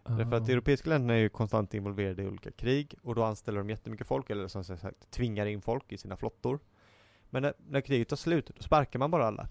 Därför 0.02 0.36
att 0.36 0.46
de 0.46 0.52
europeiska 0.52 0.90
länderna 0.90 1.14
är 1.14 1.18
ju 1.18 1.28
konstant 1.28 1.74
involverade 1.74 2.22
i 2.22 2.26
olika 2.26 2.50
krig 2.50 2.94
och 3.02 3.14
då 3.14 3.24
anställer 3.24 3.58
de 3.58 3.70
jättemycket 3.70 4.06
folk, 4.06 4.30
eller 4.30 4.48
som 4.48 4.64
sagt 4.64 5.10
tvingar 5.10 5.46
in 5.46 5.62
folk 5.62 5.92
i 5.92 5.98
sina 5.98 6.16
flottor. 6.16 6.60
Men 7.30 7.42
när, 7.42 7.54
när 7.68 7.80
kriget 7.80 8.08
tar 8.08 8.16
slut, 8.16 8.50
då 8.56 8.62
sparkar 8.62 8.98
man 8.98 9.10
bara 9.10 9.26
alla. 9.26 9.48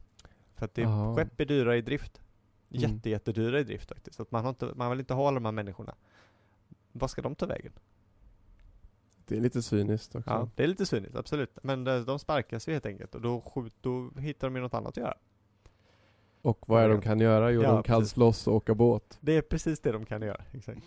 För 0.56 0.65
att 0.65 0.74
det, 0.74 0.86
Aha. 0.86 1.15
skepp 1.15 1.41
är 1.41 1.45
dyra 1.45 1.78
i 1.78 1.82
drift. 1.82 2.22
Mm. 2.71 2.82
Jätte, 2.95 3.10
jättedyra 3.10 3.60
i 3.60 3.63
drift 3.63 3.89
faktiskt. 3.89 4.15
Så 4.15 4.21
att 4.23 4.32
man, 4.32 4.41
har 4.43 4.49
inte, 4.49 4.71
man 4.75 4.89
vill 4.89 4.99
inte 4.99 5.13
ha 5.13 5.27
alla 5.27 5.36
de 5.36 5.45
här 5.45 5.51
människorna. 5.51 5.95
Vad 6.91 7.10
ska 7.10 7.21
de 7.21 7.36
ta 7.36 7.45
vägen? 7.45 7.71
Det 9.25 9.38
är 9.38 9.41
lite 9.41 9.62
cyniskt 9.62 10.15
också. 10.15 10.29
Ja, 10.29 10.49
det 10.55 10.63
är 10.63 10.67
lite 10.67 10.86
cyniskt, 10.86 11.15
absolut. 11.15 11.58
Men 11.63 11.84
de, 11.84 12.19
sparkas 12.19 12.67
ju 12.67 12.71
helt 12.73 12.86
enkelt 12.86 13.15
och 13.15 13.21
då, 13.21 13.41
skjut, 13.41 13.73
då 13.82 14.12
hittar 14.17 14.47
de 14.47 14.55
ju 14.55 14.62
något 14.62 14.73
annat 14.73 14.88
att 14.89 14.97
göra. 14.97 15.17
Och 16.41 16.69
vad 16.69 16.84
är 16.84 16.89
de 16.89 17.01
kan 17.01 17.19
göra? 17.19 17.51
Jo, 17.51 17.62
Ja, 17.62 17.71
de 17.71 17.84
kan 17.84 17.99
precis. 17.99 18.13
slåss 18.13 18.47
och 18.47 18.55
åka 18.55 18.75
båt. 18.75 19.17
Det 19.21 19.38
är 19.38 19.41
precis 19.41 19.79
det 19.79 19.91
de 19.91 20.05
kan 20.05 20.21
göra, 20.21 20.41
exakt. 20.51 20.82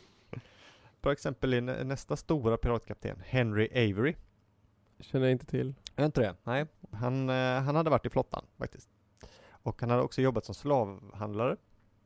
Bra 1.01 1.12
exempel 1.12 1.53
är 1.55 1.61
nä- 1.61 1.85
nästa 1.85 2.16
stora 2.16 2.57
piratkapten, 2.57 3.23
Henry 3.27 3.68
Avery. 3.71 4.14
Känner 5.01 5.27
jag 5.27 5.33
inte 5.33 5.47
till. 5.47 5.75
Är 5.97 6.05
inte 6.07 6.21
det? 6.21 6.35
Nej. 6.45 6.66
Han, 6.90 7.29
eh, 7.31 7.61
han 7.62 7.77
hade 7.77 7.90
varit 7.90 8.07
i 8.07 8.11
flottan 8.11 8.45
faktiskt. 8.59 8.88
Och 9.51 9.81
han 9.81 9.90
hade 9.90 10.03
också 10.03 10.23
jobbat 10.23 10.45
som 10.45 10.55
slavhandlare 10.55 11.57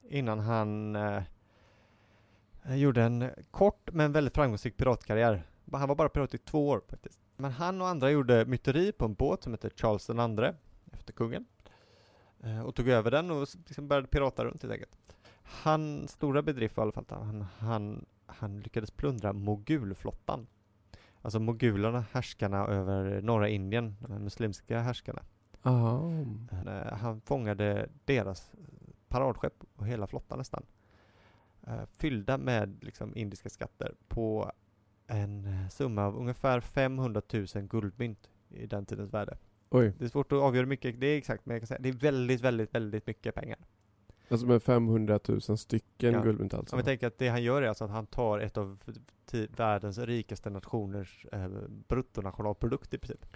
innan 0.09 0.39
han 0.39 0.97
eh, 0.97 1.23
gjorde 2.67 3.03
en 3.03 3.31
kort 3.51 3.91
men 3.93 4.13
väldigt 4.13 4.35
framgångsrik 4.35 4.77
piratkarriär. 4.77 5.43
Han 5.73 5.89
var 5.89 5.97
bara 5.97 6.09
pirat 6.09 6.35
i 6.35 6.39
två 6.39 6.69
år 6.69 6.83
faktiskt. 6.89 7.19
Men 7.37 7.51
han 7.51 7.81
och 7.81 7.89
andra 7.89 8.11
gjorde 8.11 8.45
myteri 8.45 8.93
på 8.93 9.05
en 9.05 9.15
båt 9.15 9.43
som 9.43 9.53
heter 9.53 9.71
Charles 9.77 10.07
den 10.07 10.21
andre, 10.21 10.55
efter 10.93 11.13
kungen. 11.13 11.45
Eh, 12.43 12.61
och 12.61 12.75
tog 12.75 12.89
över 12.89 13.11
den 13.11 13.31
och 13.31 13.49
liksom 13.67 13.89
började 13.89 14.09
pirata 14.09 14.45
runt 14.45 14.63
helt 14.63 14.73
enkelt. 14.73 14.99
Hans 15.43 16.11
stora 16.11 16.43
bedrift 16.43 16.77
var 16.77 16.83
i 16.83 16.85
alla 16.85 16.93
fall 16.93 17.05
att 17.09 17.27
han, 17.27 17.47
han, 17.59 18.07
han 18.27 18.61
lyckades 18.61 18.91
plundra 18.91 19.33
mogulflottan. 19.33 20.47
Alltså 21.23 21.39
mogulerna, 21.39 22.05
härskarna 22.13 22.67
över 22.67 23.23
norra 23.23 23.49
Indien, 23.49 23.97
de 24.01 24.25
muslimska 24.25 24.81
härskarna. 24.81 25.23
Eh, 26.67 26.93
Han 26.97 27.21
fångade 27.21 27.89
deras 28.05 28.55
eh, 28.55 28.61
paradskepp 29.09 29.65
och 29.77 29.87
hela 29.87 30.07
flottan 30.07 30.39
nästan. 30.39 30.67
Eh, 31.67 31.85
Fyllda 31.97 32.39
med 32.39 32.85
liksom 32.85 33.17
indiska 33.17 33.49
skatter 33.51 33.95
på 34.09 34.53
en 35.07 35.47
eh, 35.47 35.69
summa 35.69 36.05
av 36.07 36.17
ungefär 36.17 36.61
500 36.61 37.23
000 37.33 37.47
guldmynt 37.63 38.31
i 38.51 38.67
den 38.67 38.87
tidens 38.87 39.13
värde. 39.15 39.39
Oj, 39.71 39.93
Det 39.99 40.05
är 40.05 40.09
svårt 40.09 40.33
att 40.33 40.39
avgöra 40.39 40.63
hur 40.63 40.69
mycket 40.69 41.01
det 41.01 41.07
är 41.07 41.19
exakt, 41.19 41.47
men 41.47 41.55
jag 41.55 41.61
kan 41.63 41.67
säga 41.67 41.81
det 41.81 41.89
är 41.89 41.93
väldigt, 41.93 42.41
väldigt, 42.41 42.75
väldigt 42.75 43.07
mycket 43.07 43.35
pengar. 43.35 43.59
alltså 44.29 44.47
med 44.47 44.63
500 44.63 45.21
000 45.29 45.41
stycken 45.59 46.13
Ja. 46.15 46.23
guldmynt 46.23 46.55
alltså? 46.55 46.77
Om 46.77 46.79
vi 46.79 46.85
tänker 46.85 47.07
att 47.07 47.19
det 47.19 47.29
han 47.29 47.43
gör 47.43 47.63
är 47.63 47.69
alltså 47.69 47.85
att 47.85 47.91
han 47.91 48.07
tar 48.07 48.39
ett 48.39 48.57
av 48.57 48.79
världens 49.57 49.99
rikaste 49.99 50.51
nationers 50.51 51.27
eh, 51.33 51.49
bruttonationalprodukt 51.89 52.95
i 52.95 52.99
princip. 52.99 53.27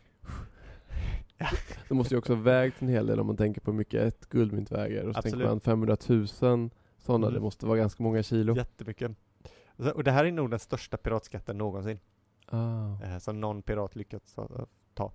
Det 1.89 1.95
måste 1.95 2.15
ju 2.15 2.19
också 2.19 2.35
ha 2.35 2.43
vägt 2.43 2.83
en 2.83 2.89
hel 2.89 3.07
del 3.07 3.21
om 3.21 3.27
man 3.27 3.37
tänker 3.37 3.61
på 3.61 3.71
hur 3.71 3.79
mycket 3.79 4.03
ett 4.03 4.29
guldmynt 4.29 4.71
väger. 4.73 5.07
Och 5.09 5.15
så 5.15 5.23
tänker 5.23 5.37
Absolut. 5.37 5.49
man 5.49 5.61
500 5.61 5.97
000 6.09 6.29
sådana, 6.29 6.71
Mm. 7.27 7.35
det 7.35 7.41
måste 7.41 7.67
vara 7.67 7.79
ganska 7.79 8.03
många 8.03 8.23
kilo. 8.23 8.57
Jättemycket. 8.57 9.11
Och 9.95 10.05
det 10.05 10.11
här 10.11 10.25
är 10.25 10.33
nog 10.33 10.51
den 10.51 10.59
största 10.59 10.97
piratskatten 10.97 11.59
någonsin. 11.59 11.99
Ah. 12.47 13.03
eh, 13.05 13.19
som 13.19 13.41
någon 13.41 13.63
pirat 13.63 13.97
lyckats 13.97 14.37
ta. 14.95 15.13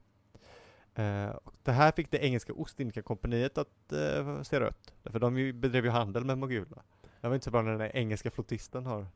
Eh, 0.95 1.29
och 1.29 1.53
det 1.63 1.71
här 1.71 1.91
fick 1.91 2.11
det 2.11 2.17
engelska 2.25 2.53
Ostindska 2.53 3.01
kompaniet 3.01 3.57
att 3.57 3.91
eh, 3.91 4.41
se 4.41 4.59
rött. 4.59 4.93
Därför 5.03 5.19
de 5.19 5.33
bedrev 5.59 5.85
ju 5.85 5.91
handel 5.91 6.25
med 6.25 6.38
mogulerna. 6.38 6.81
Det 7.21 7.27
var 7.27 7.35
inte 7.35 7.43
så 7.45 7.51
bra 7.51 7.61
när 7.61 7.77
den 7.77 7.91
engelska 7.93 8.31
flottisten 8.31 8.85
har, 8.85 9.07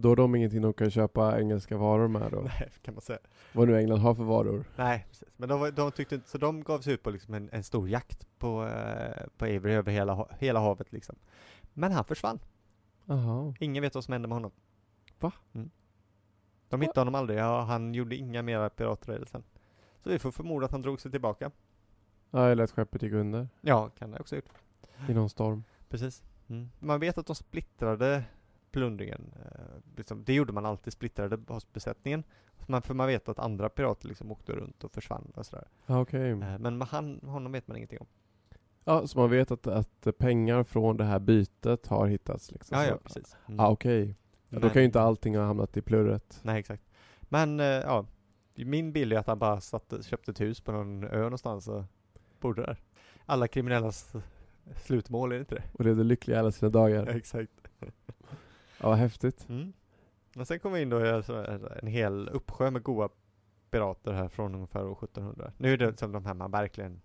Då 0.00 0.08
har 0.08 0.16
de 0.16 0.34
ingenting 0.34 0.62
de 0.62 0.72
kan 0.72 0.90
köpa 0.90 1.40
engelska 1.40 1.76
varor 1.76 2.08
med 2.08 2.30
då? 2.32 2.40
nej 2.40 2.70
kan 2.82 2.94
man 2.94 3.00
säga. 3.00 3.18
Vad 3.52 3.68
nu 3.68 3.78
England 3.78 3.98
har 4.00 4.14
för 4.14 4.24
varor? 4.24 4.64
Nej, 4.76 5.06
precis. 5.08 5.28
Men 5.36 5.48
de, 5.48 5.60
var- 5.60 5.70
de 5.70 5.92
tyckte 5.92 6.14
inte, 6.14 6.28
så 6.30 6.38
de 6.38 6.62
gav 6.64 6.80
sig 6.80 6.94
ut 6.94 7.02
på 7.02 7.10
liksom 7.10 7.34
en, 7.34 7.48
en 7.52 7.64
stor 7.64 7.88
jakt 7.88 8.26
på, 8.38 8.64
eh, 8.66 9.26
på 9.36 9.44
Avery 9.44 9.72
över 9.72 9.92
hela, 9.92 10.26
hela 10.38 10.60
havet 10.60 10.92
liksom. 10.92 11.16
Men 11.72 11.92
han 11.92 12.04
försvann. 12.04 12.38
Jaha. 13.04 13.54
Ingen 13.60 13.82
vet 13.82 13.94
vad 13.94 14.04
som 14.04 14.12
hände 14.12 14.28
med 14.28 14.36
honom. 14.36 14.50
Va? 15.20 15.32
Mm. 15.52 15.70
De 16.68 16.80
hittade 16.80 17.00
honom 17.00 17.14
aldrig, 17.14 17.38
ja, 17.38 17.60
han 17.60 17.94
gjorde 17.94 18.16
inga 18.16 18.42
mera 18.42 18.70
piraträder 18.70 19.26
sen. 19.26 19.42
Så 20.02 20.10
vi 20.10 20.18
får 20.18 20.30
förmoda 20.30 20.66
att 20.66 20.72
han 20.72 20.82
drog 20.82 21.00
sig 21.00 21.10
tillbaka. 21.10 21.50
Ja, 22.30 22.48
eller 22.48 22.64
att 22.64 22.70
skeppet 22.70 23.02
gick 23.02 23.12
under 23.12 23.48
Ja, 23.60 23.88
kan 23.88 24.10
det 24.10 24.20
också 24.20 24.34
ha 24.34 24.38
gjort. 24.38 25.08
i 25.10 25.14
någon 25.14 25.30
storm. 25.30 25.64
Precis. 25.88 26.22
Mm. 26.48 26.70
Man 26.78 27.00
vet 27.00 27.18
att 27.18 27.26
de 27.26 27.34
splittrade 27.36 28.24
plundringen. 28.72 29.32
Eh, 29.44 29.96
liksom, 29.96 30.24
det 30.24 30.34
gjorde 30.34 30.52
man 30.52 30.66
alltid, 30.66 30.92
splittrade 30.92 31.36
basbesättningen. 31.36 32.24
Man, 32.66 32.82
för 32.82 32.94
man 32.94 33.06
vet 33.06 33.28
att 33.28 33.38
andra 33.38 33.68
pirater 33.68 34.08
liksom 34.08 34.32
åkte 34.32 34.52
runt 34.52 34.84
och 34.84 34.92
försvann 34.92 35.32
och 35.34 35.46
sådär. 35.46 35.68
Ja, 35.86 36.00
okej. 36.00 36.30
Eh, 36.30 36.58
men 36.58 36.82
han, 36.82 37.20
honom 37.22 37.52
vet 37.52 37.68
man 37.68 37.76
ingenting 37.76 37.98
om. 38.00 38.06
Ja, 38.84 39.06
så 39.06 39.18
man 39.18 39.30
vet 39.30 39.50
att, 39.50 39.66
att 39.66 40.18
pengar 40.18 40.64
från 40.64 40.96
det 40.96 41.04
här 41.04 41.18
bytet 41.18 41.86
har 41.86 42.06
hittats 42.06 42.50
liksom? 42.50 42.78
Ja, 42.78 42.86
ja, 42.86 42.98
precis. 43.04 43.36
Mm. 43.46 43.58
Ja, 43.58 43.70
okej. 43.70 44.16
Ja, 44.48 44.58
då 44.58 44.70
kan 44.70 44.82
ju 44.82 44.86
inte 44.86 45.00
allting 45.00 45.36
ha 45.36 45.44
hamnat 45.44 45.76
i 45.76 45.82
plurret. 45.82 46.40
Nej, 46.42 46.60
exakt. 46.60 46.82
Men 47.20 47.60
eh, 47.60 47.66
ja, 47.66 48.06
min 48.54 48.92
bild 48.92 49.12
är 49.12 49.18
att 49.18 49.26
han 49.26 49.38
bara 49.38 49.60
satte, 49.60 50.02
köpte 50.02 50.30
ett 50.30 50.40
hus 50.40 50.60
på 50.60 50.72
någon 50.72 51.04
ö 51.04 51.22
någonstans 51.22 51.68
och 51.68 51.84
bodde 52.40 52.62
där. 52.62 52.76
Alla 53.26 53.48
kriminellas 53.48 54.12
slutmål, 54.76 55.32
är 55.32 55.36
det 55.36 55.40
inte 55.40 55.54
det? 55.54 55.62
Och 55.72 55.84
levde 55.84 56.04
lyckliga 56.04 56.38
alla 56.38 56.52
sina 56.52 56.70
dagar. 56.70 57.06
exakt. 57.16 57.52
Ja, 58.82 58.94
häftigt. 58.94 59.48
Mm. 59.48 59.72
Men 60.34 60.46
sen 60.46 60.58
kommer 60.58 60.76
vi 60.76 60.82
in 60.82 60.90
då 60.90 61.06
i 61.06 61.10
alltså 61.10 61.46
en 61.82 61.86
hel 61.86 62.28
uppsjö 62.28 62.70
med 62.70 62.82
goa 62.82 63.08
pirater 63.70 64.12
här 64.12 64.28
från 64.28 64.54
ungefär 64.54 64.86
år 64.86 65.04
1700. 65.04 65.52
Nu 65.56 65.72
är 65.72 65.76
det 65.76 65.96
som 65.96 66.12
de 66.12 66.26
här 66.26 66.34
man 66.34 66.50
verkligen 66.50 67.00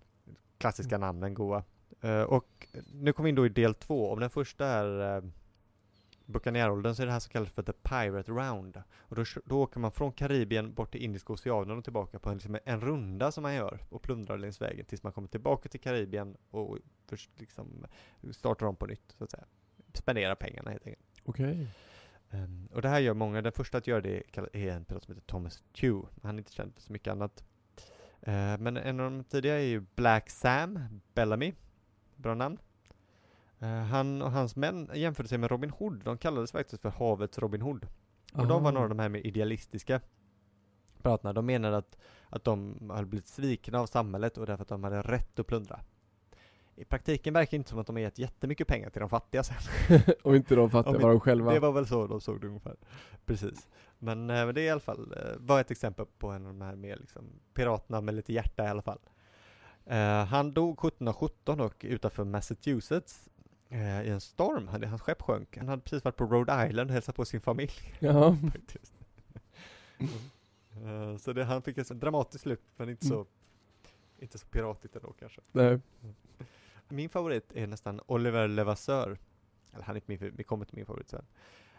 klassiska 0.58 0.98
namnen 0.98 1.34
goa. 1.34 1.63
Eh, 2.02 2.22
och 2.22 2.68
nu 2.94 3.13
kommer 3.13 3.26
vi 3.26 3.30
in 3.30 3.36
då 3.36 3.46
i 3.46 3.50
del 3.50 3.74
två. 3.74 4.12
Om 4.12 4.20
den 4.20 4.30
första 4.30 4.66
är 4.66 5.18
uh, 5.18 5.30
Buccaneeråldern 6.26 6.96
så 6.96 7.02
är 7.02 7.06
det 7.06 7.12
här 7.12 7.20
så 7.20 7.30
kallat 7.30 7.50
för 7.50 7.63
The 7.63 7.74
Pirate 7.74 8.32
Round. 8.32 8.84
Och 8.98 9.16
då, 9.16 9.24
då 9.46 9.62
åker 9.62 9.80
man 9.80 9.92
från 9.92 10.12
Karibien 10.12 10.74
bort 10.74 10.92
till 10.92 11.04
Indiska 11.04 11.34
oceanen 11.34 11.78
och 11.78 11.84
tillbaka 11.84 12.20
på 12.20 12.30
en, 12.30 12.36
liksom 12.36 12.58
en 12.66 12.82
runda 12.82 13.32
som 13.32 13.42
man 13.42 13.56
gör 13.56 13.80
och 13.90 14.02
plundrar 14.02 14.38
längs 14.38 14.62
vägen 14.62 14.86
tills 14.86 15.04
man 15.04 15.13
kommer 15.13 15.28
tillbaka 15.28 15.70
till 15.70 15.80
Karibien 15.80 16.38
och 16.50 16.78
först 17.08 17.30
liksom 17.40 17.86
startar 18.32 18.66
om 18.66 18.76
på 18.76 18.86
nytt 18.86 19.16
så 19.18 19.24
att 19.24 19.32
säga. 19.32 19.46
Spendera 19.94 20.36
pengarna 20.36 20.72
helt 20.72 20.88
enkelt. 20.88 21.07
Okej. 21.28 21.68
Ehm, 22.32 22.68
och 22.74 22.82
det 22.82 22.90
här 22.90 23.00
gör 23.00 23.13
många. 23.13 23.42
Den 23.42 23.52
första 23.52 23.78
att 23.78 23.88
göra 23.88 24.02
det 24.02 24.23
är 24.54 24.71
en 24.71 24.86
pilot 24.86 25.04
som 25.04 25.15
heter 25.15 25.28
Thomas 25.28 25.63
Tew. 25.73 26.08
Han 26.23 26.36
är 26.36 26.38
inte 26.38 26.54
känd 26.54 26.73
för 26.73 26.82
så 26.82 26.94
mycket 26.94 27.12
annat. 27.12 27.44
Eh, 28.21 28.58
men 28.58 28.78
en 28.78 29.00
av 29.00 29.12
de 29.12 29.23
tidigare 29.23 29.60
är 29.60 29.65
ju 29.65 29.86
Black 29.96 30.30
Sam 30.30 30.80
Bellamy. 31.13 31.54
Bra 32.15 32.36
namn. 32.36 32.58
Eh, 33.60 33.69
han 33.69 34.21
och 34.21 34.32
hans 34.32 34.56
män 34.56 34.90
jämförde 34.94 35.30
sig 35.30 35.38
med 35.38 35.52
Robin 35.52 35.69
Hood. 35.69 36.02
De 36.04 36.17
kallades 36.17 36.52
faktiskt 36.52 36.82
för 36.82 36.90
havets 36.90 37.40
Robin 37.40 37.62
Hood. 37.62 37.88
Och 38.34 38.48
de 38.48 38.63
var 38.63 38.71
Aha. 38.71 38.71
några 38.71 38.84
av 38.84 38.90
de 38.90 39.00
här 39.00 39.10
mer 39.10 39.28
idealistiska 39.28 40.02
piraterna. 41.02 41.34
De 41.34 41.46
menade 41.46 41.78
att, 41.78 41.98
att 42.30 42.44
de 42.44 42.90
hade 42.90 43.06
blivit 43.06 43.28
svikna 43.28 43.80
av 43.80 43.86
samhället 43.86 44.38
och 44.38 44.46
därför 44.46 44.62
att 44.62 44.69
de 44.69 44.84
hade 44.84 45.02
rätt 45.02 45.40
att 45.40 45.48
plundra. 45.48 45.80
I 46.78 46.86
praktiken 46.86 47.34
verkar 47.34 47.52
det 47.52 47.56
inte 47.56 47.69
som 47.69 47.80
att 47.80 47.88
de 47.88 47.96
har 47.96 48.02
gett 48.02 48.19
jättemycket 48.19 48.67
pengar 48.67 48.90
till 48.90 49.00
de 49.00 49.10
fattiga 49.10 49.44
sen. 49.44 49.58
och 50.23 50.36
inte 50.36 50.56
de 50.56 50.69
fattiga, 50.69 50.98
var 51.00 51.10
de 51.10 51.19
själva. 51.19 51.54
Det 51.54 51.60
var 51.60 51.71
väl 51.71 51.88
så 51.88 52.08
de 52.08 52.21
såg 52.21 52.42
det 52.42 52.48
ungefär. 52.48 52.75
Precis. 53.25 53.67
Men, 54.00 54.30
eh, 54.30 54.48
det 54.48 54.62
är 54.62 54.65
i 54.65 54.69
alla 54.69 54.80
fall, 54.80 55.13
eh, 55.17 55.38
var 55.38 55.62
ett 55.62 55.71
exempel 55.71 56.06
på 56.17 56.28
en 56.28 56.46
av 56.46 56.54
de 56.54 56.62
här 56.62 56.75
mer 56.75 56.98
liksom, 56.98 57.23
piraterna 57.54 58.02
med 58.02 58.13
lite 58.15 58.34
hjärta 58.34 58.65
i 58.65 58.67
alla 58.67 58.82
fall. 58.82 59.00
Eh, 59.86 60.25
han 60.25 60.54
dog 60.54 60.80
1717 60.80 61.60
och 61.60 61.86
utanför 61.88 62.23
Massachusetts 62.23 63.30
eh, 63.69 64.02
i 64.02 64.10
en 64.10 64.21
storm. 64.21 64.67
Han, 64.67 64.84
hans 64.84 65.02
skepp 65.02 65.21
sjönk. 65.21 65.58
Han 65.58 65.67
hade 65.67 65.82
precis 65.82 66.06
varit 66.06 66.15
på 66.15 66.25
Rhode 66.25 66.67
Island 66.67 66.90
och 66.90 66.94
hälsat 66.94 67.15
på 67.15 67.25
sin 67.25 67.42
familj. 67.42 67.71
Ja. 68.00 68.38
Eh, 70.86 71.17
så 71.17 71.34
det, 71.34 71.44
han 71.44 71.62
fick 71.62 71.78
ett 71.78 71.88
dramatiskt 71.88 72.44
slut, 72.44 72.62
men 72.75 72.90
inte 72.90 73.06
så, 73.06 73.25
inte 74.19 74.38
så 74.38 74.48
piratigt 74.48 74.96
ändå 74.96 75.13
kanske. 75.19 75.42
Nej. 75.52 75.80
Min 76.90 77.10
favorit 77.10 77.52
är 77.56 77.67
nästan 77.67 78.02
Oliver 78.06 78.48
Levasseur. 78.48 79.17
Eller 79.73 79.83
han 79.83 79.96
är 79.96 80.12
inte 80.12 80.25
min 80.25 80.35
vi 80.38 80.44
kommer 80.44 80.65
till 80.65 80.75
min 80.75 80.85
favorit 80.85 81.10
sen. 81.10 81.25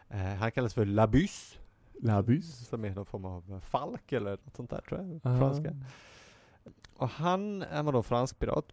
Eh, 0.09 0.19
han 0.19 0.53
kallas 0.53 0.75
för 0.75 0.85
Labus, 0.85 1.59
Labus. 2.03 2.69
som 2.69 2.85
är 2.85 2.91
någon 2.95 3.07
form 3.07 3.25
av 3.25 3.61
falk 3.61 4.13
eller 4.13 4.31
något 4.31 4.57
sånt 4.57 4.71
där 4.71 4.81
tror 4.81 5.01
jag, 5.01 5.21
Ah. 5.23 5.39
franska. 5.39 5.77
Och 6.97 7.09
han 7.09 7.63
är 7.63 7.83
man 7.83 7.95
då 7.95 8.03
fransk 8.03 8.39
pirat. 8.39 8.73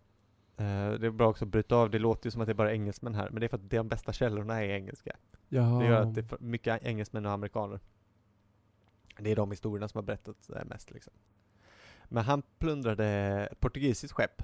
Eh, 0.57 0.91
det 0.91 1.07
är 1.07 1.11
bra 1.11 1.27
också 1.29 1.45
att 1.45 1.49
bryta 1.51 1.75
av, 1.75 1.89
det 1.89 1.99
låter 1.99 2.27
ju 2.27 2.31
som 2.31 2.41
att 2.41 2.47
det 2.47 2.51
är 2.51 2.53
bara 2.53 2.73
engelsmän 2.73 3.15
här, 3.15 3.29
men 3.29 3.39
det 3.39 3.45
är 3.45 3.47
för 3.47 3.57
att 3.57 3.69
de 3.69 3.88
bästa 3.88 4.13
källorna 4.13 4.63
är 4.63 4.69
engelska. 4.69 5.15
Jaha. 5.49 5.79
Det 5.79 5.86
gör 5.86 6.01
att 6.01 6.15
det 6.15 6.31
är 6.31 6.38
mycket 6.39 6.83
engelsmän 6.83 7.25
och 7.25 7.31
amerikaner. 7.31 7.79
Det 9.19 9.31
är 9.31 9.36
de 9.36 9.51
historierna 9.51 9.88
som 9.88 9.97
har 9.97 10.03
berättats 10.03 10.51
mest 10.65 10.91
liksom. 10.91 11.13
Men 12.05 12.23
han 12.23 12.41
plundrade 12.59 13.49
portugisiskt 13.59 14.13
skepp 14.15 14.41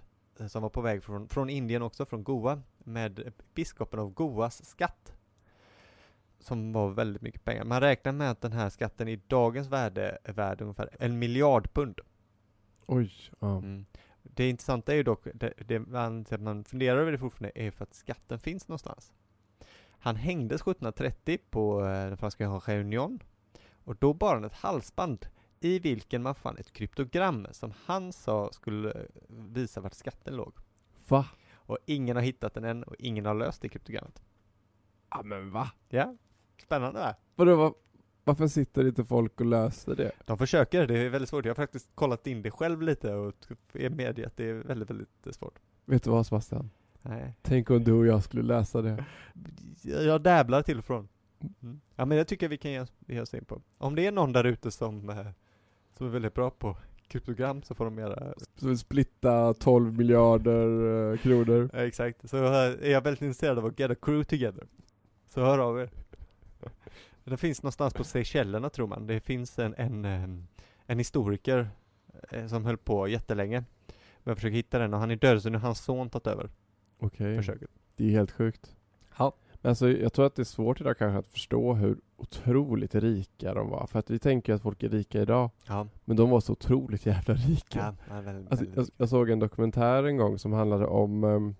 som 0.48 0.62
var 0.62 0.70
på 0.70 0.82
väg 0.82 1.04
från, 1.04 1.30
från 1.30 1.50
Indien 1.50 1.82
också, 1.82 2.06
från 2.06 2.24
Goa, 2.24 2.62
med 2.78 3.34
biskopen 3.54 4.00
av 4.00 4.14
Goas 4.14 4.66
skatt. 4.66 5.14
Som 6.40 6.74
var 6.74 6.90
väldigt 6.90 7.22
mycket 7.22 7.44
pengar. 7.44 7.64
Man 7.64 7.82
räknar 7.82 8.12
med 8.12 8.32
att 8.32 8.42
den 8.42 8.52
här 8.52 8.70
skatten 8.70 9.08
i 9.08 9.16
dagens 9.16 9.68
värde 9.68 10.18
är 10.24 10.34
värd 10.34 10.62
ungefär 10.62 10.90
en 11.00 11.20
miljard 11.20 11.74
pund. 11.74 12.00
Oj. 12.86 13.14
Ja. 13.40 13.58
Mm. 13.58 13.86
Det 14.24 14.50
intressanta 14.50 14.92
är 14.92 14.96
ju 14.96 15.04
dock, 15.04 15.28
det, 15.34 15.54
det 15.58 15.80
man, 15.80 16.26
man 16.40 16.64
funderar 16.64 16.98
över 16.98 17.12
det 17.12 17.18
fortfarande, 17.18 17.52
är 17.56 17.72
för 17.72 17.84
att 17.84 17.94
skatten 17.94 18.40
finns 18.40 18.68
någonstans. 18.68 19.12
Han 20.00 20.16
hängdes 20.16 20.62
1730 20.62 21.38
på 21.50 21.80
eh, 21.86 21.86
den 21.86 22.18
franska 22.18 22.48
Réunion 22.48 23.20
och 23.84 23.96
då 23.96 24.14
bar 24.14 24.34
han 24.34 24.44
ett 24.44 24.54
halsband 24.54 25.26
i 25.62 25.80
vilken 25.80 26.24
man 26.24 26.36
fann 26.36 26.57
ett 26.57 26.74
kryptogram 26.74 27.47
som 27.51 27.74
han 27.86 28.14
sa 28.14 28.51
skulle 28.51 29.07
visa 29.28 29.82
vart 29.82 29.93
skatten 29.93 30.36
låg. 30.36 30.53
Va? 31.07 31.26
Och 31.53 31.78
ingen 31.86 32.16
har 32.16 32.24
hittat 32.24 32.53
den 32.53 32.64
än 32.64 32.84
och 32.84 32.95
ingen 32.99 33.26
har 33.26 33.34
löst 33.34 33.62
det 33.62 33.70
kryptogrammet. 33.70 34.22
Ja 35.09 35.24
men 35.24 35.49
va? 35.49 35.72
Ja, 35.89 36.16
spännande 36.62 36.99
va? 36.99 37.16
Vadå, 37.36 37.55
va? 37.55 37.74
varför 38.24 38.47
sitter 38.47 38.88
inte 38.88 39.03
folk 39.03 39.39
och 39.39 39.45
löser 39.45 39.95
det? 39.95 40.12
De 40.26 40.38
försöker, 40.38 40.88
det 40.88 40.99
är 40.99 41.09
väldigt 41.09 41.30
svårt. 41.30 41.45
Jag 41.45 41.49
har 41.49 41.55
faktiskt 41.55 41.89
kollat 41.95 42.28
in 42.28 42.41
det 42.41 42.51
själv 42.51 42.82
lite 42.82 43.14
och 43.14 43.36
är 43.74 43.89
medge 43.89 44.28
att 44.28 44.38
det 44.38 44.49
är 44.49 44.53
väldigt, 44.53 44.89
väldigt 44.89 45.28
eh, 45.28 45.32
svårt. 45.32 45.59
Vet 45.86 46.03
du 46.03 46.09
vad 46.09 46.26
Sebastian? 46.26 46.70
Nej. 47.01 47.38
Tänk 47.41 47.70
om 47.70 47.84
du 47.84 47.93
och 47.93 48.05
jag 48.05 48.24
skulle 48.24 48.41
läsa 48.41 48.82
det. 48.82 49.05
Jag 49.82 50.22
dabblar 50.22 50.62
till 50.62 50.78
och 50.78 50.86
från. 50.86 51.07
Mm. 51.62 51.82
Ja 51.95 52.05
men 52.05 52.18
jag 52.18 52.28
tycker 52.28 52.47
vi 52.49 52.57
kan 52.57 52.72
ge, 52.72 52.86
ge 53.07 53.22
oss 53.22 53.34
in 53.34 53.45
på. 53.45 53.62
Om 53.78 53.95
det 53.95 54.05
är 54.05 54.12
någon 54.12 54.34
där 54.34 54.43
ute 54.43 54.72
som, 54.72 55.09
eh, 55.09 55.28
som 56.02 56.08
är 56.08 56.12
väldigt 56.12 56.34
bra 56.34 56.49
på 56.49 56.78
kryptogram 57.08 57.62
så 57.62 57.76
får 57.76 57.86
de 57.86 57.97
göra 57.97 58.34
splitta 58.78 59.54
12 59.54 59.93
miljarder 59.93 61.12
eh, 61.12 61.18
kronor. 61.18 61.70
Ja, 61.74 61.80
exakt. 61.80 62.30
Så 62.30 62.38
är 62.38 62.89
jag 62.89 63.02
väldigt 63.02 63.22
intresserad 63.22 63.58
av 63.58 63.66
att 63.66 63.80
get 63.80 63.91
a 63.91 63.95
crew 64.02 64.24
together. 64.24 64.68
Så 65.30 65.41
hör 65.41 65.60
av 65.60 65.80
er. 65.80 65.89
Det 67.24 67.38
finns 67.38 67.64
någonstans 67.64 67.93
på 67.93 68.04
Seychellerna 68.04 68.70
tror 68.70 68.88
man. 68.88 69.08
Det 69.08 69.20
finns 69.20 69.60
en, 69.60 69.74
en, 69.78 70.06
em, 70.06 70.47
en 70.86 70.97
historiker 70.97 71.70
eh, 72.30 72.47
som 72.47 72.66
höll 72.66 72.78
på 72.78 73.08
jättelänge. 73.08 73.64
Men 74.24 74.32
jag 74.32 74.38
försöker 74.38 74.56
hitta 74.56 74.80
den 74.80 74.93
och 74.93 74.99
han 74.99 75.12
är 75.12 75.16
död 75.16 75.41
så 75.41 75.49
nu 75.49 75.58
har 75.58 75.66
hans 75.66 75.84
son 75.84 76.10
tagit 76.10 76.28
över 76.28 76.49
Okej. 76.99 77.38
försöket. 77.38 77.70
Det 77.95 78.06
är 78.06 78.12
helt 78.12 78.32
sjukt. 78.32 78.76
Ja. 79.18 79.34
Men 79.62 79.70
alltså, 79.70 79.89
jag 79.89 80.14
tror 80.14 80.26
att 80.26 80.36
det 80.36 80.41
är 80.41 80.43
svårt 80.43 80.82
idag 80.82 80.97
kanske 80.97 81.20
att 81.20 81.28
förstå 81.28 81.74
hur 81.74 81.97
otroligt 82.18 82.95
rika 82.95 83.53
de 83.53 83.70
var. 83.70 83.88
För 83.88 83.99
att 83.99 84.09
vi 84.09 84.20
tänker 84.20 84.53
att 84.53 84.62
folk 84.62 84.84
är 84.84 84.89
rika 84.89 85.22
idag. 85.22 85.49
Ja. 85.68 85.88
Men 86.05 86.18
de 86.18 86.30
var 86.30 86.39
så 86.39 86.51
otroligt 86.51 87.05
jävla 87.05 87.34
rika. 87.34 87.80
Ja, 87.80 87.95
ja 88.16 88.22
väldigt, 88.22 88.51
Alltså, 88.51 88.66
väldigt. 88.66 88.78
jag, 88.78 88.88
jag 88.97 89.09
såg 89.09 89.30
en 89.30 89.39
dokumentär 89.39 90.03
en 90.03 90.18
gång 90.18 90.39
som 90.39 90.53
handlade 90.53 90.86
om 90.86 91.24
ehm, 91.24 91.55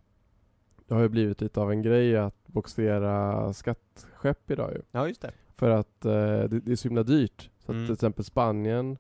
Det 0.88 0.94
har 0.94 1.02
ju 1.02 1.10
blivit 1.10 1.42
lite 1.42 1.62
av 1.62 1.72
en 1.72 1.82
grej 1.82 2.18
att 2.18 2.48
boxera 2.48 3.54
skattskepp 3.54 4.52
idag 4.52 4.72
ju. 4.74 4.82
ja, 4.92 5.08
just 5.08 5.22
det. 5.22 5.32
För 5.56 5.70
att 5.70 6.06
eh, 6.06 6.12
det, 6.14 6.48
det 6.60 6.72
är 6.72 6.76
så 6.76 6.88
himla 6.88 7.04
dyrt. 7.04 7.50
Så 7.60 7.72
att 7.72 7.76
Mm. 7.76 7.86
till 7.88 7.94
exempel 7.94 8.26
Spanien 8.26 8.98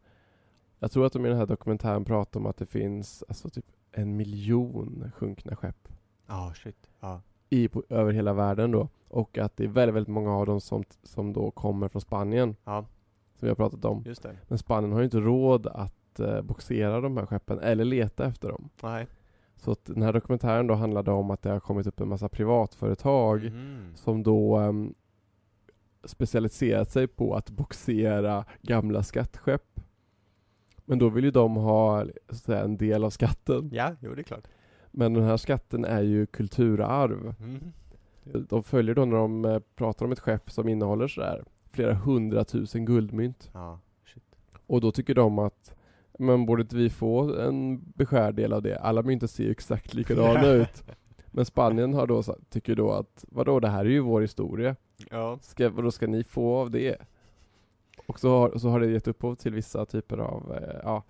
Jag 0.79 0.91
tror 0.91 1.05
att 1.05 1.13
de 1.13 1.25
i 1.25 1.29
den 1.29 1.37
här 1.37 1.45
dokumentären 1.45 2.05
pratar 2.05 2.39
om 2.39 2.45
att 2.45 2.57
det 2.57 2.65
finns 2.65 3.23
alltså 3.27 3.49
typ 3.49 3.65
en 3.91 4.15
miljon 4.17 5.11
sjunkna 5.15 5.55
skepp 5.55 5.87
Ja, 6.27 6.53
shit. 6.55 6.89
Ja. 6.99 7.21
I, 7.53 7.67
på, 7.67 7.83
över 7.89 8.11
hela 8.11 8.33
världen 8.33 8.71
då. 8.71 8.87
Och 9.07 9.37
att 9.37 9.57
det 9.57 9.63
är 9.63 9.67
väldigt, 9.67 9.95
väldigt 9.95 10.13
många 10.13 10.35
av 10.35 10.45
dem 10.45 10.61
som, 10.61 10.83
som 11.03 11.33
då 11.33 11.51
kommer 11.51 11.87
från 11.87 12.01
Spanien. 12.01 12.55
Ja, 12.63 12.85
Som 13.35 13.45
vi 13.45 13.47
har 13.47 13.55
pratat 13.55 13.85
om. 13.85 14.03
just 14.05 14.23
det. 14.23 14.37
Men 14.47 14.57
Spanien 14.57 14.91
har 14.91 14.99
ju 14.99 15.05
inte 15.05 15.19
råd 15.19 15.67
att 15.67 16.19
eh, 16.19 16.41
boxera 16.41 17.01
de 17.01 17.17
här 17.17 17.25
skeppen 17.25 17.59
eller 17.59 17.85
leta 17.85 18.25
efter 18.25 18.49
dem. 18.49 18.69
Nej. 18.83 19.07
Så 19.57 19.71
att 19.71 19.85
den 19.85 20.01
här 20.01 20.13
dokumentären 20.13 20.67
då 20.67 20.73
handlade 20.73 21.11
om 21.11 21.31
att 21.31 21.41
det 21.41 21.49
har 21.49 21.59
kommit 21.59 21.87
upp 21.87 21.99
en 21.99 22.07
massa 22.09 22.29
privatföretag 22.29 23.43
Mhm. 23.43 23.91
som 23.95 24.23
då 24.23 24.57
ehm, 24.57 24.93
specialiserat 26.03 26.91
sig 26.91 27.07
på 27.07 27.35
att 27.35 27.49
boxera 27.49 28.45
gamla 28.61 29.03
skattskepp. 29.03 29.79
Men 30.85 30.99
då 30.99 31.09
vill 31.09 31.23
ju 31.23 31.31
de 31.31 31.55
ha 31.55 32.05
säga, 32.29 32.63
en 32.63 32.77
del 32.77 33.03
av 33.03 33.09
skatten. 33.09 33.69
Ja, 33.73 33.91
jo 33.99 34.15
det 34.15 34.21
är 34.21 34.23
klart. 34.23 34.47
Men 34.91 35.13
den 35.13 35.23
här 35.23 35.37
skatten 35.37 35.85
är 35.85 36.01
ju 36.01 36.25
kulturarv. 36.25 37.35
Mhm. 37.39 37.73
De 38.23 38.63
följer 38.63 38.95
då 38.95 39.05
när 39.05 39.17
de 39.17 39.45
eh, 39.45 39.59
pratar 39.75 40.05
om 40.05 40.11
ett 40.11 40.19
skepp 40.19 40.51
som 40.51 40.67
innehåller 40.69 41.07
sådär 41.07 41.43
flera 41.71 41.93
hundratusen 41.93 42.85
guldmynt. 42.85 43.49
Ja. 43.53 43.79
Och 44.67 44.81
då 44.81 44.91
tycker 44.91 45.15
de 45.15 45.39
att 45.39 45.75
men 46.19 46.45
borde 46.45 46.61
inte 46.61 46.75
vi 46.75 46.89
få 46.89 47.35
en 47.35 47.81
beskärd 47.95 48.35
del 48.35 48.53
av 48.53 48.61
det? 48.61 48.79
Alla 48.79 49.01
mynten 49.01 49.27
ser 49.27 49.43
ju 49.43 49.51
exakt 49.51 49.93
likadana 49.93 50.47
ut. 50.51 50.83
Men 51.27 51.45
Spanien 51.45 51.93
har 51.93 52.07
då, 52.07 52.23
tycker 52.49 52.75
då 52.75 52.91
att 52.91 53.25
vadå 53.27 53.59
det 53.59 53.67
här 53.67 53.85
är 53.85 53.89
ju 53.89 53.99
vår 53.99 54.21
historia. 54.21 54.75
Ja. 55.09 55.39
Ska, 55.41 55.69
vadå 55.69 55.91
ska 55.91 56.07
ni 56.07 56.23
få 56.23 56.55
av 56.55 56.71
det? 56.71 56.97
Och 58.05 58.19
så 58.19 58.29
har, 58.29 58.57
så 58.57 58.69
har 58.69 58.79
det 58.79 58.87
gett 58.87 59.07
upphov 59.07 59.35
till 59.35 59.53
vissa 59.53 59.85
typer 59.85 60.17
av 60.17 60.53
eh, 60.55 60.79
ja, 60.83 61.03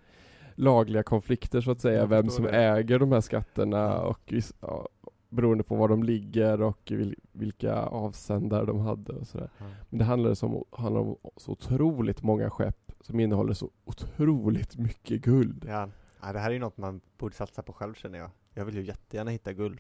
lagliga 0.62 1.03
konflikter 1.03 1.62
så 1.62 1.72
att 1.72 1.82
säga. 1.82 2.05
Vem 2.05 2.30
som 2.30 2.45
det. 2.45 2.51
äger 2.51 2.99
de 2.99 3.12
här 3.12 3.22
skatterna 3.22 4.01
och 4.01 4.34
ja, 4.62 4.89
beroende 5.30 5.64
på 5.64 5.76
var 5.76 5.88
de 5.88 6.03
ligger 6.03 6.62
och 6.62 6.80
vil, 6.91 7.16
vilka 7.32 7.76
avsändare 7.76 8.66
de 8.66 8.80
hade 8.80 9.14
och 9.14 9.28
sådär. 9.28 9.49
Men 9.89 9.99
det 9.99 10.05
handlar, 10.05 10.76
handlar 10.78 11.01
om 11.01 11.18
så 11.38 11.51
otroligt 11.51 12.24
många 12.24 12.49
skepp 12.49 12.91
som 13.01 13.20
innehåller 13.20 13.53
så 13.53 13.72
otroligt 13.86 14.78
mycket 14.78 15.22
guld. 15.22 15.66
Ja. 15.68 15.89
ja, 16.22 16.34
det 16.34 16.39
här 16.39 16.49
är 16.49 16.53
ju 16.53 16.59
något 16.59 16.78
man 16.78 17.01
borde 17.18 17.36
satsa 17.36 17.62
på 17.62 17.74
själv 17.74 17.93
känner 17.93 18.20
jag. 18.20 18.30
Jag 18.53 18.66
vill 18.66 18.76
ju 18.76 18.84
jättegärna 18.84 19.32
hitta 19.32 19.53
guld. 19.53 19.80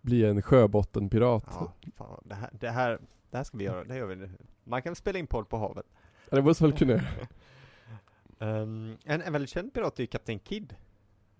Bli 0.00 0.24
en 0.24 0.42
sjöbottenpirat. 0.42 1.44
Ja, 1.50 1.72
fan, 1.96 2.22
det, 2.24 2.34
här, 2.34 2.50
det, 2.52 2.70
här, 2.70 2.98
det 3.30 3.36
här 3.36 3.44
ska 3.44 3.58
vi 3.58 3.64
göra, 3.64 3.84
det 3.84 3.96
gör 3.96 4.06
vi 4.06 4.16
nu. 4.16 4.30
Man 4.64 4.82
kan 4.82 4.94
spela 4.94 5.18
in 5.18 5.26
podd 5.26 5.48
på 5.48 5.56
havet. 5.56 5.86
Ja, 6.30 6.36
Det 6.36 6.42
måste 6.42 6.64
väl 6.64 6.72
kunna 6.72 7.00
Um, 8.42 8.98
en, 9.04 9.22
en 9.22 9.32
väldigt 9.32 9.50
känd 9.50 9.74
pirat 9.74 9.98
är 9.98 10.02
ju 10.02 10.06
Kapten 10.06 10.40
Kidd. 10.40 10.74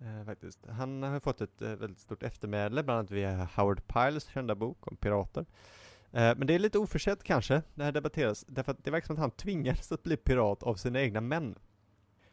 eh, 0.01 0.25
faktiskt. 0.25 0.65
Han 0.69 1.03
har 1.03 1.19
fått 1.19 1.41
ett 1.41 1.61
eh, 1.61 1.75
väldigt 1.75 1.99
stort 1.99 2.23
eftermäle, 2.23 2.83
bland 2.83 2.99
annat 2.99 3.11
via 3.11 3.49
Howard 3.55 3.87
Piles 3.87 4.27
kända 4.27 4.55
bok 4.55 4.87
om 4.87 4.97
pirater. 4.97 5.45
Eh, 6.11 6.35
men 6.37 6.47
det 6.47 6.53
är 6.53 6.59
lite 6.59 6.79
oförsett 6.79 7.23
kanske, 7.23 7.61
det 7.75 7.83
här 7.83 7.91
debatteras, 7.91 8.45
därför 8.47 8.71
att 8.71 8.83
det 8.83 8.91
verkar 8.91 9.05
som 9.05 9.15
att 9.15 9.19
han 9.19 9.31
tvingades 9.31 9.91
att 9.91 10.03
bli 10.03 10.17
pirat 10.17 10.63
av 10.63 10.75
sina 10.75 11.01
egna 11.01 11.21
män. 11.21 11.55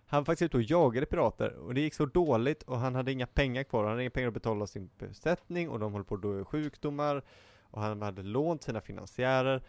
Han 0.07 0.21
var 0.21 0.25
faktiskt 0.25 0.43
ute 0.43 0.57
och 0.57 0.62
jagade 0.62 1.07
pirater, 1.07 1.53
och 1.53 1.75
det 1.75 1.81
gick 1.81 1.95
så 1.95 2.07
dåligt, 2.07 2.62
och 2.62 2.79
han 2.79 2.95
hade 2.95 3.12
inga 3.12 3.27
pengar 3.27 3.62
kvar, 3.62 3.83
han 3.83 3.91
hade 3.91 4.03
inga 4.03 4.11
pengar 4.11 4.29
att 4.29 4.35
betala 4.35 4.66
sin 4.66 4.91
besättning, 4.99 5.68
och 5.68 5.79
de 5.79 5.93
höll 5.95 6.05
på 6.05 6.14
att 6.14 6.23
dö 6.23 6.41
i 6.41 6.45
sjukdomar, 6.45 7.23
och 7.62 7.83
han 7.83 8.03
hade 8.03 8.23
lånt 8.23 8.62
sina 8.62 8.81
finansiärer, 8.81 9.62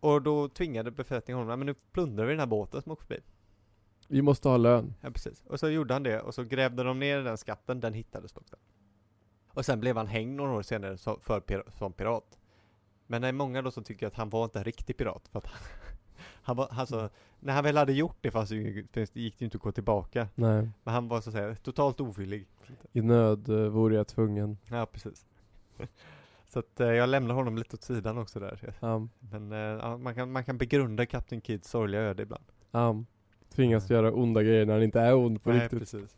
och 0.00 0.22
då 0.22 0.48
tvingade 0.48 0.90
besättningen 0.90 1.38
honom, 1.38 1.58
men 1.58 1.66
nu 1.66 1.74
plundrar 1.92 2.24
vi 2.24 2.30
den 2.32 2.40
här 2.40 2.46
båten 2.46 2.82
som 2.82 2.92
åker 2.92 3.06
förbi. 3.06 3.20
Vi 4.08 4.22
måste 4.22 4.48
ha 4.48 4.56
lön. 4.56 4.94
Ja, 5.00 5.10
precis. 5.10 5.42
Och 5.46 5.60
så 5.60 5.68
gjorde 5.68 5.94
han 5.94 6.02
det, 6.02 6.20
och 6.20 6.34
så 6.34 6.44
grävde 6.44 6.82
de 6.82 6.98
ner 6.98 7.18
den 7.18 7.38
skatten, 7.38 7.80
den 7.80 7.94
hittades 7.94 8.32
dock. 8.32 8.44
Och 9.48 9.64
sen 9.64 9.80
blev 9.80 9.96
han 9.96 10.06
hängd 10.06 10.36
några 10.36 10.52
år 10.52 10.62
senare 10.62 10.96
som, 10.96 11.20
för, 11.20 11.64
som 11.78 11.92
pirat. 11.92 12.38
Men 13.06 13.22
det 13.22 13.28
är 13.28 13.32
många 13.32 13.62
då 13.62 13.70
som 13.70 13.84
tycker 13.84 14.06
att 14.06 14.14
han 14.14 14.30
var 14.30 14.44
inte 14.44 14.58
en 14.58 14.64
riktig 14.64 14.96
pirat, 14.96 15.28
för 15.28 15.38
att 15.38 15.46
han, 15.46 15.60
han 16.42 16.56
var, 16.56 16.68
alltså, 16.70 17.10
när 17.40 17.52
han 17.54 17.64
väl 17.64 17.76
hade 17.76 17.92
gjort 17.92 18.16
det 18.20 18.30
fanns 18.30 18.50
ju, 18.50 18.86
gick 18.94 19.38
det 19.38 19.40
ju 19.42 19.44
inte 19.44 19.56
att 19.56 19.62
gå 19.62 19.72
tillbaka. 19.72 20.28
Nej. 20.34 20.70
Men 20.84 20.94
han 20.94 21.08
var 21.08 21.20
så 21.20 21.30
att 21.30 21.34
säga 21.34 21.54
totalt 21.56 22.00
ovillig. 22.00 22.46
I 22.92 23.00
nöd 23.00 23.48
eh, 23.48 23.56
vore 23.56 23.94
jag 23.96 24.06
tvungen. 24.06 24.58
Ja, 24.70 24.86
precis. 24.86 25.26
Så 26.48 26.58
att 26.58 26.80
eh, 26.80 26.86
jag 26.88 27.08
lämnar 27.08 27.34
honom 27.34 27.58
lite 27.58 27.76
åt 27.76 27.82
sidan 27.82 28.18
också 28.18 28.40
där. 28.40 28.74
Um, 28.80 29.10
Men 29.18 29.52
eh, 29.52 29.96
man, 29.98 30.14
kan, 30.14 30.32
man 30.32 30.44
kan 30.44 30.58
begrunda 30.58 31.06
Kapten 31.06 31.40
Kids 31.40 31.70
sorgliga 31.70 32.00
öde 32.00 32.22
ibland. 32.22 32.44
um, 32.70 33.06
tvingas 33.56 33.90
göra 33.90 34.12
onda 34.12 34.42
grejer 34.42 34.66
när 34.66 34.72
han 34.74 34.82
inte 34.82 35.00
är 35.00 35.14
ond 35.14 35.42
på 35.42 35.50
Nej, 35.50 35.60
riktigt. 35.60 35.78
precis. 35.78 36.16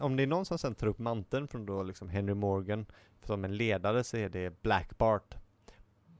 Om 0.00 0.16
det 0.16 0.22
är 0.22 0.26
någon 0.26 0.44
som 0.44 0.58
sen 0.58 0.74
tar 0.74 0.86
upp 0.86 0.98
manteln 0.98 1.48
från 1.48 1.66
då 1.66 1.82
liksom 1.82 2.08
Henry 2.08 2.34
Morgan 2.34 2.86
som 3.24 3.44
en 3.44 3.56
ledare 3.56 4.04
så 4.04 4.16
är 4.16 4.28
det 4.28 4.62
Black 4.62 4.98
Bart. 4.98 5.34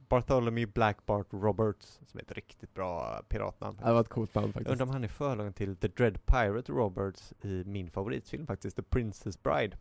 Bartholomew 0.08 0.72
Black 0.72 1.06
Bart 1.06 1.26
Roberts, 1.30 2.00
som 2.06 2.18
är 2.18 2.22
ett 2.24 2.32
riktigt 2.32 2.74
bra 2.74 3.22
piratnamn. 3.28 3.76
Det 3.84 3.92
var 3.92 4.00
ett 4.00 4.08
coolt 4.08 4.34
namn 4.34 4.46
Jag 4.46 4.54
faktiskt. 4.54 4.70
undrar 4.70 4.86
om 4.86 4.92
han 4.92 5.04
är 5.04 5.08
förlagen 5.08 5.52
till 5.52 5.76
The 5.76 5.88
Dread 5.88 6.26
Pirate 6.26 6.72
Roberts 6.72 7.34
i 7.42 7.64
min 7.66 7.90
favoritfilm 7.90 8.46
faktiskt, 8.46 8.76
The 8.76 8.82
Princess 8.82 9.42
Bride. 9.42 9.76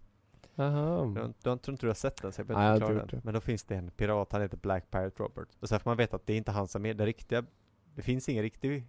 Aha. 0.56 1.14
Jag, 1.16 1.34
jag 1.44 1.62
tror 1.62 1.74
inte 1.74 1.86
du 1.86 1.88
har 1.88 1.94
sett 1.94 2.22
den 2.22 2.32
så 2.32 2.40
jag 2.40 2.48
behöver 2.48 2.80
jag 2.82 2.92
inte 3.04 3.16
den. 3.16 3.22
Men 3.24 3.34
då 3.34 3.40
finns 3.42 3.64
det 3.64 3.76
en 3.76 3.92
pirat, 3.92 4.32
han 4.32 4.42
heter 4.42 4.58
Black 4.58 4.92
Pirate 4.92 5.24
Roberts. 5.24 5.58
Och 5.60 5.70
sen 5.70 5.80
får 5.80 5.90
man 5.90 5.98
veta 5.98 6.16
att 6.16 6.26
det 6.28 6.34
är 6.34 6.38
inte 6.38 6.52
han 6.52 6.68
som 6.68 6.86
är 6.86 6.94
den 6.94 7.06
riktiga, 7.06 7.44
det 7.96 8.02
finns 8.02 8.30
ingen 8.30 8.44
riktig 8.44 8.84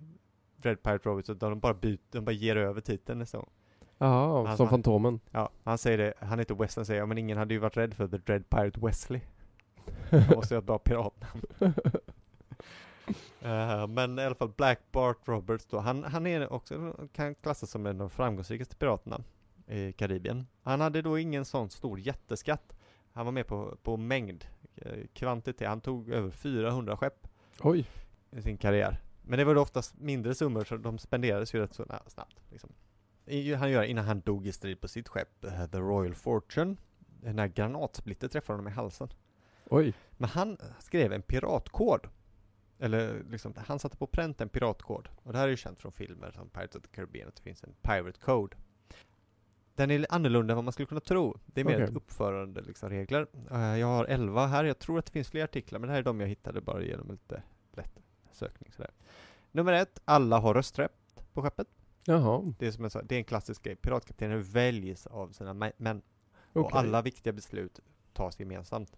Dread 0.63 0.83
Pirate 0.83 1.09
Roberts, 1.09 1.31
utan 1.31 1.51
de 1.51 1.61
bara 1.61 1.75
byter, 1.75 1.99
de 2.11 2.25
bara 2.25 2.33
ger 2.33 2.57
över 2.57 2.81
titeln 2.81 3.19
nästa 3.19 3.39
gång. 3.39 3.51
Jaha, 3.99 4.57
som 4.57 4.67
han- 4.67 4.69
Fantomen. 4.71 5.21
Ja, 5.31 5.51
han 5.65 5.79
säger 5.79 5.99
det, 5.99 6.15
han 6.21 6.39
heter 6.39 6.55
West, 6.55 6.77
han 6.77 6.87
säger 6.87 7.01
ja, 7.01 7.07
men 7.07 7.19
ingen 7.19 7.39
hade 7.39 7.55
ju 7.55 7.61
varit 7.61 7.77
rädd 7.77 7.95
för 7.95 8.09
The 8.09 8.17
Dread 8.19 8.51
Pirate 8.51 8.81
Wesley. 8.81 9.21
Måste 10.35 10.55
ju 10.55 10.57
ha 10.57 10.61
ett 10.61 10.67
bra 10.67 10.79
piratnamn. 10.79 11.43
Eh, 13.43 13.87
men 13.87 14.19
i 14.19 14.23
alla 14.23 14.35
fall 14.35 14.53
Black 14.57 14.81
Bart 14.93 15.17
Roberts 15.29 15.67
då, 15.67 15.79
han, 15.79 16.05
han 16.05 16.27
är 16.27 16.53
också, 16.53 16.95
kan 17.13 17.35
klassas 17.35 17.71
som 17.71 17.87
en 17.87 17.93
av 17.93 17.99
de 17.99 18.11
framgångsrikaste 18.11 18.77
piraterna 18.77 19.21
i 19.67 19.93
Karibien. 19.93 20.47
Han 20.63 20.81
hade 20.81 21.03
då 21.03 21.19
ingen 21.19 21.45
sån 21.45 21.71
stor 21.71 22.01
jätteskatt. 22.01 22.77
Han 23.13 23.25
var 23.25 23.33
med 23.33 23.47
på, 23.47 23.77
på 23.83 23.97
mängd, 23.97 24.45
eh, 24.77 24.93
kvantitet, 25.13 25.69
han 25.69 25.81
tog 25.81 26.09
över 26.11 26.31
400 26.31 26.97
skepp 26.97 27.29
Oj. 27.61 27.87
i 28.31 28.43
sin 28.43 28.57
karriär. 28.57 29.01
Men 29.29 29.39
det 29.39 29.45
var 29.45 29.55
då 29.55 29.61
oftast 29.61 29.99
mindre 29.99 30.35
summor 30.35 30.65
så 30.65 30.77
de 30.77 30.99
spenderades 30.99 31.55
ju 31.55 31.61
rätt 31.61 31.75
så 31.75 31.85
na- 31.85 32.09
snabbt. 32.09 32.37
Liksom. 32.51 32.71
Han 33.59 33.71
gör 33.71 33.83
innan 33.83 34.05
han 34.05 34.21
dog 34.21 34.47
i 34.47 34.53
strid 34.53 34.81
på 34.81 34.89
sitt 34.89 35.09
skepp, 35.09 35.45
eh, 35.45 35.67
The 35.67 35.79
Royal 35.79 36.15
Fortune. 36.15 36.77
Den 36.99 37.39
här 37.39 37.49
granatsplitter 37.49 38.29
träffade 38.29 38.57
honom 38.57 38.73
i 38.73 38.75
halsen. 38.75 39.09
Oj. 39.71 39.95
Men 40.11 40.29
han 40.31 40.57
skrev 40.79 41.13
en 41.13 41.23
piratkod. 41.23 42.09
Eller 42.79 43.23
liksom, 43.31 43.55
han 43.57 43.79
satte 43.79 43.97
på 43.97 44.07
pränt 44.07 44.41
en 44.41 44.49
piratkod. 44.49 45.09
Och 45.23 45.33
det 45.33 45.39
här 45.39 45.45
är 45.47 45.51
ju 45.51 45.57
känt 45.57 45.81
från 45.81 45.93
filmer 45.93 46.31
som 46.31 46.49
Pirates 46.49 46.77
of 46.77 46.83
the 46.83 46.89
Caribbean, 46.89 47.29
att 47.29 47.37
det 47.37 47.43
finns 47.43 47.65
en 47.65 47.75
Pirate 47.83 48.21
Code. 48.21 48.57
Den 49.75 49.91
är 49.91 50.07
annorlunda 50.11 50.53
än 50.53 50.57
vad 50.57 50.65
man 50.65 50.73
skulle 50.73 50.87
kunna 50.87 51.01
tro. 51.01 51.39
Det 51.47 51.61
är 51.61 51.65
mer 51.65 51.75
Okej. 51.75 51.85
ett 51.85 51.97
uppförande 51.97 52.61
liksom, 52.61 52.91
regler. 52.91 53.27
Eh, 53.51 53.79
jag 53.79 53.87
har 53.87 54.05
11 54.05 54.47
här, 54.47 54.65
jag 54.65 54.79
tror 54.79 54.99
att 54.99 55.07
det 55.07 55.13
finns 55.13 55.31
fler 55.31 55.45
artiklar, 55.45 55.79
men 55.79 55.87
det 55.87 55.93
här 55.93 56.01
är 56.01 56.05
de 56.05 56.21
jag 56.21 56.29
hittade 56.29 56.61
bara 56.61 56.83
genom 56.83 57.11
lite 57.11 57.43
lätt 57.73 57.99
sökning 58.39 58.73
sådär. 58.73 58.91
Nummer 59.53 59.73
ett, 59.73 60.01
alla 60.05 60.39
har 60.39 60.55
rösträtt 60.55 61.25
på 61.33 61.43
skeppet. 61.43 61.69
Jaha. 62.05 62.55
Det 62.59 62.67
är 62.67 62.71
som 62.71 62.85
jag 62.85 62.93
sa, 62.93 63.03
det 63.03 63.15
är 63.15 63.19
en 63.19 63.25
klassisk 63.25 63.63
grej. 63.63 63.77
Piratkaptener 63.77 64.37
väljs 64.37 65.07
av 65.07 65.33
sina 65.33 65.55
män. 65.55 65.73
Okej. 66.53 66.63
Och 66.63 66.77
alla 66.77 67.03
viktiga 67.03 67.33
beslut 67.33 67.81
tas 68.13 68.41
gemensamt. 68.41 68.97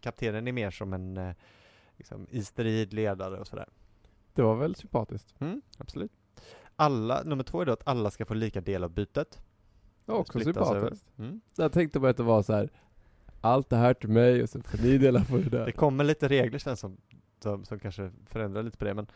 Kaptenen 0.00 0.48
är 0.48 0.52
mer 0.52 0.70
som 0.70 0.92
en 0.92 1.16
eh, 1.16 1.34
liksom, 1.96 2.26
i 2.30 2.42
strid 2.44 2.92
ledare 2.92 3.38
och 3.40 3.46
sådär. 3.46 3.68
Det 4.34 4.42
var 4.42 4.56
väl 4.56 4.74
sympatiskt. 4.74 5.34
Mm, 5.38 5.62
absolut. 5.78 6.12
Alla, 6.76 7.22
nummer 7.22 7.44
två 7.44 7.60
är 7.60 7.66
då 7.66 7.72
att 7.72 7.88
alla 7.88 8.10
ska 8.10 8.26
få 8.26 8.34
lika 8.34 8.60
del 8.60 8.84
av 8.84 8.90
bytet. 8.90 9.38
Ja, 10.06 10.14
också 10.14 10.40
sympatiskt. 10.40 11.06
Mm. 11.18 11.40
Jag 11.56 11.72
tänkte 11.72 12.00
bara 12.00 12.10
att 12.10 12.16
det 12.16 12.22
var 12.22 12.42
så 12.42 12.52
här. 12.52 12.70
Allt 13.40 13.68
det 13.70 13.76
här 13.76 13.94
till 13.94 14.08
mig 14.08 14.42
och 14.42 14.48
så 14.50 14.62
får 14.62 14.78
ni 14.78 14.98
dela 14.98 15.24
på 15.24 15.36
det 15.36 15.42
Det 15.42 15.50
där. 15.50 15.70
kommer 15.70 16.04
lite 16.04 16.28
regler 16.28 16.58
sen 16.58 16.76
som, 16.76 16.96
som, 17.42 17.64
som 17.64 17.78
kanske 17.78 18.10
förändrar 18.26 18.62
lite 18.62 18.78
på 18.78 18.84
det 18.84 18.94
men 18.94 19.06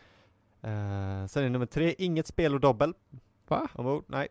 eh, 0.63 1.27
Sen 1.27 1.45
är 1.45 1.51
nummer 1.51 1.67
tre, 1.67 1.95
inget 1.99 2.27
spel 2.27 2.55
och 2.55 2.61
dobbel 2.61 2.95
Va? 3.49 3.69
ombord. 3.75 4.05
Nej, 4.09 4.29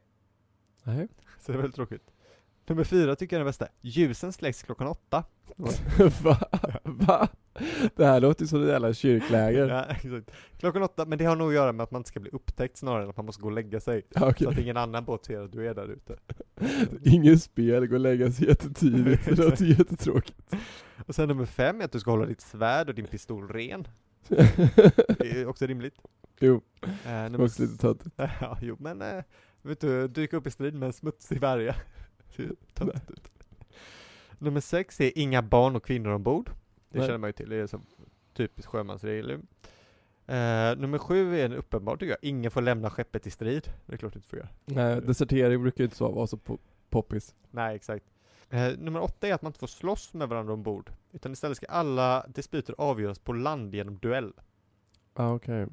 Nej. 0.83 1.07
så 1.39 1.51
det 1.51 1.57
är 1.57 1.61
väldigt 1.61 1.75
tråkigt. 1.75 2.11
Nummer 2.65 2.83
fyra 2.83 3.15
tycker 3.15 3.35
jag 3.35 3.39
är 3.39 3.43
den 3.43 3.49
bästa. 3.49 3.67
Ljusen 3.81 4.33
släcks 4.33 4.63
klockan 4.63 4.87
åtta. 4.87 5.23
Va? 6.23 6.37
Va? 6.83 7.27
Det 7.95 8.05
här 8.05 8.19
låter 8.19 8.41
ju 8.41 8.47
som 8.47 8.63
ett 8.63 8.69
jävla 8.69 8.93
kyrkläger. 8.93 9.67
Ja, 9.67 9.83
exakt. 9.83 10.31
Klockan 10.59 10.83
åtta, 10.83 11.05
men 11.05 11.17
det 11.17 11.25
har 11.25 11.35
nog 11.35 11.47
att 11.47 11.53
göra 11.53 11.71
med 11.71 11.83
att 11.83 11.91
man 11.91 11.99
inte 11.99 12.07
ska 12.07 12.19
bli 12.19 12.31
upptäckt 12.31 12.77
snarare 12.77 13.03
än 13.03 13.09
att 13.09 13.17
man 13.17 13.25
måste 13.25 13.41
gå 13.41 13.47
och 13.47 13.53
lägga 13.53 13.79
sig. 13.79 14.05
Ja, 14.09 14.33
Så 14.33 14.49
att 14.49 14.57
ingen 14.57 14.77
annan 14.77 15.05
båt 15.05 15.25
ser 15.25 15.41
att 15.41 15.51
du 15.51 15.67
är 15.67 15.73
där 15.73 15.87
ute. 15.87 16.17
Ingen 17.09 17.39
spel, 17.39 17.87
gå 17.87 17.95
och 17.95 17.99
lägga 17.99 18.31
sig 18.31 18.47
jättetidigt. 18.47 19.25
Det 19.25 19.35
låter 19.35 19.65
jättetråkigt. 19.65 20.53
Och 21.07 21.15
sen 21.15 21.27
nummer 21.27 21.45
fem 21.45 21.81
är 21.81 21.85
att 21.85 21.91
du 21.91 21.99
ska 21.99 22.11
hålla 22.11 22.25
ditt 22.25 22.41
svärd 22.41 22.89
och 22.89 22.95
din 22.95 23.07
pistol 23.07 23.47
ren. 23.47 23.87
Det 25.19 25.31
är 25.31 25.47
också 25.47 25.65
rimligt. 25.65 25.95
jo, 26.39 26.61
det 27.03 27.29
nummer 27.29 27.45
också 27.45 27.61
lite 27.61 27.77
töntigt. 27.77 28.15
Ja, 28.15 28.57
jo 28.61 28.77
men 28.79 29.01
eh, 29.01 29.23
vet 29.61 29.81
du, 29.81 30.07
dyka 30.07 30.37
upp 30.37 30.47
i 30.47 30.51
strid 30.51 30.73
med 30.73 30.87
en 30.87 30.93
smutsig 30.93 31.39
värja. 31.39 31.75
Ser 32.35 32.51
töntigt 32.73 33.09
ut. 33.11 33.29
Nummer 34.39 34.59
sex 34.59 35.01
är 35.01 35.11
inga 35.17 35.41
barn 35.41 35.75
och 35.75 35.85
kvinnor 35.85 36.11
ombord. 36.11 36.49
Det 36.93 36.99
Nej. 36.99 37.07
känner 37.07 37.17
man 37.17 37.27
ju 37.27 37.33
till, 37.33 37.49
det 37.49 37.55
är 37.55 37.67
som 37.67 37.85
typisk 38.33 38.69
sjömansregel. 38.69 39.29
ju. 39.29 39.35
Eh, 40.35 40.77
nummer 40.77 40.97
sju 40.97 41.39
är 41.39 41.45
en 41.45 41.53
uppenbar 41.53 41.97
tycker 41.97 42.11
jag, 42.11 42.17
ingen 42.29 42.51
får 42.51 42.61
lämna 42.61 42.89
skeppet 42.89 43.27
i 43.27 43.31
strid. 43.31 43.71
Det 43.85 43.93
är 43.93 43.97
klart 43.97 44.13
du 44.13 44.17
inte 44.17 44.29
får 44.29 44.39
göra. 44.39 44.49
Nej, 44.65 45.01
desertering 45.01 45.61
brukar 45.61 45.79
ju 45.79 45.85
inte 45.85 45.97
så 45.97 46.11
vara 46.11 46.27
så 46.27 46.37
po- 46.37 46.59
poppis. 46.89 47.35
Nej, 47.51 47.75
exakt. 47.75 48.05
Eh, 48.49 48.77
nummer 48.77 48.99
åtta 49.01 49.27
är 49.27 49.33
att 49.33 49.41
man 49.41 49.49
inte 49.49 49.59
får 49.59 49.67
slåss 49.67 50.13
med 50.13 50.29
varandra 50.29 50.53
ombord. 50.53 50.91
Utan 51.11 51.31
istället 51.31 51.57
ska 51.57 51.65
alla 51.65 52.25
dispyter 52.27 52.75
avgöras 52.77 53.19
på 53.19 53.33
land 53.33 53.75
genom 53.75 53.97
duell. 53.97 54.33
Ja, 55.15 55.23
ah, 55.23 55.33
okej. 55.33 55.67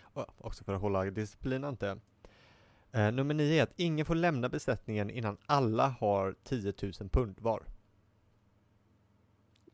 Och 0.00 0.26
Också 0.38 0.64
för 0.64 0.74
att 0.74 0.80
hålla 0.80 1.04
disciplin 1.04 1.64
jag. 1.80 2.00
Eh, 2.92 3.12
nummer 3.12 3.34
nio 3.34 3.58
är 3.58 3.62
att 3.62 3.72
ingen 3.76 4.06
får 4.06 4.14
lämna 4.14 4.48
besättningen 4.48 5.10
innan 5.10 5.36
alla 5.46 5.88
har 5.88 6.34
10 6.44 6.72
000 6.82 6.92
pund 7.10 7.36
var. 7.40 7.62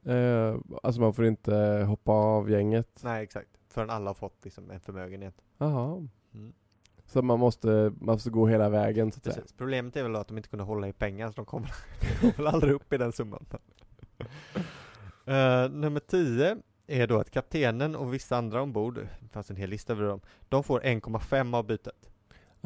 Eh, 0.07 0.57
alltså 0.83 1.01
man 1.01 1.15
får 1.15 1.27
inte 1.27 1.85
hoppa 1.89 2.13
av 2.13 2.51
gänget. 2.51 3.01
Nej, 3.03 3.23
exakt. 3.23 3.49
Förrän 3.69 3.91
alla 3.91 4.11
har 4.11 4.15
fått 4.15 4.45
liksom 4.45 4.71
en 4.71 4.81
förmögenhet. 4.81 5.35
Jaha. 5.59 6.09
Mm. 6.35 6.53
Så 7.07 7.23
man 7.23 7.39
måste, 7.39 7.93
man 8.01 8.13
måste 8.15 8.31
gå 8.31 8.47
hela 8.47 8.69
vägen 8.69 9.13
så 9.13 9.19
att 9.19 9.25
säga. 9.25 9.35
Precis. 9.35 9.53
Problemet 9.53 9.97
är 9.97 10.03
väl 10.03 10.17
att 10.17 10.29
de 10.29 10.37
inte 10.37 10.49
kunde 10.49 10.65
hålla 10.65 10.89
i 10.89 10.93
pengar, 10.93 11.29
så 11.29 11.35
de 11.35 11.45
kommer, 11.45 11.73
väl 12.37 12.47
aldrig 12.47 12.75
upp 12.75 12.93
i 12.93 12.99
den 12.99 13.13
summan. 13.13 13.47
Eh, 15.29 15.71
nummer 15.71 16.01
10 16.01 16.57
är 16.87 17.07
då 17.07 17.19
att 17.19 17.31
kaptenen 17.31 17.97
och 17.97 18.15
vissa 18.15 18.37
andra 18.37 18.63
ombord, 18.63 18.95
det 18.95 19.29
fanns 19.29 19.51
en 19.51 19.57
hel 19.57 19.71
lista 19.71 19.93
över 19.93 20.05
dem, 20.05 20.21
de 20.49 20.65
får 20.65 20.81
1,5 20.81 21.57
av 21.57 21.67
bytet. 21.67 22.11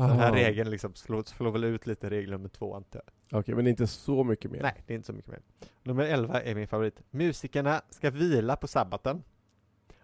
Den 0.09 0.19
här 0.19 0.33
regeln 0.33 0.71
liksom 0.71 0.95
slår, 0.95 1.23
slår 1.23 1.51
väl 1.51 1.65
ut 1.65 1.87
lite 1.87 2.11
regel 2.11 2.31
nummer 2.31 2.49
två 2.49 2.75
antar 2.75 3.03
jag. 3.29 3.41
Okej, 3.41 3.55
men 3.55 3.67
inte 3.67 3.87
så 3.87 4.25
mycket 4.25 4.51
mer. 4.51 4.63
Nej, 4.63 4.83
det 4.87 4.93
är 4.93 4.97
inte 4.97 5.07
så 5.07 5.13
mycket 5.13 5.31
mer. 5.31 5.41
Nummer 5.83 6.05
11 6.05 6.43
är 6.43 6.55
min 6.55 6.69
favorit. 6.69 7.03
Musikerna 7.11 7.83
ska 7.91 8.11
vila 8.11 8.57
på 8.57 8.67
sabbaten. 8.67 9.23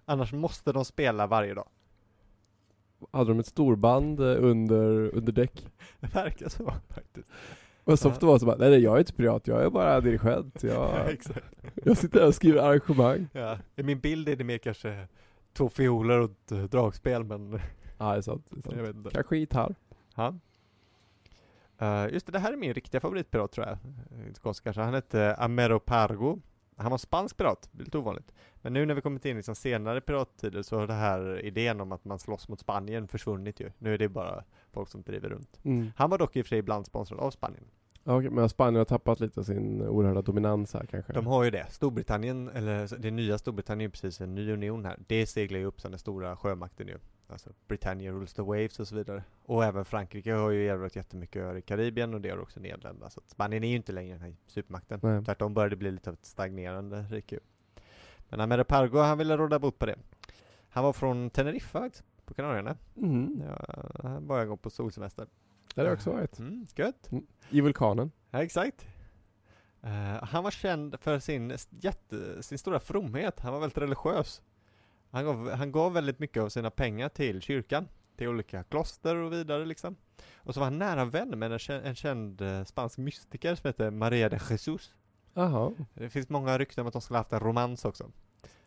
Annars 0.05 0.33
måste 0.33 0.73
de 0.73 0.85
spela 0.85 1.27
varje 1.27 1.55
dag. 1.55 1.69
Hade 3.11 3.31
de 3.31 3.39
ett 3.39 3.47
storband 3.47 4.21
eh, 4.21 4.45
under, 4.45 5.15
under 5.17 5.33
däck? 5.33 5.67
Det 6.01 6.15
verkar 6.15 6.49
så 6.49 6.73
faktiskt. 6.89 7.29
Och 7.85 7.99
soft 7.99 8.23
var 8.23 8.39
så 8.39 8.47
bara, 8.47 8.57
nej 8.57 8.71
nej, 8.71 8.83
jag 8.83 8.95
är 8.95 8.99
inte 8.99 9.13
pirat, 9.13 9.47
jag 9.47 9.63
är 9.65 9.71
bara 9.71 10.01
dirigent. 10.01 10.63
Jag, 10.63 11.19
jag 11.75 11.97
sitter 11.97 12.21
här 12.21 12.27
och 12.27 12.35
skriver 12.35 12.61
arrangemang. 12.63 13.29
Ja. 13.33 13.59
I 13.77 13.83
min 13.83 14.01
bild 14.01 14.29
är 14.29 14.37
det 14.37 14.45
mer 14.45 14.59
kanske 14.59 15.09
två 15.53 15.69
fioler 15.69 16.19
och 16.19 16.31
ett 16.31 16.71
dragspel, 16.71 17.25
men 17.25 17.61
Ja, 17.99 18.13
det 18.13 18.19
är 18.19 18.23
sant. 18.23 18.47
Det 18.51 18.59
är 18.59 18.63
sant. 18.63 18.77
jag 18.77 18.83
vet 18.83 18.97
inte. 18.97 19.11
Kanske 19.11 19.37
gitarr. 19.37 19.75
Ja. 20.17 20.35
Eh, 21.79 22.13
just 22.13 22.27
det, 22.27 22.33
det 22.33 22.39
här 22.39 22.53
är 22.53 22.57
min 22.57 22.75
riktiga 22.75 23.01
favoritpirat 23.01 23.53
tror 23.53 23.67
jag. 23.67 23.79
Eh, 24.21 24.27
Inte 24.27 24.41
konstigt 24.41 24.65
kanske. 24.65 24.83
Han 24.83 24.95
hette 24.95 25.35
Amero 25.35 25.79
Pargo. 25.81 26.41
Han 26.77 26.91
var 26.91 26.99
spansk 26.99 27.37
pirat, 27.37 27.69
lite 27.73 27.99
ovanligt. 27.99 28.33
Men 28.57 28.73
nu 28.73 28.87
när 28.87 28.95
vi 28.95 29.01
kommit 29.01 29.25
in 29.25 29.31
i 29.31 29.35
liksom 29.35 29.55
senare 29.55 30.01
pirattider 30.01 30.63
så 30.63 30.79
har 30.79 30.87
det 30.87 30.95
här 30.95 31.45
idén 31.45 31.81
om 31.81 31.93
att 31.93 32.05
man 32.05 32.19
slåss 32.19 32.49
mot 32.49 32.61
Spanien 32.61 33.09
försvunnit 33.09 33.61
ju. 33.61 33.71
Nu 33.79 33.95
är 33.95 33.99
det 33.99 34.09
bara 34.09 34.45
folk 34.73 34.89
som 34.89 35.03
driver 35.03 35.29
runt. 35.29 35.61
Mm. 35.65 35.93
Han 35.97 36.11
var 36.11 36.19
dock 36.19 36.37
i 36.37 36.43
och 36.43 36.47
för 36.47 36.49
sig 36.49 36.59
ibland 36.59 36.87
sponsrad 36.87 37.21
av 37.21 37.31
Spanien. 37.31 37.65
Ja, 38.05 38.19
Okej, 38.19 38.31
men 38.31 38.49
Spanien 38.49 38.79
har 38.79 38.85
tappat 38.85 39.21
lite 39.21 39.45
sin 39.45 39.83
oerhörda 39.83 40.23
dominans 40.23 40.75
här 40.75 40.87
kanske. 40.87 41.13
De 41.13 41.27
har 41.27 41.45
ju 41.45 41.51
det. 41.51 41.67
Storbritannien, 41.71 42.49
eller 42.49 42.99
det 42.99 43.11
nya 43.11 43.39
Storbritannien 43.39 43.89
är 43.89 43.93
precis 43.93 44.21
en 44.21 44.35
ny 44.35 44.53
union 44.53 44.85
här. 44.85 44.99
Det 45.07 45.27
seglar 45.27 45.59
ju 45.59 45.65
upp 45.65 45.81
som 45.81 45.91
den 45.91 45.99
stora 45.99 46.37
sjömakten 46.37 46.89
ju. 46.89 46.99
Alltså 47.29 47.51
Britannia 47.69 48.13
rules 48.13 48.35
the 48.35 48.43
waves 48.43 48.81
och 48.81 48.89
så 48.89 48.95
vidare. 48.95 49.25
Och 49.45 49.65
även 49.65 49.85
Frankrike 49.85 50.33
har 50.33 50.51
ju 50.51 50.67
erövrat 50.67 50.97
jättemycket 50.97 51.43
öar 51.43 51.57
i 51.57 51.63
Karibien 51.63 52.15
och 52.15 52.21
det 52.21 52.31
har 52.31 52.39
också 52.39 52.61
Nederländerna. 52.61 53.11
Så 53.11 53.21
Spanien 53.27 53.65
är 53.65 53.69
ju 53.69 53.77
inte 53.77 53.93
längre 53.93 54.13
den 54.13 54.23
här 54.23 54.37
supermakten. 54.47 55.01
Nej. 55.03 55.25
Tvärtom 55.25 55.55
börjar 55.55 55.71
det 55.71 55.77
bli 55.77 55.91
lite 55.91 56.11
av 56.11 56.15
ett 56.15 56.25
stagnerande 56.25 57.03
rike. 57.03 57.39
Men 58.29 58.41
Amere 58.41 58.65
Pargo, 58.65 58.99
han 58.99 59.19
ville 59.19 59.37
råda 59.37 59.59
bot 59.59 59.79
på 59.79 59.87
det. 59.87 59.99
Han 60.69 60.85
var 60.85 60.93
från 60.93 61.31
Teneriffa 61.31 61.91
på 62.25 62.35
Kanarieöarna. 62.35 62.77
Mm. 62.97 63.43
Ja, 63.47 63.91
han 64.03 64.27
var 64.27 64.41
en 64.41 64.49
gång 64.49 64.59
på 64.59 64.71
solsemester. 64.71 65.27
Det 65.75 65.81
har 65.81 65.87
jag 65.87 65.95
också 65.95 66.13
varit. 66.13 66.39
Mm, 66.39 66.67
gött. 66.77 67.11
I 67.51 67.61
vulkanen. 67.61 68.11
Ja, 68.31 68.43
exakt. 68.43 68.87
Eh, 69.83 70.25
han 70.25 70.45
var 70.45 70.51
känd 70.51 71.01
för 71.01 71.19
sin, 71.19 71.57
jätte, 71.71 72.43
sin 72.43 72.59
stora 72.59 72.81
fromhet. 72.81 73.41
Han 73.41 73.53
var 73.53 73.61
väldigt 73.61 73.79
religiös. 73.79 74.43
Han 75.17 75.25
gav, 75.25 75.51
han 75.51 75.73
gav 75.73 75.93
väldigt 75.93 76.19
mycket 76.19 76.43
av 76.43 76.49
sina 76.49 76.71
pengar 76.71 77.09
till 77.09 77.41
kyrkan, 77.41 77.89
till 78.17 78.29
olika 78.29 78.63
kloster 78.63 79.17
och 79.17 79.33
vidare 79.33 79.65
liksom. 79.67 79.97
Och 80.37 80.55
så 80.55 80.61
var 80.61 80.65
han 80.67 80.79
nära 80.79 81.05
vän 81.05 81.39
med 81.39 81.53
en, 81.53 81.59
kä- 81.59 81.83
en 81.85 81.95
känd 81.95 82.41
eh, 82.41 82.65
spansk 82.65 82.99
mystiker 82.99 83.55
som 83.55 83.69
heter 83.69 83.91
Maria 83.91 84.29
de 84.29 84.39
Jesus. 84.51 84.97
Jaha, 85.35 85.73
Det 85.95 86.11
finns 86.11 86.29
många 86.29 86.59
rykten 86.59 86.83
om 86.83 86.87
att 86.89 86.93
de 86.93 87.03
skulle 87.03 87.17
ha 87.17 87.21
haft 87.21 87.33
en 87.33 87.41
romans 87.41 87.85
också. 87.85 88.11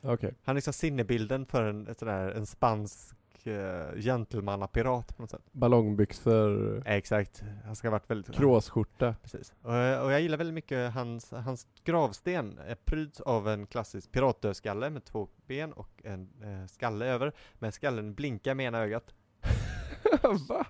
okej. 0.01 0.33
Han 0.43 0.53
är 0.53 0.55
liksom 0.57 0.73
sinnebilden 0.73 1.45
för 1.45 1.63
en, 1.63 1.87
ett 1.87 1.99
sådär, 1.99 2.31
en 2.31 2.45
spansk 2.45 3.15
uh, 3.47 3.95
gentlemannapirat 4.01 5.15
på 5.15 5.21
något 5.21 5.29
sätt. 5.31 5.41
Ballongbyxor, 5.51 6.77
Eh, 6.87 6.93
Exakt. 6.95 7.43
Han 7.65 7.75
ska 7.75 7.87
ha 7.87 7.91
varit 7.91 8.09
väldigt... 8.09 8.35
kråsskjorta. 8.35 9.15
Precis. 9.21 9.53
Och, 9.61 9.75
eh, 9.75 10.01
och 10.03 10.11
jag 10.11 10.21
gillar 10.21 10.37
väldigt 10.37 10.53
mycket 10.53 10.93
hans, 10.93 11.31
hans 11.31 11.67
gravsten 11.83 12.57
är 12.67 12.75
pryds 12.75 13.21
av 13.21 13.47
en 13.49 13.65
klassisk 13.67 14.11
piratdödskalle 14.11 14.89
med 14.89 15.03
två 15.05 15.27
ben 15.47 15.73
och 15.73 16.01
en 16.03 16.29
eh, 16.43 16.65
skalle 16.67 17.05
över. 17.05 17.33
Men 17.53 17.71
skallen 17.71 18.13
blinkar 18.13 18.55
med 18.55 18.65
ena 18.65 18.79
ögat. 18.79 19.13
Va? 20.49 20.65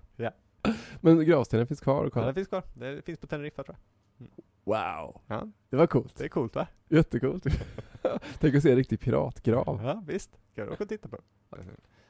Men 1.01 1.25
gravstenen 1.25 1.67
finns 1.67 1.81
kvar 1.81 1.99
och 1.99 2.05
Ja, 2.05 2.09
kvar? 2.09 2.25
det 2.27 2.33
finns 2.33 2.47
kvar. 2.47 2.63
Det 2.73 3.05
finns 3.05 3.19
på 3.19 3.27
Teneriffa 3.27 3.63
tror 3.63 3.77
jag. 3.77 4.27
Wow! 4.63 5.21
Ja, 5.27 5.47
Det 5.69 5.75
var 5.77 5.87
coolt. 5.87 6.15
det 6.17 6.23
är 6.25 6.29
coolt 6.29 6.55
va? 6.55 6.67
Jättecoolt. 6.89 7.43
Tänk 8.39 8.55
att 8.55 8.63
se 8.63 8.69
en 8.71 8.75
riktig 8.75 8.99
piratgrav. 8.99 9.81
Ja, 9.83 10.03
visst. 10.07 10.39
Ska 10.51 10.65
du 10.65 10.71
åka 10.71 10.83
och 10.83 10.89
titta 10.89 11.09
på. 11.09 11.17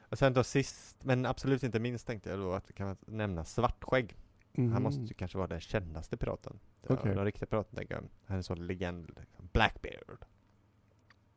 Och 0.09 0.17
sen 0.17 0.33
då 0.33 0.43
sist, 0.43 1.03
men 1.03 1.25
absolut 1.25 1.63
inte 1.63 1.79
minst 1.79 2.07
tänkte 2.07 2.29
jag 2.29 2.39
då 2.39 2.53
att 2.53 2.69
vi 2.69 2.73
kan 2.73 2.97
nämna 3.07 3.45
Svartskägg. 3.45 4.17
Mhm. 4.53 4.71
Han 4.71 4.83
måste 4.83 5.01
ju 5.01 5.13
kanske 5.13 5.37
vara 5.37 5.47
den 5.47 5.59
kändaste 5.59 6.17
piraten. 6.17 6.59
Okej. 6.87 7.15
Den 7.15 7.25
riktiga 7.25 7.47
piraten 7.47 7.75
tänker 7.75 7.93
jag. 7.93 8.01
Han 8.01 8.33
är 8.33 8.37
en 8.37 8.43
sån 8.43 8.67
legend. 8.67 9.11
Liksom. 9.19 9.49
Blackbeard. 9.53 10.25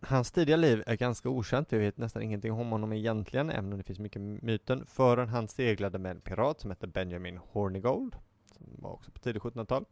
Hans 0.00 0.32
tidiga 0.32 0.56
liv 0.56 0.82
är 0.86 0.96
ganska 0.96 1.28
okänt. 1.28 1.72
Vi 1.72 1.78
vet 1.78 1.98
nästan 1.98 2.22
ingenting 2.22 2.52
om 2.52 2.70
honom 2.70 2.92
egentligen, 2.92 3.50
även 3.50 3.72
om 3.72 3.78
det 3.78 3.84
finns 3.84 3.98
mycket 3.98 4.22
myten. 4.22 4.86
Förrän 4.86 5.28
han 5.28 5.48
seglade 5.48 5.98
med 5.98 6.10
en 6.10 6.20
pirat 6.20 6.60
som 6.60 6.70
hette 6.70 6.86
Benjamin 6.86 7.36
Hornigold. 7.36 8.16
Som 8.56 8.66
var 8.78 8.92
också 8.92 9.10
på 9.10 9.18
tidigt 9.18 9.42
1700-tal. 9.42 9.84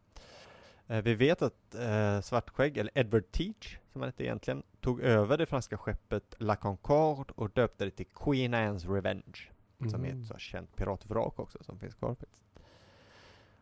Eh, 0.91 1.03
vi 1.03 1.15
vet 1.15 1.43
att 1.43 1.75
eh, 1.75 2.21
Svartskägg, 2.21 2.79
eller 2.79 2.99
Edward 2.99 3.33
Teach, 3.33 3.79
som 3.93 4.01
han 4.01 4.09
hette 4.09 4.25
egentligen, 4.25 4.63
tog 4.81 5.01
över 5.01 5.39
det 5.39 5.47
franska 5.47 5.79
skeppet 5.79 6.35
La 6.39 6.57
Concorde 6.57 7.33
och 7.37 7.51
döpte 7.51 7.85
det 7.85 7.91
till 7.91 8.07
Queen 8.07 8.55
Anne's 8.55 8.95
Revenge. 8.95 9.51
Som 9.91 10.05
är 10.05 10.09
ett 10.09 10.27
så 10.27 10.39
känt 10.39 10.77
piratvrak 10.77 11.39
också 11.39 11.59
som 11.61 11.79
finns 11.79 11.95
kvar 11.95 12.15
faktiskt. 12.15 12.43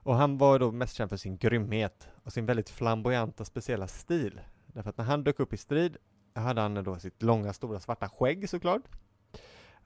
Och 0.02 0.14
han 0.14 0.38
var 0.38 0.58
då 0.58 0.72
mest 0.72 0.94
känd 0.94 1.10
för 1.10 1.16
sin 1.16 1.36
grymhet 1.36 2.08
och 2.24 2.32
sin 2.32 2.46
väldigt 2.46 2.70
flamboyanta 2.70 3.44
speciella 3.44 3.86
stil. 3.86 4.40
Därför 4.66 4.90
att 4.90 4.96
när 4.96 5.04
han 5.04 5.24
dök 5.24 5.40
upp 5.40 5.52
i 5.52 5.56
strid 5.56 5.96
hade 6.34 6.60
han 6.60 6.84
då 6.84 6.98
sitt 6.98 7.22
långa 7.22 7.52
stora 7.52 7.80
svarta 7.80 8.08
skägg 8.08 8.48
såklart. 8.48 8.82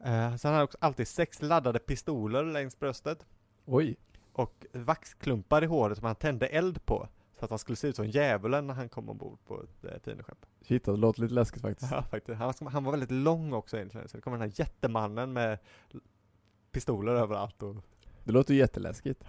Eh, 0.05 0.13
han 0.13 0.53
hade 0.53 0.63
också 0.63 0.79
alltid 0.81 1.09
sex 1.09 1.43
laddade 1.43 1.79
pistoler 1.79 2.45
längs 2.45 2.79
bröstet 2.79 3.27
Oj! 3.65 3.97
och 4.33 4.67
vaxklumpar 4.73 5.63
i 5.65 5.67
håret 5.67 5.99
som 5.99 6.07
han 6.07 6.17
tände 6.17 6.47
eld 6.47 6.87
på. 6.87 7.09
Så 7.43 7.47
att 7.47 7.51
han 7.51 7.59
skulle 7.59 7.77
se 7.77 7.89
ut 7.89 7.97
som 7.97 8.07
djävulen 8.07 8.67
när 8.67 8.75
han 8.75 8.89
kom 8.89 9.09
ombord 9.09 9.39
på 9.45 9.63
ett 9.63 9.85
eh, 9.85 9.99
fiendeskepp. 10.05 10.47
Shit, 10.63 10.85
det 10.85 10.97
låter 10.97 11.21
lite 11.23 11.35
läskigt 11.35 11.63
faktiskt. 11.63 11.93
Ja, 11.93 12.03
faktiskt. 12.03 12.39
Han, 12.39 12.53
var- 12.61 12.71
han 12.71 12.85
var 12.85 12.91
väldigt 12.91 13.11
lång 13.11 13.53
också 13.53 13.77
egentligen, 13.77 14.09
så 14.09 14.17
det 14.17 14.21
kom 14.21 14.33
den 14.33 14.43
här 14.43 14.53
jättemannen 14.55 15.33
med 15.33 15.59
pistoler 16.73 17.13
överallt 17.15 17.63
och 17.63 17.77
Det 18.25 18.33
låter 18.33 18.55
ju 18.55 18.61
jätteläskigt. 18.61 19.25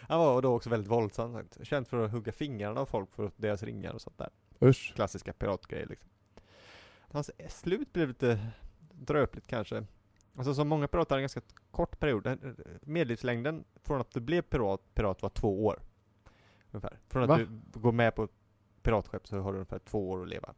Han 0.00 0.18
var 0.18 0.42
då 0.42 0.54
också 0.54 0.70
väldigt 0.70 0.90
våldsam, 0.90 1.38
känd 1.62 1.88
för 1.88 2.04
att 2.04 2.10
hugga 2.12 2.32
fingrarna 2.32 2.80
av 2.80 2.86
folk 2.86 3.14
för 3.14 3.30
deras 3.36 3.62
ringar 3.62 3.92
och 3.92 4.00
sånt 4.00 4.18
där. 4.18 4.30
Usch. 4.62 4.92
Klassiska 4.94 5.32
piratgrejer 5.32 5.86
liksom. 5.86 6.10
Hans 7.12 7.30
slut 7.48 7.92
blev 7.92 8.08
lite 8.08 8.46
dröpligt 8.92 9.46
kanske. 9.46 9.86
Alltså 10.36 10.54
som 10.54 10.68
många 10.68 10.88
pirater 10.88 11.16
en 11.16 11.22
ganska 11.22 11.40
kort 11.70 11.98
period. 12.00 12.22
Den- 12.24 12.56
Medellivslängden 12.82 13.64
från 13.82 14.00
att 14.00 14.10
du 14.10 14.20
blev 14.20 14.42
pirat, 14.42 14.80
pirat 14.94 15.22
var 15.22 15.30
två 15.30 15.64
år. 15.66 15.82
Ungefär. 16.74 16.98
Från 17.08 17.22
att 17.22 17.28
Va? 17.28 17.38
du 17.72 17.78
går 17.80 17.92
med 17.92 18.14
på 18.14 18.24
ett 18.24 18.30
piratskepp 18.82 19.26
så 19.26 19.38
har 19.40 19.52
du 19.52 19.58
ungefär 19.58 19.78
två 19.78 20.10
år 20.10 20.22
att 20.22 20.28
leva. 20.28 20.54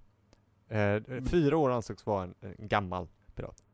Eh, 0.68 1.02
fyra 1.24 1.56
år 1.56 1.70
ansågs 1.70 2.06
vara 2.06 2.22
en, 2.22 2.34
en 2.40 2.68
gammal 2.68 3.08
pirat. 3.34 3.64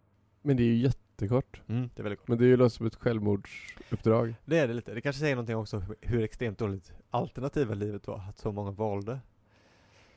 Men 0.43 0.57
det 0.57 0.63
är 0.63 0.67
ju 0.67 0.77
jättekort. 0.77 1.63
Mm, 1.67 1.91
det 1.95 2.01
är 2.01 2.03
väldigt 2.03 2.19
kort. 2.19 2.29
Men 2.29 2.39
det 2.39 2.45
är 2.45 2.57
ju 2.57 2.69
som 2.71 2.87
ett 2.87 2.95
självmordsuppdrag. 2.95 4.35
Det 4.45 4.59
är 4.59 4.69
det 4.69 4.75
lite. 4.75 4.95
Det 4.95 5.01
kanske 5.01 5.21
säger 5.21 5.35
någonting 5.37 5.57
också 5.57 5.79
hur- 5.79 5.97
hur 6.01 6.23
extremt 6.23 6.59
dåligt 6.59 6.93
alternativa 7.11 7.75
livet 7.75 8.07
var, 8.07 8.19
att 8.29 8.39
så 8.39 8.53
många 8.53 8.71
valde 8.71 9.21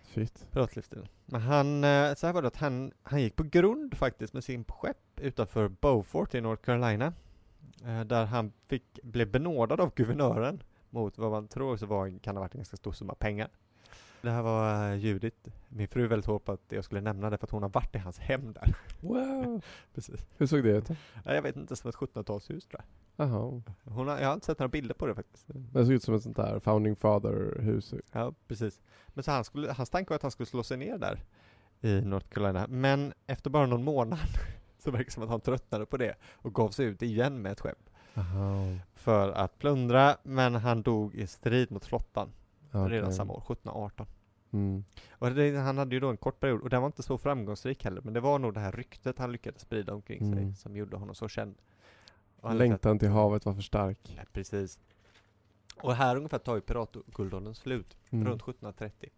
Shit. 0.04 0.48
piratlivsstilen. 0.52 1.08
Men 1.26 1.42
han, 1.42 1.84
eh, 1.84 2.14
så 2.16 2.26
här 2.28 2.34
var 2.34 2.42
det 2.42 2.48
att 2.48 2.56
han, 2.56 2.92
han 3.04 3.22
gick 3.22 3.36
på 3.36 3.44
grund 3.44 3.98
faktiskt 3.98 4.34
med 4.34 4.44
sin 4.44 4.66
skepp 4.66 5.20
utanför 5.20 5.68
Beaufort 5.68 6.36
i 6.36 6.42
North 6.42 6.62
Carolina. 6.64 7.14
Eh, 7.86 8.02
Där 8.02 8.26
han 8.26 8.52
fick, 8.68 9.00
blev 9.04 9.32
benådad 9.32 9.80
av 9.82 9.94
guvernören 9.96 10.64
mot 10.96 11.18
vad 11.18 11.32
man 11.32 11.48
tror 11.48 11.78
så 11.78 11.86
var, 11.86 12.20
kan 12.20 12.36
ha 12.36 12.41
varit 12.41 12.54
en 12.54 12.60
ganska 12.60 12.78
stor 12.78 12.91
summa 12.91 13.16
pengar. 13.16 13.50
Det 14.22 14.32
här 14.32 14.41
var 14.41 14.91
eh, 14.91 14.98
Judith, 14.98 15.50
min 15.70 15.88
fru 15.88 16.08
väldigt 16.08 16.26
hård 16.26 16.46
på 16.46 16.52
att 16.52 16.64
jag 16.70 16.84
skulle 16.84 17.02
nämna 17.02 17.30
det 17.30 17.38
för 17.38 17.48
att 17.48 17.52
hon 17.52 17.62
har 17.62 17.70
varit 17.70 17.96
i 17.96 17.98
hans 17.98 18.20
hem 18.20 18.54
där. 18.54 18.76
Wow! 19.02 19.64
Precis. 19.93 20.26
Hur 20.38 20.48
såg 20.48 20.64
det 20.64 20.70
ut 20.70 20.89
Jag 21.26 21.41
vet 21.41 21.56
inte, 21.56 21.76
som 21.76 21.89
ett 21.89 21.96
1700-talshus 21.96 22.68
tror 22.68 22.82
jag. 22.82 23.26
Hon 23.84 24.08
har, 24.08 24.20
jag 24.20 24.28
har 24.28 24.34
inte 24.34 24.46
sett 24.46 24.60
några 24.60 24.70
bilder 24.70 24.96
på 24.96 25.08
det 25.08 25.16
faktiskt. 25.16 25.46
Det 25.48 25.86
såg 25.86 25.93
ut 25.93 26.04
som 26.04 26.16
ett 26.16 26.24
sånt 26.24 26.38
där 26.38 26.60
founding 26.60 26.96
father-hus. 26.96 27.93
Ja, 28.12 28.34
precis. 28.48 28.82
Men 29.08 29.24
så 29.24 29.32
han 29.32 29.43
skulle, 29.43 29.74
hans 29.74 29.89
tanke 29.89 30.10
var 30.10 30.16
att 30.16 30.22
han 30.22 30.32
skulle 30.32 30.48
slå 30.48 30.64
sig 30.64 30.78
ner 30.78 30.98
där 30.98 31.24
i 31.82 32.02
North 32.02 32.28
Carolina. 32.28 32.68
Men 32.68 33.14
efter 33.28 33.50
bara 33.50 33.66
någon 33.66 33.84
månad 33.84 34.20
så 34.80 34.91
verkar 34.91 35.06
det 35.06 35.12
som 35.12 35.24
att 35.24 35.30
han 35.30 35.41
tröttnade 35.41 35.86
på 35.86 35.98
det 35.98 36.16
och 36.34 36.54
gav 36.54 36.70
sig 36.70 36.86
ut 36.86 37.02
igen 37.02 37.41
med 37.41 37.52
ett 37.52 37.60
skepp 37.60 37.89
Jaha. 38.16 38.78
för 38.95 39.32
att 39.32 39.59
plundra. 39.59 40.18
Men 40.24 40.55
han 40.55 40.82
dog 40.82 41.16
i 41.16 41.28
strid 41.28 41.72
mot 41.72 41.86
flottan 41.86 42.30
Okej. 42.72 42.89
redan 42.97 43.13
samma 43.13 43.34
år, 43.34 43.38
1718. 43.41 44.07
Mm. 44.51 44.84
Och 45.09 45.32
det, 45.32 45.57
han 45.57 45.78
hade 45.78 45.95
ju 45.95 45.99
då 45.99 46.09
en 46.09 46.18
kort 46.18 46.39
period 46.39 46.61
och 46.61 46.70
den 46.70 46.82
var 46.82 46.88
inte 46.88 47.03
så 47.03 47.18
framgångsrik 47.18 47.84
heller. 47.84 48.01
Men 48.01 48.13
det 48.13 48.20
var 48.20 48.39
nog 48.39 48.53
det 48.53 48.59
här 48.59 48.72
ryktet 48.72 49.20
han 49.20 49.32
lyckades 49.32 49.61
sprida 49.61 49.93
omkring 49.93 50.22
Mm. 50.22 50.34
sig 50.53 50.55
som 50.61 50.76
gjorde 50.76 50.97
honom 50.97 51.16
så 51.16 51.28
känd. 51.28 51.55
Och 52.41 52.47
han 52.49 52.57
lyckades- 52.57 52.70
Längtan 52.72 52.99
till 52.99 53.09
havet 53.09 53.45
var 53.45 53.53
för 53.53 53.61
stark. 53.61 54.13
Ja, 54.18 54.24
precis. 54.32 54.80
Och 55.82 55.95
här 55.95 56.16
ungefär 56.16 56.38
tar 56.38 56.55
ju 56.55 56.61
piratguldåldern 56.61 57.53
slut, 57.55 57.97
Mm. 58.09 58.28
runt 58.28 58.41
1730. 58.41 59.09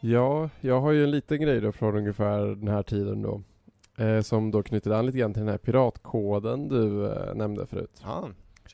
Ja, 0.00 0.50
jag 0.60 0.80
har 0.80 0.92
ju 0.92 1.04
en 1.04 1.10
liten 1.10 1.40
grej 1.40 1.60
då 1.60 1.72
från 1.72 1.96
ungefär 1.96 2.46
den 2.46 2.68
här 2.68 2.82
tiden 2.82 3.22
då. 3.22 3.42
Eh, 4.04 4.20
som 4.20 4.50
då 4.50 4.62
knyter 4.62 4.90
an 4.90 5.06
lite 5.06 5.18
grann 5.18 5.32
till 5.32 5.40
den 5.42 5.50
här 5.50 5.58
piratkoden 5.58 6.68
du 6.68 7.06
eh, 7.12 7.34
nämnde 7.34 7.66
förut. 7.66 8.00
Ja, 8.04 8.28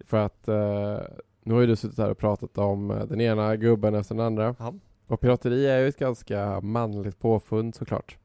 För 0.05 0.16
att 0.16 0.49
eh, 0.49 0.99
nu 1.43 1.55
har 1.55 1.61
ju 1.61 1.66
du 1.66 1.77
suttit 1.77 1.99
här 1.99 2.11
och 2.11 2.18
pratat 2.18 2.59
om 2.59 2.91
eh, 2.91 3.07
den 3.07 3.20
ena 3.20 3.57
gubben 3.57 3.95
efter 3.95 4.14
den 4.14 4.24
andra. 4.27 4.55
Ja. 4.59 4.74
Och 5.07 5.20
pirateri 5.20 5.66
är 5.66 5.79
ju 5.79 5.89
ett 5.89 5.99
ganska 5.99 6.61
manligt 6.61 7.18
påfund 7.18 7.74
såklart. 7.74 8.16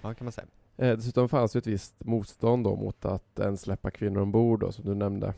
ja 0.00 0.14
kan 0.14 0.24
man 0.24 0.32
säga. 0.32 0.46
Eh, 0.76 0.96
dessutom 0.96 1.28
fanns 1.28 1.56
ju 1.56 1.58
ett 1.58 1.66
visst 1.66 2.04
motstånd 2.04 2.64
då 2.64 2.76
mot 2.76 3.04
att 3.04 3.38
ens 3.38 3.60
släppa 3.60 3.90
kvinnor 3.90 4.20
ombord 4.20 4.60
då, 4.60 4.72
som 4.72 4.84
du 4.84 4.94
nämnde. 4.94 5.34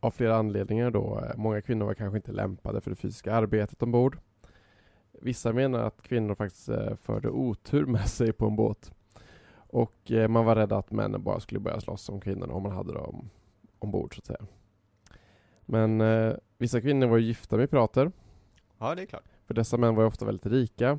Av 0.00 0.10
flera 0.10 0.36
anledningar 0.36 0.90
då. 0.90 1.20
Eh, 1.24 1.36
Många 1.36 1.60
kvinnor 1.60 1.86
var 1.86 1.94
kanske 1.94 2.16
inte 2.16 2.32
lämpade 2.32 2.80
för 2.80 2.90
det 2.90 2.96
fysiska 2.96 3.34
arbetet 3.34 3.82
ombord. 3.82 4.18
Vissa 5.20 5.52
menar 5.52 5.78
att 5.78 6.02
kvinnor 6.02 6.34
faktiskt 6.34 6.68
eh, 6.68 6.94
förde 6.94 7.28
otur 7.28 7.86
med 7.86 8.08
sig 8.08 8.32
på 8.32 8.46
en 8.46 8.56
båt. 8.56 8.92
Och 9.56 10.12
eh, 10.12 10.28
man 10.28 10.44
var 10.44 10.56
rädd 10.56 10.72
att 10.72 10.90
männen 10.90 11.22
bara 11.22 11.40
skulle 11.40 11.60
börja 11.60 11.80
slåss 11.80 12.08
om 12.08 12.20
kvinnorna 12.20 12.54
om 12.54 12.62
man 12.62 12.72
hade 12.72 12.92
dem 12.92 13.30
ombord 13.78 14.14
så 14.14 14.18
att 14.18 14.26
säga. 14.26 14.46
Men 15.66 16.00
eh, 16.00 16.34
vissa 16.58 16.80
kvinnor 16.80 17.06
var 17.06 17.16
ju 17.16 17.26
gifta 17.26 17.56
med 17.56 17.70
pirater. 17.70 18.12
Ja, 18.78 18.94
det 18.94 19.02
är 19.02 19.06
klart. 19.06 19.24
För 19.46 19.54
dessa 19.54 19.76
män 19.76 19.94
var 19.94 20.02
ju 20.02 20.06
ofta 20.06 20.24
väldigt 20.24 20.46
rika. 20.46 20.98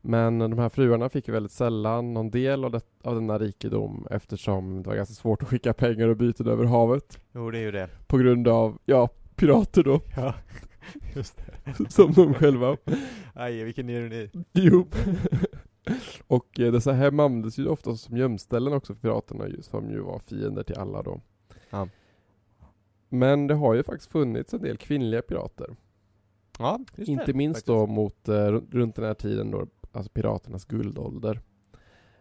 Men 0.00 0.38
de 0.38 0.58
här 0.58 0.68
fruarna 0.68 1.08
fick 1.08 1.28
ju 1.28 1.34
väldigt 1.34 1.52
sällan 1.52 2.14
någon 2.14 2.30
del 2.30 2.64
av, 2.64 2.70
det, 2.70 2.80
av 3.02 3.14
denna 3.14 3.38
rikedom 3.38 4.06
eftersom 4.10 4.82
det 4.82 4.88
var 4.88 4.96
ganska 4.96 5.14
svårt 5.14 5.42
att 5.42 5.48
skicka 5.48 5.72
pengar 5.72 6.08
och 6.08 6.16
byten 6.16 6.48
över 6.48 6.64
havet. 6.64 7.18
Jo, 7.32 7.50
det 7.50 7.58
är 7.58 7.62
ju 7.62 7.70
det. 7.70 7.88
På 8.06 8.16
grund 8.16 8.48
av, 8.48 8.78
ja, 8.84 9.08
pirater 9.36 9.82
då, 9.82 10.00
Ja, 10.16 10.34
just 11.14 11.36
det. 11.66 11.90
som 11.90 12.12
de 12.12 12.34
själva. 12.34 12.76
Aj, 13.34 13.64
vilken 13.64 13.90
ironi. 13.90 14.30
Jo. 14.52 14.86
och 16.26 16.60
eh, 16.60 16.72
dessa 16.72 16.92
hem 16.92 17.20
användes 17.20 17.58
ju 17.58 17.66
ofta 17.68 17.96
som 17.96 18.16
gömställen 18.16 18.72
också 18.72 18.94
för 18.94 19.00
piraterna 19.00 19.48
just 19.48 19.72
de 19.72 19.90
ju 19.90 20.00
var 20.00 20.18
fiender 20.18 20.62
till 20.62 20.78
alla 20.78 21.02
då. 21.02 21.20
Ja. 21.70 21.88
Men 23.08 23.46
det 23.46 23.54
har 23.54 23.74
ju 23.74 23.82
faktiskt 23.82 24.10
funnits 24.12 24.54
en 24.54 24.62
del 24.62 24.76
kvinnliga 24.76 25.22
pirater. 25.22 25.76
Ja, 26.58 26.80
just 26.96 27.08
Inte 27.08 27.24
det, 27.26 27.34
minst 27.34 27.56
faktiskt. 27.58 27.66
då 27.66 27.86
mot, 27.86 28.28
eh, 28.28 28.32
ru- 28.32 28.66
runt 28.70 28.94
den 28.96 29.04
här 29.04 29.14
tiden 29.14 29.50
då, 29.50 29.66
alltså 29.92 30.12
piraternas 30.12 30.64
guldålder. 30.64 31.40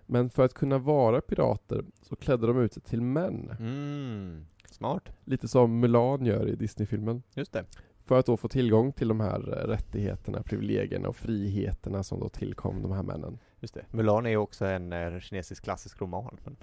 Men 0.05 0.29
för 0.29 0.45
att 0.45 0.53
kunna 0.53 0.77
vara 0.77 1.21
pirater 1.21 1.85
så 2.01 2.15
klädde 2.15 2.47
de 2.47 2.59
ut 2.61 2.73
sig 2.73 2.83
till 2.83 3.01
män. 3.01 3.49
Mm, 3.59 4.45
smart. 4.65 5.09
Lite 5.25 5.47
som 5.47 5.79
Mulan 5.79 6.25
gör 6.25 6.47
i 6.49 6.55
Disney-filmen. 6.55 7.23
Just 7.33 7.53
det. 7.53 7.65
För 8.13 8.19
att 8.19 8.25
då 8.25 8.37
få 8.37 8.47
tillgång 8.47 8.91
till 8.91 9.07
de 9.07 9.19
här 9.19 9.59
eh, 9.59 9.67
rättigheterna, 9.67 10.43
privilegierna 10.43 11.09
och 11.09 11.15
friheterna 11.15 12.03
som 12.03 12.19
då 12.19 12.29
tillkom 12.29 12.81
de 12.81 12.91
här 12.91 13.03
männen. 13.03 13.39
Just 13.59 13.73
det. 13.73 13.85
Mulan 13.91 14.25
är 14.25 14.29
ju 14.29 14.37
också 14.37 14.65
en 14.65 14.93
eh, 14.93 15.19
kinesisk 15.19 15.63
klassisk 15.63 16.01
roman. 16.01 16.37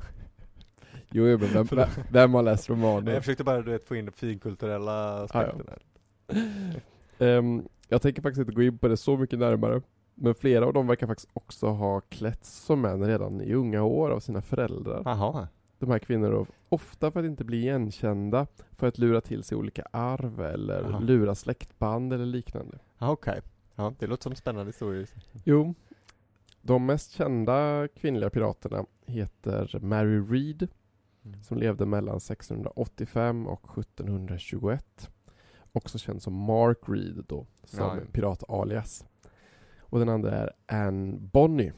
Jo, 1.08 1.24
men 1.24 1.38
vem, 1.38 1.66
vem, 1.70 1.88
vem 2.10 2.34
har 2.34 2.42
läst 2.42 2.70
romaner? 2.70 3.12
jag 3.12 3.22
försökte 3.22 3.44
bara 3.44 3.62
du 3.62 3.70
vet, 3.70 3.88
få 3.88 3.96
in 3.96 4.04
den 4.04 4.12
finkulturella 4.12 5.22
aspekten 5.22 5.68
här. 5.68 5.82
Ehm, 7.38 7.68
jag 7.88 8.02
tänker 8.02 8.22
faktiskt 8.22 8.40
inte 8.40 8.52
gå 8.52 8.62
in 8.62 8.78
på 8.78 8.88
det 8.88 8.96
så 8.96 9.16
mycket 9.16 9.38
närmare. 9.38 9.82
Men 10.14 10.34
flera 10.34 10.66
av 10.66 10.72
dem 10.72 10.86
verkar 10.86 11.06
faktiskt 11.06 11.30
också 11.32 11.66
ha 11.66 12.00
klätts 12.00 12.64
som 12.64 12.80
män 12.80 13.06
redan 13.06 13.40
i 13.40 13.54
unga 13.54 13.82
år 13.82 14.10
av 14.10 14.20
sina 14.20 14.42
föräldrar. 14.42 15.02
Jaha. 15.04 15.48
De 15.80 15.90
här 15.90 15.98
kvinnorna 15.98 16.34
då, 16.34 16.46
ofta 16.68 17.10
för 17.10 17.20
att 17.20 17.26
inte 17.26 17.44
bli 17.44 17.56
igenkända, 17.58 18.46
för 18.72 18.86
att 18.86 18.98
lura 18.98 19.20
till 19.20 19.42
sig 19.44 19.56
olika 19.58 19.82
arv 19.90 20.40
eller 20.40 20.82
Aha. 20.84 20.98
lura 21.00 21.34
släktband 21.34 22.12
eller 22.12 22.26
liknande. 22.26 22.78
Okej. 22.98 23.40
Ja, 23.74 23.92
det 23.98 24.06
låter 24.06 24.22
som 24.22 24.34
spännande 24.34 24.68
historier. 24.68 25.08
Jo, 25.44 25.74
de 26.62 26.86
mest 26.86 27.10
kända 27.10 27.88
kvinnliga 27.88 28.30
piraterna 28.30 28.84
heter 29.06 29.78
Mary 29.82 30.20
Read 30.20 30.68
Mm. 31.24 31.42
som 31.42 31.58
levde 31.58 31.86
mellan 31.86 32.16
1685 32.20 33.46
och 33.46 33.78
1721. 33.78 35.10
Också 35.72 35.98
känd 35.98 36.22
som 36.22 36.34
Mark 36.34 36.78
Read 36.86 37.24
då, 37.28 37.46
som 37.64 37.78
Ja, 37.80 37.96
ja. 37.96 38.02
pirat-alias. 38.12 39.04
Och 39.80 39.98
den 39.98 40.08
andra 40.08 40.30
är 40.30 40.50
Anne 40.66 41.16
Bonny. 41.18 41.72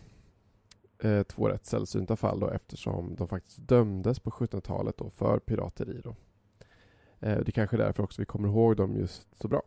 Eh, 1.04 1.22
två 1.22 1.48
rätt 1.48 1.66
sällsynta 1.66 2.16
fall 2.16 2.40
då 2.40 2.48
eftersom 2.48 3.14
de 3.14 3.28
faktiskt 3.28 3.68
dömdes 3.68 4.20
på 4.20 4.30
1700-talet 4.30 4.96
då 4.96 5.10
för 5.10 5.38
pirateri 5.38 6.00
då. 6.04 6.10
Eh, 7.20 7.38
det 7.38 7.48
är 7.48 7.52
kanske 7.52 7.76
är 7.76 7.78
därför 7.78 8.02
också 8.02 8.22
vi 8.22 8.26
kommer 8.26 8.48
ihåg 8.48 8.76
dem 8.76 8.96
just 8.96 9.36
så 9.36 9.48
bra. 9.48 9.62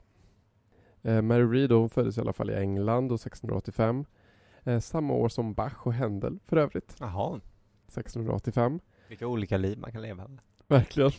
Eh, 1.02 1.22
Mary 1.22 1.44
Read 1.44 1.72
hon 1.72 1.90
föddes 1.90 2.18
i 2.18 2.22
alla 2.22 2.34
fall 2.34 2.50
i 2.50 2.56
England 2.56 3.10
då 3.10 3.16
1685. 3.16 4.06
Eh, 4.64 4.80
samma 4.80 5.14
år 5.14 5.30
som 5.30 5.54
Bach 5.54 5.88
och 5.88 5.94
Händel 5.94 6.40
för 6.46 6.58
övrigt, 6.58 6.96
Jaha. 7.00 7.42
1685. 7.88 8.80
Vilka 9.08 9.28
olika 9.28 9.58
liv 9.58 9.78
man 9.80 9.92
kan 9.92 10.02
leva. 10.02 10.30
Verkligen. 10.68 11.12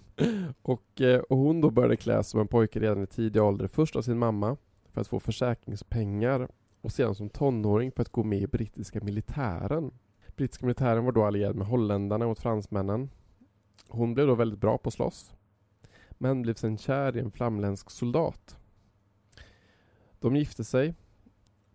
och, 0.62 1.00
eh, 1.00 1.20
och 1.20 1.36
hon 1.36 1.60
då 1.60 1.70
började 1.70 1.96
klä 1.96 2.22
som 2.22 2.40
en 2.40 2.48
pojke 2.48 2.80
redan 2.80 3.02
i 3.02 3.06
tidig 3.06 3.42
ålder. 3.42 3.66
Först 3.66 3.96
av 3.96 4.02
sin 4.02 4.18
mamma 4.18 4.56
för 4.92 5.00
att 5.00 5.08
få 5.08 5.20
försäkringspengar 5.20 6.48
och 6.88 6.92
sedan 6.92 7.14
som 7.14 7.28
tonåring 7.28 7.92
för 7.92 8.02
att 8.02 8.12
gå 8.12 8.22
med 8.24 8.38
i 8.38 8.46
brittiska 8.46 9.00
militären. 9.00 9.90
Brittiska 10.36 10.66
militären 10.66 11.04
var 11.04 11.12
då 11.12 11.24
allierad 11.24 11.56
med 11.56 11.66
holländarna 11.66 12.26
mot 12.26 12.38
fransmännen. 12.38 13.10
Hon 13.88 14.14
blev 14.14 14.26
då 14.26 14.34
väldigt 14.34 14.60
bra 14.60 14.78
på 14.78 14.88
att 14.88 14.94
slåss. 14.94 15.34
Men 16.10 16.42
blev 16.42 16.54
sen 16.54 16.78
kär 16.78 17.16
i 17.16 17.20
en 17.20 17.30
flamländsk 17.30 17.90
soldat. 17.90 18.58
De 20.18 20.36
gifte 20.36 20.64
sig. 20.64 20.94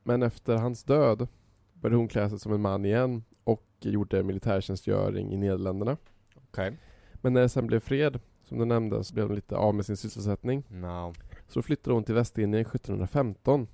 Men 0.03 0.24
efter 0.24 0.55
hans 0.55 0.84
död 0.84 1.28
började 1.74 1.97
hon 1.97 2.07
klä 2.07 2.30
sig 2.30 2.39
som 2.39 2.53
en 2.53 2.61
man 2.61 2.86
igen 2.86 3.24
och 3.43 3.68
gjorde 3.80 4.24
militärtjänstgöring 4.24 5.34
i 5.34 5.38
Nederländerna. 5.38 5.97
Okej. 6.36 6.78
Men 7.14 7.34
när 7.34 7.41
det 7.41 7.49
sen 7.49 7.68
blev 7.68 7.80
fred, 7.80 8.20
som 8.43 8.57
du 8.57 8.66
nämnde, 8.66 9.03
så 9.03 9.14
blev 9.14 9.26
hon 9.28 9.36
lite 9.36 9.55
av 9.55 9.76
med 9.76 9.86
sin 9.86 9.97
sysselsättning. 9.97 10.64
No. 10.70 11.14
Så 11.47 11.61
flyttade 11.61 11.93
hon 11.93 12.03
till 12.03 12.16
Västindien 12.16 12.61
1715. 12.61 13.68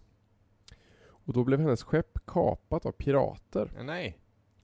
Och 1.30 1.34
då 1.36 1.44
blev 1.44 1.60
hennes 1.60 1.84
skepp 1.84 2.26
kapat 2.26 2.86
av 2.86 2.92
pirater. 2.92 3.72
Nej. 3.84 4.20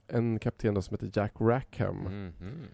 En 0.06 0.38
kapten 0.38 0.74
då 0.74 0.82
som 0.82 0.94
heter 0.94 1.20
Jack 1.20 1.32
Rackham. 1.40 1.96
Mhm. 1.96 2.66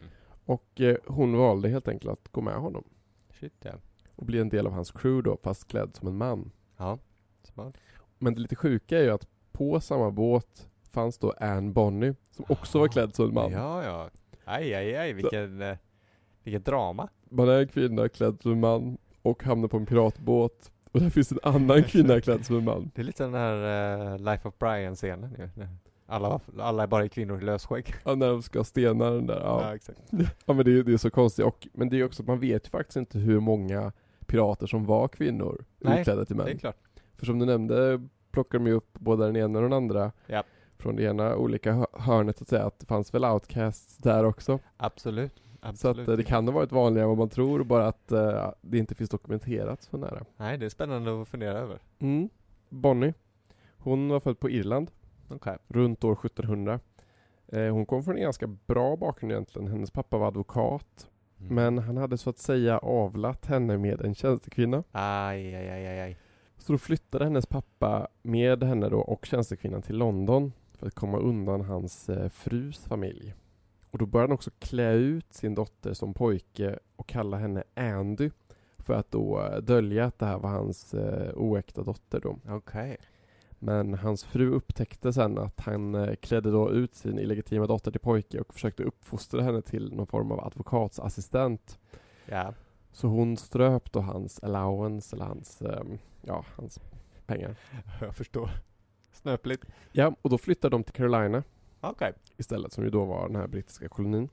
Och 0.44 0.80
eh, 0.80 0.96
hon 1.06 1.36
valde 1.36 1.68
helt 1.68 1.88
enkelt 1.88 2.12
att 2.12 2.32
gå 2.32 2.40
med 2.40 2.54
honom. 2.54 2.84
Shit 3.30 3.52
ja. 3.60 3.72
Och 4.16 4.26
bli 4.26 4.38
en 4.38 4.48
del 4.48 4.66
av 4.66 4.72
hans 4.72 4.90
crew 4.90 5.30
då, 5.30 5.36
fast 5.42 5.68
klädd 5.68 5.96
som 5.96 6.08
en 6.08 6.16
man. 6.16 6.50
Ja. 6.76 6.98
Smart. 7.42 7.74
Men 8.18 8.34
det 8.34 8.40
lite 8.40 8.56
sjuka 8.56 8.98
är 8.98 9.02
ju 9.02 9.10
att 9.10 9.28
på 9.52 9.80
samma 9.80 10.10
båt 10.10 10.68
fanns 10.90 11.18
då 11.18 11.34
Anne 11.40 11.72
Bonny, 11.72 12.14
som 12.30 12.44
också 12.48 12.78
var 12.78 12.88
klädd 12.88 13.14
som 13.14 13.28
en 13.28 13.34
man. 13.34 13.52
Ja, 13.52 13.84
ja. 13.84 14.10
Aj, 14.44 14.74
aj, 14.74 14.96
aj. 14.96 15.12
Vilken, 15.12 15.62
eh, 15.62 15.76
vilket 16.42 16.64
drama. 16.64 17.08
Man 17.24 17.48
är 17.48 17.60
en 17.60 17.68
kvinna 17.68 18.08
klädd 18.08 18.42
som 18.42 18.52
en 18.52 18.60
man 18.60 18.98
och 19.22 19.42
hamnar 19.42 19.68
på 19.68 19.76
en 19.76 19.86
piratbåt. 19.86 20.71
Och 20.92 21.00
där 21.00 21.10
finns 21.10 21.32
en 21.32 21.38
annan 21.42 21.82
kvinna 21.82 22.20
klädd 22.20 22.46
som 22.46 22.56
en 22.56 22.64
man. 22.64 22.90
Det 22.94 23.00
är 23.02 23.04
lite 23.04 23.22
den 23.24 23.34
här 23.34 24.12
eh, 24.12 24.18
Life 24.18 24.48
of 24.48 24.54
Brian-scenen 24.58 25.36
ju. 25.38 25.66
Alla, 26.06 26.40
alla 26.58 26.82
är 26.82 26.86
bara 26.86 27.08
kvinnor 27.08 27.38
i 27.42 27.44
lösskägg. 27.44 27.94
Ja, 28.04 28.14
när 28.14 28.28
de 28.28 28.42
ska 28.42 28.64
stena 28.64 29.10
den 29.10 29.26
där. 29.26 29.40
Ja, 29.40 29.74
exakt. 29.74 29.98
ja 30.46 30.52
men 30.52 30.64
det, 30.64 30.78
är- 30.78 30.82
det 30.82 30.92
är 30.92 30.96
så 30.96 31.10
konstigt. 31.10 31.44
Och, 31.44 31.68
men 31.72 31.88
det 31.88 32.00
är 32.00 32.04
också 32.04 32.22
att 32.22 32.26
man 32.26 32.40
vet 32.40 32.66
ju 32.66 32.70
faktiskt 32.70 32.96
inte 32.96 33.18
hur 33.18 33.40
många 33.40 33.92
pirater 34.26 34.66
som 34.66 34.84
var 34.84 35.08
kvinnor 35.08 35.64
Nej, 35.78 36.00
utklädda 36.00 36.24
till 36.24 36.36
Det 36.36 36.42
är 36.42 36.46
män. 36.46 36.58
klart. 36.58 36.76
För 37.16 37.26
som 37.26 37.38
du 37.38 37.46
nämnde 37.46 38.00
plockar 38.30 38.58
de 38.58 38.66
ju 38.66 38.72
upp 38.72 38.92
både 38.98 39.26
den 39.26 39.36
ena 39.36 39.58
och 39.58 39.62
den 39.62 39.72
andra. 39.72 40.12
Ja. 40.26 40.42
Från 40.78 40.96
det 40.96 41.02
ena 41.02 41.36
olika 41.36 41.72
hö- 41.72 41.86
hörnet 41.92 42.38
så 42.38 42.44
att 42.44 42.48
säga. 42.48 42.64
Att 42.64 42.78
det 42.78 42.86
fanns 42.86 43.14
väl 43.14 43.24
outcasts 43.24 43.96
där 43.96 44.24
också. 44.24 44.58
Absolut. 44.76 45.42
Så 45.62 45.68
att 45.68 45.70
Absolut. 45.70 46.08
eh, 46.08 46.16
det 46.16 46.24
kan 46.24 46.48
ha 46.48 46.54
varit 46.54 46.72
vanligare 46.72 47.04
än 47.04 47.08
vad 47.08 47.18
man 47.18 47.28
tror. 47.28 47.64
Bara 47.64 47.86
att 47.86 48.12
eh, 48.12 48.50
det 48.60 48.78
inte 48.78 48.94
finns 48.94 49.10
dokumenterat 49.10 49.82
så 49.82 49.96
nära. 49.96 50.24
Nej, 50.36 50.58
det 50.58 50.64
är 50.64 50.70
spännande 50.70 51.22
att 51.22 51.28
fundera 51.28 51.58
över. 51.58 51.78
Mm. 51.98 52.28
Bonnie. 52.68 53.14
Hon 53.78 54.08
var 54.08 54.20
född 54.20 54.40
på 54.40 54.50
Irland. 54.50 54.90
Okej. 55.28 55.58
runt 55.68 56.04
år 56.04 56.12
1700. 56.12 56.80
Eh, 57.48 57.68
hon 57.72 57.86
kom 57.86 58.02
från 58.02 58.16
en 58.16 58.22
ganska 58.22 58.46
bra 58.46 58.96
bakgrund 58.96 59.32
egentligen. 59.32 59.68
Hennes 59.68 59.90
pappa 59.90 60.18
var 60.18 60.28
advokat. 60.28 61.10
Mm. 61.40 61.54
Men 61.54 61.78
han 61.78 61.96
hade 61.96 62.18
så 62.18 62.30
att 62.30 62.38
säga 62.38 62.78
avlat 62.78 63.46
henne 63.46 63.78
med 63.78 64.00
en 64.00 64.14
tjänstekvinna. 64.14 64.84
Aj, 64.92 65.54
aj, 65.54 65.70
aj, 65.70 65.86
aj, 65.86 66.00
aj. 66.00 66.16
Så 66.58 66.72
då 66.72 66.78
flyttade 66.78 67.24
hennes 67.24 67.46
pappa 67.46 68.08
med 68.22 68.62
henne 68.62 68.88
då 68.88 69.00
och 69.00 69.26
tjänstekvinnan 69.26 69.82
till 69.82 69.96
London 69.96 70.52
för 70.78 70.86
att 70.86 70.94
komma 70.94 71.18
undan 71.18 71.60
hans 71.60 72.08
eh, 72.08 72.28
frus 72.28 72.84
familj. 72.84 73.34
Och 73.92 73.98
då 73.98 74.06
började 74.06 74.28
han 74.28 74.34
också 74.34 74.50
klä 74.58 74.92
ut 74.92 75.32
sin 75.34 75.54
dotter 75.54 75.94
som 75.94 76.14
pojke 76.14 76.78
och 76.96 77.08
kalla 77.08 77.36
henne 77.36 77.64
Andy 77.74 78.30
för 78.78 78.94
att 78.94 79.10
då 79.10 79.40
eh, 79.40 79.56
dölja 79.56 80.04
att 80.04 80.18
det 80.18 80.26
här 80.26 80.38
var 80.38 80.50
hans 80.50 80.94
eh, 80.94 81.34
oäkta 81.34 81.82
dotter 81.82 82.20
då. 82.20 82.38
Okej. 82.48 82.96
Men 83.58 83.94
hans 83.94 84.24
fru 84.24 84.50
upptäckte 84.50 85.12
sen 85.12 85.38
att 85.38 85.60
han 85.60 85.94
eh, 85.94 86.14
klädde 86.14 86.50
då 86.50 86.70
ut 86.70 86.94
sin 86.94 87.18
illegitima 87.18 87.66
dotter 87.66 87.90
till 87.90 88.00
pojke 88.00 88.40
och 88.40 88.54
försökte 88.54 88.82
uppfostra 88.82 89.42
henne 89.42 89.62
till 89.62 89.94
någon 89.94 90.06
form 90.06 90.32
av 90.32 90.44
advokatsassistent. 90.44 91.78
Ja. 92.26 92.54
Så 92.92 93.08
hon 93.08 93.36
ströp 93.36 93.92
då 93.92 94.00
hans 94.00 94.40
allowance, 94.42 95.16
eller 95.16 95.24
hans, 95.24 95.62
ehm, 95.62 95.98
ja, 96.20 96.44
hans 96.56 96.80
pengar. 97.26 97.56
Jag 98.00 98.16
förstår. 98.16 98.50
Snöpligt. 99.12 99.64
Ja, 99.92 100.14
och 100.22 100.30
då 100.30 100.38
flyttade 100.38 100.74
de 100.74 100.84
till 100.84 100.94
Carolina 100.94 101.42
Okej. 101.82 102.12
istället, 102.36 102.72
som 102.72 102.84
ju 102.84 102.90
då 102.90 103.04
var 103.04 103.26
den 103.28 103.36
här 103.36 103.46
brittiska 103.46 103.88
kolonin. 103.88 104.28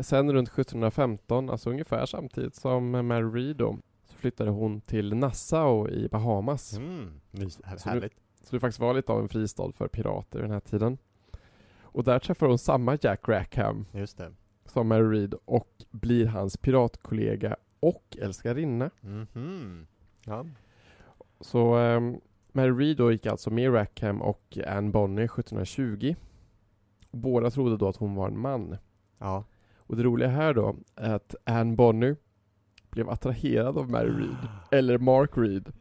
Sen 0.00 0.32
runt 0.32 0.48
1715, 0.48 1.50
alltså 1.50 1.70
ungefär 1.70 2.06
samtidigt 2.06 2.54
som 2.54 2.90
Mary 2.90 3.42
Read 3.46 3.56
då, 3.56 3.78
så 4.06 4.16
flyttade 4.16 4.50
hon 4.50 4.80
till 4.80 5.14
Nassau 5.14 5.88
i 5.88 6.08
Bahamas. 6.08 6.72
Mm. 6.76 7.20
Mys- 7.30 7.60
här- 7.64 7.76
Så 7.76 7.88
härligt. 7.88 8.12
Det 8.50 8.60
faktiskt 8.60 8.80
var 8.80 8.94
lite 8.94 9.12
av 9.12 9.20
en 9.20 9.28
fristad 9.28 9.72
för 9.72 9.88
pirater 9.88 10.42
den 10.42 10.50
här 10.50 10.60
tiden. 10.60 10.98
Och 11.82 12.04
där 12.04 12.18
träffar 12.18 12.46
hon 12.46 12.58
samma 12.58 12.98
Jack 13.02 13.28
Rackham 13.28 13.86
Just 13.92 14.18
det. 14.18 14.32
som 14.66 14.88
Mary 14.88 15.18
Read 15.20 15.34
och 15.44 15.68
blir 15.90 16.26
hans 16.26 16.56
piratkollega 16.56 17.56
och 17.80 18.16
älskarinna. 18.20 18.90
Mhm. 19.00 19.86
Ja. 20.24 20.46
Så 21.40 21.76
um, 21.76 22.20
Mary 22.56 22.70
Read 22.70 22.96
då 22.96 23.12
gick 23.12 23.26
alltså 23.26 23.50
med 23.50 23.74
Rackham 23.74 24.22
och 24.22 24.58
Anne 24.66 24.90
Bonny 24.90 25.22
1720. 25.24 26.14
Och 27.10 27.18
båda 27.18 27.50
trodde 27.50 27.76
då 27.76 27.88
att 27.88 27.96
hon 27.96 28.14
var 28.14 28.28
en 28.28 28.38
man. 28.38 28.76
Ja. 29.18 29.44
Och 29.76 29.96
det 29.96 30.02
roliga 30.02 30.28
här 30.28 30.54
då 30.54 30.76
är 30.96 31.14
att 31.14 31.34
Anne 31.44 31.76
Bonny 31.76 32.14
blev 32.90 33.10
attraherad 33.10 33.78
av 33.78 33.90
Mary 33.90 34.10
Read, 34.10 34.48
eller 34.70 34.98
Mark 34.98 35.30
Read, 35.34 35.72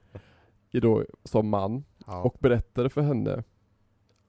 i 0.70 0.80
då, 0.80 1.04
som 1.24 1.48
man 1.48 1.84
Ja. 2.06 2.22
och 2.22 2.36
berättade 2.40 2.90
för 2.90 3.00
henne 3.02 3.44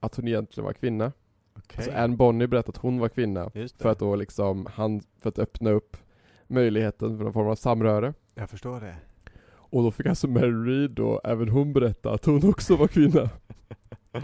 att 0.00 0.16
hon 0.16 0.28
egentligen 0.28 0.64
var 0.64 0.72
kvinna. 0.72 1.12
Okej. 1.56 1.76
Alltså 1.76 1.92
Anne 1.92 2.16
Bonny 2.16 2.46
berättade 2.46 2.76
att 2.76 2.82
hon 2.82 2.98
var 2.98 3.08
kvinna 3.08 3.50
för 3.78 3.88
att 3.88 3.98
då 3.98 4.16
liksom 4.16 4.66
han, 4.66 5.00
för 5.18 5.28
att 5.28 5.38
öppna 5.38 5.70
upp 5.70 5.96
möjligheten 6.46 7.16
för 7.16 7.24
någon 7.24 7.32
form 7.32 7.48
av 7.48 7.54
samröre. 7.54 8.14
Jag 8.34 8.50
förstår 8.50 8.80
det. 8.80 8.96
Och 9.70 9.82
då 9.82 9.90
fick 9.90 10.06
alltså 10.06 10.28
Mary 10.28 10.52
Read 10.80 10.90
då, 10.90 11.20
även 11.24 11.48
hon 11.48 11.72
berätta 11.72 12.12
att 12.12 12.24
hon 12.24 12.48
också 12.50 12.76
var 12.76 12.86
kvinna. 12.88 13.30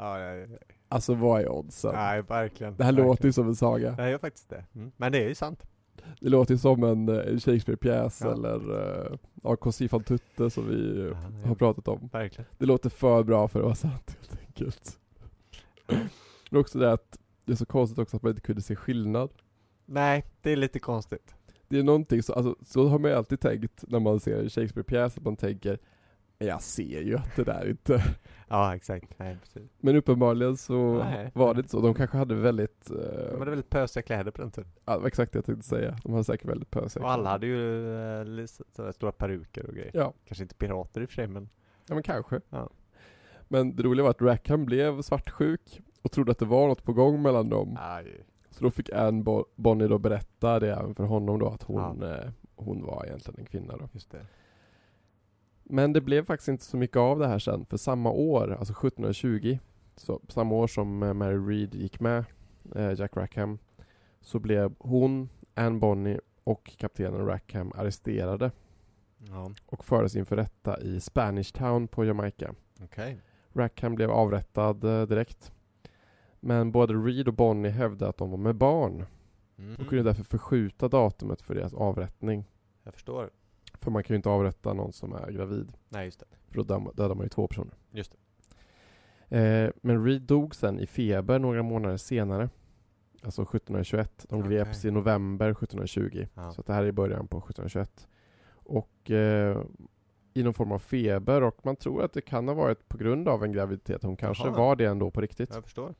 Ja, 0.00 0.18
ja, 0.20 0.34
ja. 0.34 0.46
Alltså 0.88 1.14
vad 1.14 1.40
är 1.40 1.48
oddsen? 1.48 1.94
Nej, 1.94 2.22
verkligen. 2.22 2.76
Det 2.76 2.84
här 2.84 2.92
verkligen. 2.92 3.08
låter 3.08 3.24
ju 3.24 3.32
som 3.32 3.48
en 3.48 3.56
saga. 3.56 3.92
Det 3.92 4.10
gör 4.10 4.18
faktiskt 4.18 4.48
det. 4.50 4.64
Mm. 4.74 4.92
Men 4.96 5.12
det 5.12 5.18
är 5.24 5.28
ju 5.28 5.34
sant. 5.34 5.62
Det 6.20 6.28
låter 6.28 6.54
ju 6.54 6.58
som 6.58 6.84
en, 6.84 7.08
eh, 7.08 7.28
en 7.28 7.40
Shakespeare-pjäs 7.40 8.20
Ja. 8.24 8.32
eller 8.32 8.72
uh, 8.72 9.16
AK 9.42 9.64
van 9.92 10.02
Tutte 10.02 10.50
som 10.50 10.68
vi 10.68 11.00
eh, 11.00 11.06
Ja, 11.42 11.48
har 11.48 11.54
pratat 11.54 11.88
om. 11.88 12.08
Verkligen. 12.12 12.50
Det 12.58 12.66
låter 12.66 12.90
för 12.90 13.22
bra 13.22 13.48
för 13.48 13.58
att 13.58 13.64
vara 13.64 13.74
sant 13.74 14.16
helt 14.20 14.40
enkelt. 14.46 14.98
Men 16.50 16.60
också 16.60 16.78
det 16.78 16.92
att 16.92 17.18
det 17.44 17.52
är 17.52 17.56
så 17.56 17.66
konstigt 17.66 17.98
också 17.98 18.16
att 18.16 18.22
man 18.22 18.30
inte 18.30 18.42
kunde 18.42 18.62
se 18.62 18.76
skillnad. 18.76 19.30
Nej, 19.86 20.24
det 20.42 20.50
är 20.52 20.56
lite 20.56 20.78
konstigt. 20.78 21.34
Det 21.68 21.78
är 21.78 21.82
någonting 21.82 22.22
så, 22.22 22.32
alltså, 22.32 22.56
så 22.64 22.88
har 22.88 22.98
man 22.98 23.10
ju 23.10 23.16
alltid 23.16 23.40
tänkt 23.40 23.84
när 23.88 24.00
man 24.00 24.20
ser 24.20 24.38
en 24.38 24.48
Shakespeare-pjäs, 24.50 25.16
att 25.18 25.24
man 25.24 25.36
tänker 25.36 25.78
jag 26.40 26.62
ser 26.62 27.00
ju 27.02 27.16
att 27.16 27.36
det 27.36 27.44
där 27.44 27.68
inte 27.70 28.02
Ja, 28.48 28.76
exakt. 28.76 29.18
Nej, 29.18 29.36
precis. 29.42 29.70
Men 29.80 29.96
uppenbarligen 29.96 30.56
så 30.56 30.94
Nej. 30.98 31.30
var 31.34 31.54
det 31.54 31.58
inte 31.58 31.70
så. 31.70 31.80
De 31.80 31.94
kanske 31.94 32.16
hade 32.16 32.34
väldigt, 32.34 32.90
eh, 32.90 32.96
De 33.32 33.38
hade 33.38 33.50
väldigt 33.50 33.70
pösiga 33.70 34.02
kläder 34.02 34.30
på 34.30 34.42
den 34.42 34.50
tiden. 34.50 34.70
ja, 34.84 34.92
det 34.92 34.98
var 35.00 35.06
exakt 35.08 35.32
det 35.32 35.36
jag 35.36 35.44
tänkte 35.44 35.66
säga. 35.66 35.96
De 36.02 36.12
hade 36.12 36.24
säkert 36.24 36.48
väldigt 36.48 36.70
pösiga 36.70 37.04
Och 37.04 37.10
alla 37.10 37.22
kläder. 37.38 38.18
hade 38.18 38.40
ju 38.40 38.46
sådär 38.46 38.92
stora 38.92 39.12
peruker 39.12 39.66
och 39.66 39.74
grejer. 39.74 39.90
Ja, 39.94 40.12
Kanske 40.24 40.44
inte 40.44 40.54
pirater 40.54 41.00
i 41.00 41.04
och 41.04 41.08
för 41.08 41.14
sig, 41.14 41.26
men 41.28 41.48
ja 41.88 41.94
men 41.94 42.02
kanske. 42.02 42.40
Ja. 42.50 42.70
Men 43.48 43.76
det 43.76 43.82
roliga 43.82 44.02
var 44.04 44.10
att 44.10 44.22
Rackham 44.22 44.64
blev 44.64 45.02
svartsjuk 45.02 45.80
och 46.02 46.12
trodde 46.12 46.32
att 46.32 46.38
det 46.38 46.44
var 46.46 46.68
något 46.68 46.84
på 46.84 46.92
gång 46.92 47.22
mellan 47.22 47.48
dem. 47.48 47.76
aj. 47.80 48.24
Så 48.50 48.64
då 48.64 48.70
fick 48.70 48.90
Anne 48.92 49.22
Bo- 49.22 49.44
Bonny 49.56 49.86
då 49.88 49.98
berätta 49.98 50.60
det 50.60 50.72
även 50.74 50.94
för 50.94 51.04
honom 51.04 51.38
då 51.38 51.48
att 51.48 51.62
hon, 51.62 52.02
eh, 52.02 52.30
hon 52.56 52.84
var 52.84 53.04
egentligen 53.06 53.40
en 53.40 53.46
kvinna 53.46 53.76
då. 53.76 53.88
Just 53.92 54.10
det. 54.10 54.26
Men 55.64 55.92
det 55.92 56.00
blev 56.00 56.24
faktiskt 56.24 56.48
inte 56.48 56.64
så 56.64 56.76
mycket 56.76 56.96
av 56.96 57.18
det 57.18 57.26
här 57.28 57.38
sen, 57.38 57.66
för 57.66 57.76
samma 57.76 58.10
år, 58.10 58.52
alltså 58.58 58.72
1720, 58.86 59.58
så 59.96 60.20
samma 60.28 60.54
år 60.54 60.66
som 60.66 61.02
eh, 61.02 61.12
Mary 61.14 61.36
Read 61.60 61.74
gick 61.74 62.00
med 62.00 62.24
eh, 62.74 62.92
Jack 62.98 63.16
Rackham, 63.16 63.58
så 64.20 64.38
blev 64.38 64.74
hon, 64.78 65.28
Anne 65.54 65.78
Bonny 65.78 66.18
och 66.44 66.72
kaptenen 66.78 67.26
Rackham 67.26 67.72
arresterade 67.76 68.50
Ja, 69.28 69.50
och 69.66 69.84
fördes 69.84 70.16
inför 70.16 70.36
rätta 70.36 70.80
i 70.80 71.00
Spanish 71.00 71.52
Town 71.52 71.88
på 71.88 72.04
Jamaica. 72.04 72.54
okej. 72.84 73.18
Rackham 73.52 73.94
blev 73.94 74.10
avrättad 74.10 74.84
eh, 74.84 75.02
direkt. 75.06 75.52
Men 76.40 76.72
både 76.72 76.94
Reed 76.94 77.28
och 77.28 77.34
Bonnie 77.34 77.68
hävdade 77.70 78.08
att 78.10 78.16
de 78.16 78.30
var 78.30 78.38
med 78.38 78.54
barn 78.56 79.04
Mm. 79.58 79.74
och 79.74 79.86
kunde 79.88 80.04
därför 80.04 80.24
förskjuta 80.24 80.88
datumet 80.88 81.42
för 81.42 81.54
deras 81.54 81.74
avrättning. 81.74 82.44
Jag 82.82 82.94
förstår. 82.94 83.30
För 83.74 83.90
man 83.90 84.02
kan 84.04 84.14
ju 84.14 84.16
inte 84.16 84.28
avrätta 84.28 84.72
någon 84.72 84.92
som 84.92 85.12
är 85.12 85.30
gravid. 85.30 85.72
Nej, 85.88 86.04
just 86.04 86.20
det. 86.20 86.26
För 86.48 86.54
då 86.54 86.90
dödar 86.92 87.14
man 87.14 87.24
ju 87.24 87.28
två 87.28 87.46
personer. 87.46 87.74
Just 87.90 88.14
Eh, 89.28 89.70
men 89.82 90.04
Reed 90.04 90.22
dog 90.22 90.54
sen 90.54 90.80
i 90.80 90.86
feber 90.86 91.38
några 91.38 91.62
månader 91.62 91.96
senare. 91.96 92.48
Alltså 93.22 93.42
1721. 93.42 94.26
De 94.28 94.40
Okej. 94.40 94.50
greps 94.50 94.84
i 94.84 94.90
november 94.90 95.50
1720. 95.50 96.26
Ja. 96.34 96.52
Så 96.52 96.62
det 96.62 96.72
här 96.72 96.82
är 96.82 96.86
i 96.86 96.92
början 96.92 97.28
på 97.28 97.38
1721. 97.38 98.08
Och 98.50 99.10
eh, 99.10 99.62
i 100.34 100.42
någon 100.42 100.54
form 100.54 100.72
av 100.72 100.78
feber 100.78 101.42
och 101.42 101.56
man 101.66 101.76
tror 101.76 102.02
att 102.04 102.12
det 102.12 102.20
kan 102.20 102.48
ha 102.48 102.54
varit 102.54 102.88
på 102.88 102.98
grund 102.98 103.28
av 103.28 103.44
en 103.44 103.52
graviditet. 103.52 104.02
Hon 104.02 104.16
kanske 104.16 104.44
Jaha. 104.48 104.56
var 104.56 104.76
det 104.76 104.84
ändå 104.84 105.10
på 105.10 105.20
riktigt. 105.20 105.54
Jag 105.54 105.64
förstår. 105.64 105.94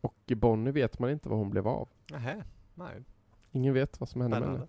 Och 0.00 0.32
Bonnie 0.36 0.70
vet 0.72 0.98
man 0.98 1.10
inte 1.10 1.28
vad 1.28 1.38
hon 1.38 1.50
blev 1.50 1.68
av. 1.68 1.88
Nähä. 2.10 2.44
Nej. 2.74 3.02
Ingen 3.52 3.74
vet 3.74 4.00
vad 4.00 4.08
som 4.08 4.20
hände 4.20 4.40
med 4.40 4.48
henne. 4.48 4.66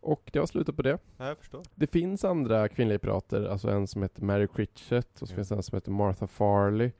Och 0.00 0.30
det 0.32 0.38
var 0.38 0.46
slutet 0.46 0.76
på 0.76 0.82
det. 0.82 0.98
Ja, 1.16 1.28
jag 1.28 1.38
förstår. 1.38 1.62
Det 1.74 1.86
finns 1.86 2.24
andra 2.24 2.68
kvinnliga 2.68 2.98
pirater, 2.98 3.44
alltså 3.44 3.70
en 3.70 3.86
som 3.86 4.02
heter 4.02 4.22
Mary 4.22 4.48
Critchett 4.48 5.22
och 5.22 5.28
så 5.28 5.32
Ja. 5.32 5.36
finns 5.36 5.48
det 5.48 5.54
en 5.54 5.62
som 5.62 5.76
heter 5.76 5.90
Martha 5.92 6.26
Farley. 6.26 6.90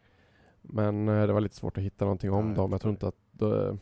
Men 0.62 1.08
eh, 1.08 1.26
det 1.26 1.32
var 1.32 1.40
lite 1.40 1.54
svårt 1.54 1.76
att 1.78 1.84
hitta 1.84 2.04
någonting 2.04 2.30
om 2.32 2.44
Ja, 2.44 2.50
jag 2.50 2.56
dem. 2.56 2.72
Jag 2.72 2.80
tror 2.80 2.90
inte 2.90 3.08
att 3.08 3.16
de, 3.32 3.78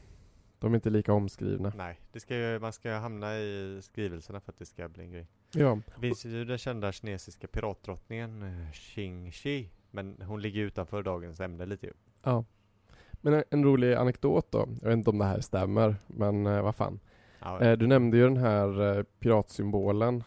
de 0.59 0.72
är 0.72 0.74
inte 0.74 0.91
lika 0.91 1.12
omskrivna. 1.12 1.72
Nej, 1.76 2.01
det 2.12 2.20
ska 2.20 2.37
ju, 2.37 2.59
man 2.59 2.72
ska 2.72 2.93
hamna 2.95 3.39
i 3.39 3.78
skrivelserna 3.82 4.41
för 4.41 4.53
att 4.53 4.59
det 4.59 4.66
ska 4.66 4.89
bli 4.89 5.05
en 5.05 5.11
grej. 5.11 5.26
Ja, 5.53 5.78
Det 5.95 6.01
finns 6.01 6.24
ju 6.24 6.45
den 6.45 6.59
kända 6.59 6.93
kinesiska 6.93 7.47
piratdrottningen 7.47 8.43
eh, 8.43 8.70
Xing 8.72 9.32
Shi. 9.32 9.70
Men 9.91 10.22
hon 10.22 10.43
ligger 10.43 10.61
utanför 10.62 11.03
dagens 11.03 11.41
ämne 11.41 11.66
lite 11.66 11.87
ju. 11.87 11.93
ja. 12.22 12.45
Men 13.26 13.42
en, 13.50 13.64
rolig 13.64 13.94
anekdot 13.94 14.46
då. 14.50 14.68
Jag 14.82 14.88
vet 14.88 14.96
inte 14.96 15.10
om 15.10 15.18
det 15.18 15.24
här 15.24 15.40
stämmer, 15.40 15.96
men 16.06 16.46
eh, 16.46 16.62
vad 16.62 16.74
fan. 16.74 17.00
Ja, 17.40 17.60
Eh, 17.60 17.78
du 17.78 17.86
nämnde 17.86 18.16
ju 18.16 18.22
den 18.24 18.36
här 18.36 18.98
eh, 18.98 19.02
piratsymbolen 19.02 20.24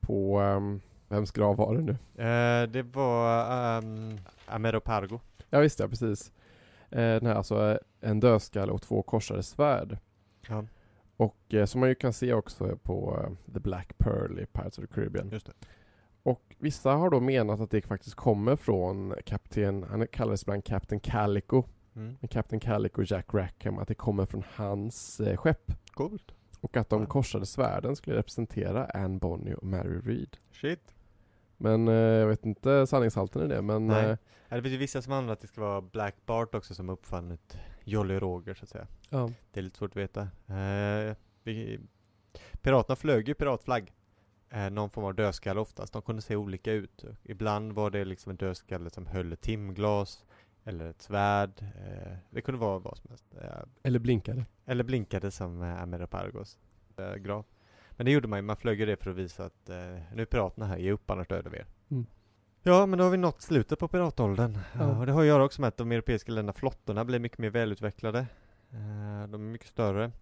på, 0.00 0.40
um, 0.40 0.80
vems 1.08 1.30
grav 1.30 1.56
var 1.56 1.74
det 1.74 1.80
nu? 1.82 1.92
eh, 2.24 2.68
det 2.68 2.82
var 2.82 3.78
um, 3.78 4.18
Ameropargo. 4.46 5.20
Ja 5.50 5.60
visst 5.60 5.80
ja, 5.80 5.88
precis. 5.88 6.32
Den 6.90 7.26
här 7.26 7.34
alltså 7.34 7.78
en 8.00 8.20
dödskalle 8.20 8.72
och 8.72 8.82
två 8.82 9.02
korsade 9.02 9.42
svärd. 9.42 9.98
Ja, 10.48 10.64
Och 11.16 11.54
som 11.66 11.80
man 11.80 11.88
ju 11.88 11.94
kan 11.94 12.12
se 12.12 12.32
också 12.32 12.76
på 12.82 13.26
The 13.54 13.60
Black 13.60 13.98
Pearl 13.98 14.38
i 14.38 14.46
Pirates 14.46 14.78
of 14.78 14.84
the 14.88 14.94
Caribbean. 14.94 15.30
just 15.30 15.46
det. 15.46 15.52
Och 16.22 16.56
vissa 16.58 16.92
har 16.92 17.10
då 17.10 17.20
menat 17.20 17.60
att 17.60 17.70
det 17.70 17.82
faktiskt 17.82 18.14
kommer 18.16 18.56
från 18.56 19.14
kapten, 19.26 19.82
han 19.90 20.06
kallades 20.06 20.42
ibland 20.42 20.64
Captain 20.64 21.00
Calico, 21.00 21.64
Mm. 21.96 22.16
men 22.20 22.28
Captain 22.28 22.60
Calico 22.60 23.00
och 23.02 23.10
Jack 23.10 23.26
Rackham, 23.34 23.78
att 23.78 23.88
det 23.88 23.94
kommer 23.94 24.26
från 24.26 24.44
hans 24.54 25.20
eh, 25.20 25.36
skepp. 25.36 25.72
Coolt. 25.94 26.32
Och 26.60 26.76
att 26.76 26.88
de 26.88 27.00
Ja. 27.00 27.06
korsade 27.06 27.46
svärden 27.46 27.96
skulle 27.96 28.16
representera 28.16 28.84
Anne 28.86 29.18
Bonny 29.18 29.54
och 29.54 29.64
Mary 29.64 30.00
Read. 30.00 30.36
Shit. 30.52 30.94
Men 31.56 31.88
eh, 31.88 31.94
jag 31.94 32.26
vet 32.26 32.44
inte 32.46 32.86
sanningshalten 32.86 33.42
i 33.42 33.46
det, 33.48 33.62
men 33.62 33.86
Nej. 33.86 34.04
eh, 34.04 34.16
Ja, 34.48 34.56
det 34.56 34.62
finns 34.62 34.72
ju 34.74 34.78
vissa 34.78 35.02
som 35.02 35.12
använder 35.12 35.32
att 35.32 35.40
det 35.40 35.46
ska 35.46 35.60
vara 35.60 35.80
Black 35.80 36.14
Bart 36.26 36.54
också 36.54 36.74
som 36.74 36.90
uppfann 36.90 37.30
ett 37.30 37.56
Jolly 37.84 38.18
Roger 38.18 38.54
så 38.54 38.62
att 38.64 38.68
säga. 38.68 38.86
ja. 39.10 39.30
Det 39.52 39.60
är 39.60 39.64
lite 39.64 39.78
svårt 39.78 39.90
att 39.90 39.96
veta. 39.96 40.20
Eh, 40.46 41.16
vi, 41.42 41.80
piraterna 42.62 42.96
flög 42.96 43.28
ju 43.28 43.34
piratflagg. 43.34 43.92
Eh, 44.50 44.70
någon 44.70 44.90
form 44.90 45.04
av 45.04 45.14
dödskalle 45.14 45.60
oftast. 45.60 45.92
De 45.92 46.02
kunde 46.02 46.22
se 46.22 46.36
olika 46.36 46.72
ut. 46.72 47.04
Ibland 47.22 47.72
var 47.72 47.90
det 47.90 48.04
liksom 48.04 48.30
en 48.30 48.36
dödskalle 48.36 48.90
som 48.90 49.06
höll 49.06 49.36
timglas. 49.36 50.24
Eller 50.64 50.86
ett 50.86 51.02
svärd. 51.02 51.50
Eh, 51.60 52.12
det 52.30 52.40
kunde 52.40 52.60
vara 52.60 52.78
vad 52.78 52.98
som 52.98 53.08
helst. 53.10 53.24
Eh, 53.40 53.62
Eller 53.82 53.98
blinkade. 53.98 54.44
eller 54.66 54.84
blinkade 54.84 55.30
som 55.30 55.62
eh, 55.62 55.82
Ameropargos 55.82 56.58
eh, 56.96 57.14
grav. 57.14 57.44
Men 57.90 58.06
det 58.06 58.12
gjorde 58.12 58.28
man 58.28 58.38
ju. 58.38 58.42
Man 58.42 58.56
flög 58.56 58.80
ju 58.80 58.86
det 58.86 58.96
för 58.96 59.10
att 59.10 59.16
visa 59.16 59.44
att 59.44 59.68
eh, 59.68 59.76
nu 60.14 60.22
är 60.22 60.24
piraterna 60.24 60.66
här. 60.66 60.76
Ge 60.76 60.92
upp 60.92 61.10
annars 61.10 61.28
dödar 61.28 61.50
vi 61.50 61.58
er. 61.58 61.66
Mm. 61.90 62.06
Ja, 62.62 62.86
men 62.86 62.98
då 62.98 63.04
har 63.04 63.10
vi 63.10 63.16
nått 63.16 63.42
slutet 63.42 63.78
på 63.78 63.88
piratåldern. 63.88 64.58
Ja. 64.78 64.98
Och 64.98 65.06
det 65.06 65.12
har 65.12 65.20
att 65.20 65.26
göra 65.26 65.44
också 65.44 65.60
med 65.60 65.68
att 65.68 65.76
de 65.76 65.92
europeiska 65.92 66.32
länderna, 66.32 66.52
flottorna, 66.52 67.04
blir 67.04 67.18
mycket 67.18 67.38
mer 67.38 67.50
välutvecklade. 67.50 68.26
De 69.28 69.34
är 69.34 69.38
mycket 69.38 69.68
större, 69.68 70.12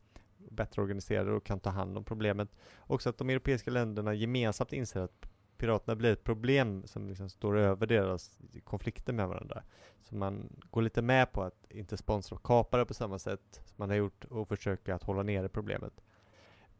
bättre 0.50 0.82
organiserade 0.82 1.32
och 1.32 1.44
kan 1.44 1.60
ta 1.60 1.70
hand 1.70 1.96
om 1.96 2.04
problemet. 2.04 2.48
Också 2.78 3.08
att 3.08 3.18
de 3.18 3.30
europeiska 3.30 3.70
länderna 3.70 4.14
gemensamt 4.14 4.72
inser 4.72 5.00
att 5.00 5.30
piraterna 5.60 5.96
blir 5.96 6.12
ett 6.12 6.24
problem 6.24 6.82
som 6.86 7.08
liksom 7.08 7.28
står 7.28 7.58
över 7.58 7.86
deras 7.86 8.38
konflikter 8.64 9.12
med 9.12 9.28
varandra. 9.28 9.62
Så 10.02 10.16
man 10.16 10.48
går 10.70 10.82
lite 10.82 11.02
med 11.02 11.32
på 11.32 11.42
att 11.42 11.66
inte 11.70 11.96
sponsra 11.96 12.36
och 12.36 12.42
kapare 12.42 12.84
på 12.86 12.94
samma 12.94 13.18
sätt 13.18 13.60
som 13.64 13.74
man 13.76 13.88
har 13.90 13.96
gjort 13.96 14.24
och 14.24 14.48
försöka 14.48 14.94
att 14.94 15.02
hålla 15.02 15.22
nere 15.22 15.48
problemet. 15.48 15.92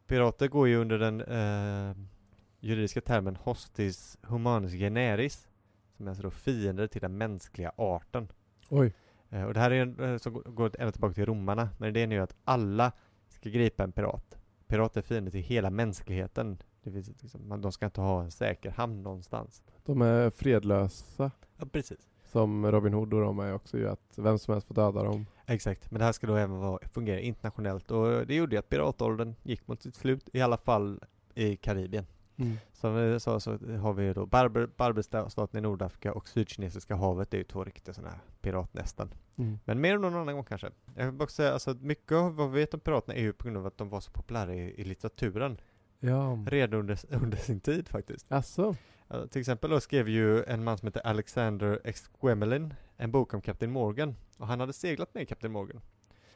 Pirater 0.07 0.49
går 0.49 0.69
ju 0.69 0.77
under 0.77 0.99
den 0.99 1.21
eh, 1.21 1.97
juridiska 2.61 3.01
termen 3.01 3.37
hostis 3.37 4.19
humanus 4.23 4.73
generis 4.73 5.49
som 5.97 6.07
är 6.07 6.11
alltså 6.11 6.23
då 6.23 6.31
fiender 6.31 6.87
till 6.87 7.01
den 7.01 7.19
mänskliga 7.19 7.73
arten. 7.77 8.29
Oj. 8.69 8.93
Eh, 9.31 9.45
och 9.45 9.55
det 9.55 9.61
här 9.61 9.71
är 9.71 9.83
en, 9.83 10.01
eh, 10.01 10.17
som 10.17 10.33
går- 10.33 10.43
går 10.43 10.71
ända 10.79 10.93
tillbaka 10.93 11.15
till 11.15 11.27
romarna, 11.27 11.69
men 11.79 11.93
det 11.95 12.01
är 12.01 12.07
ju 12.09 12.21
att 12.21 12.37
alla 12.45 12.93
ska 13.29 13.51
gripa 13.51 13.85
en 13.85 13.93
pirat. 13.93 14.39
Pirater 14.67 15.01
är 15.01 15.03
fiender 15.03 15.31
till 15.33 15.41
hela 15.43 15.71
mänskligheten. 15.71 16.63
Det 16.83 16.91
finns 16.91 17.09
liksom, 17.23 17.49
man, 17.49 17.61
de 17.61 17.73
ska 17.73 17.87
inte 17.87 18.01
ha 18.01 18.23
en 18.23 18.31
säker 18.31 18.71
hamn 18.71 19.03
någonstans. 19.03 19.63
De 19.85 20.03
är 20.03 20.31
fredlösa. 20.31 21.31
Ja, 21.57 21.67
precis. 21.73 22.09
Som 22.25 22.71
Robin 22.71 22.93
Hood 22.93 23.15
och 23.15 23.21
de 23.21 23.39
är 23.39 23.55
också 23.55 23.79
ju 23.79 23.89
att 23.89 24.13
vem 24.17 24.39
som 24.39 24.53
helst 24.53 24.67
får 24.67 24.75
döda 24.75 25.03
dem. 25.03 25.27
Exakt, 25.47 25.91
men 25.91 25.99
det 25.99 26.05
här 26.05 26.13
ska 26.13 26.27
då 26.27 26.37
även 26.37 26.59
vara, 26.59 26.89
fungera 26.89 27.21
internationellt 27.21 27.91
och 27.91 28.27
det 28.27 28.35
gjorde 28.35 28.55
ju 28.55 28.59
att 28.59 28.69
piratåldern 28.69 29.35
gick 29.43 29.69
mot 29.69 29.83
sitt 29.83 29.95
slut, 29.95 30.29
i 30.33 30.41
alla 30.41 30.57
fall 30.57 31.01
i 31.35 31.57
Karibien. 31.57 32.07
Mm. 32.37 32.57
Som 32.73 32.95
vi 32.95 33.21
sa 33.21 33.41
så 33.41 33.51
har 33.81 33.93
vi 33.93 34.05
ju 34.05 34.13
då 34.13 34.27
Barber, 34.27 34.69
Barberstaten 34.77 35.59
i 35.59 35.61
Nordafrika 35.61 36.13
och 36.13 36.29
Sydkinesiska 36.29 36.97
havet, 36.97 37.31
det 37.31 37.37
är 37.37 37.39
ju 37.39 37.45
två 37.45 37.65
riktiga 37.65 37.95
sådana 37.95 38.11
här 38.11 38.21
piratnästen. 38.41 39.15
Mm. 39.37 39.59
Men 39.65 39.81
mer 39.81 39.99
någon 39.99 40.15
annan 40.15 40.35
gång 40.35 40.45
kanske. 40.45 40.71
Jag 40.97 41.05
vill 41.05 41.15
bara 41.15 41.29
säga, 41.29 41.53
alltså 41.53 41.75
mycket 41.81 42.13
av 42.13 42.37
vad 42.37 42.51
vi 42.51 42.61
vet 42.61 42.75
om 42.75 42.81
piraterna 42.81 43.15
är 43.15 43.23
ju 43.23 43.33
på 43.33 43.45
grund 43.45 43.57
av 43.57 43.67
att 43.67 43.79
de 43.79 43.89
var 43.89 44.01
så 44.01 44.13
populära 44.13 44.55
i, 44.55 44.81
i 44.81 44.85
litteraturen. 44.85 45.61
Ja. 46.01 46.45
Redan 46.47 46.81
under, 46.81 46.99
under 47.09 47.39
sin 47.39 47.61
tid 47.61 47.89
faktiskt. 47.89 48.33
Alltså. 48.33 48.77
Ja, 49.09 49.27
till 49.27 49.41
exempel 49.41 49.71
då 49.71 49.81
skrev 49.81 50.09
ju 50.09 50.45
en 50.45 50.65
man 50.65 50.79
som 50.79 50.87
heter 50.87 51.07
Alexander 51.07 51.81
Exquemelin 51.85 52.75
en 52.97 53.11
bok 53.11 53.35
om 53.35 53.41
Kapten 53.41 53.71
Morgan. 53.71 54.17
Och 54.39 54.47
han 54.47 54.61
hade 54.61 54.73
seglat 54.73 55.15
med 55.15 55.29
Kapten 55.29 55.53
Morgan. 55.53 55.81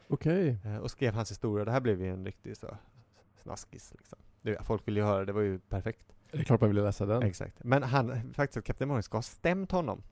Okej. 0.07 0.57
Eh, 0.65 0.77
och 0.77 0.91
skrev 0.91 1.13
hans 1.13 1.31
historia. 1.31 1.65
Det 1.65 1.71
här 1.71 1.79
blev 1.79 2.01
ju 2.01 2.13
en 2.13 2.25
riktig 2.25 2.57
så 2.57 2.77
snaskis 3.43 3.93
liksom. 3.97 4.19
Det, 4.41 4.65
folk 4.65 4.87
ville 4.87 4.99
ju 4.99 5.05
höra, 5.05 5.25
det 5.25 5.33
var 5.33 5.41
ju 5.41 5.59
perfekt. 5.59 6.05
Det 6.31 6.37
är 6.37 6.43
klart 6.43 6.61
man 6.61 6.69
vill 6.69 6.83
läsa 6.83 7.05
den. 7.05 7.23
Exakt. 7.23 7.63
Men 7.63 7.83
han, 7.83 8.33
faktiskt 8.33 8.65
Kapten 8.65 8.87
Morgan 8.87 9.03
ska 9.03 9.17
ha 9.17 9.21
stämt 9.21 9.71
honom. 9.71 10.03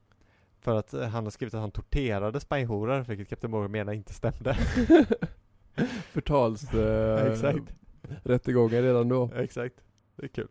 För 0.60 0.76
att 0.76 0.94
eh, 0.94 1.08
han 1.08 1.24
har 1.24 1.32
skrivit 1.32 1.54
att 1.54 1.62
han 1.62 1.72
torterade 1.72 2.40
spyhoror, 2.40 3.06
vilket 3.08 3.30
Kapten 3.30 3.52
Morgan 3.52 3.72
menar 3.72 3.94
inte 3.94 4.14
stämde. 4.14 4.54
Förtals... 6.12 6.74
Eh, 6.74 7.28
Exakt. 7.32 7.76
Rättegångar 8.24 8.82
redan 8.82 9.10
då. 9.10 9.32
Exakt. 9.36 9.76
Det 10.16 10.24
är 10.24 10.28
kul. 10.28 10.48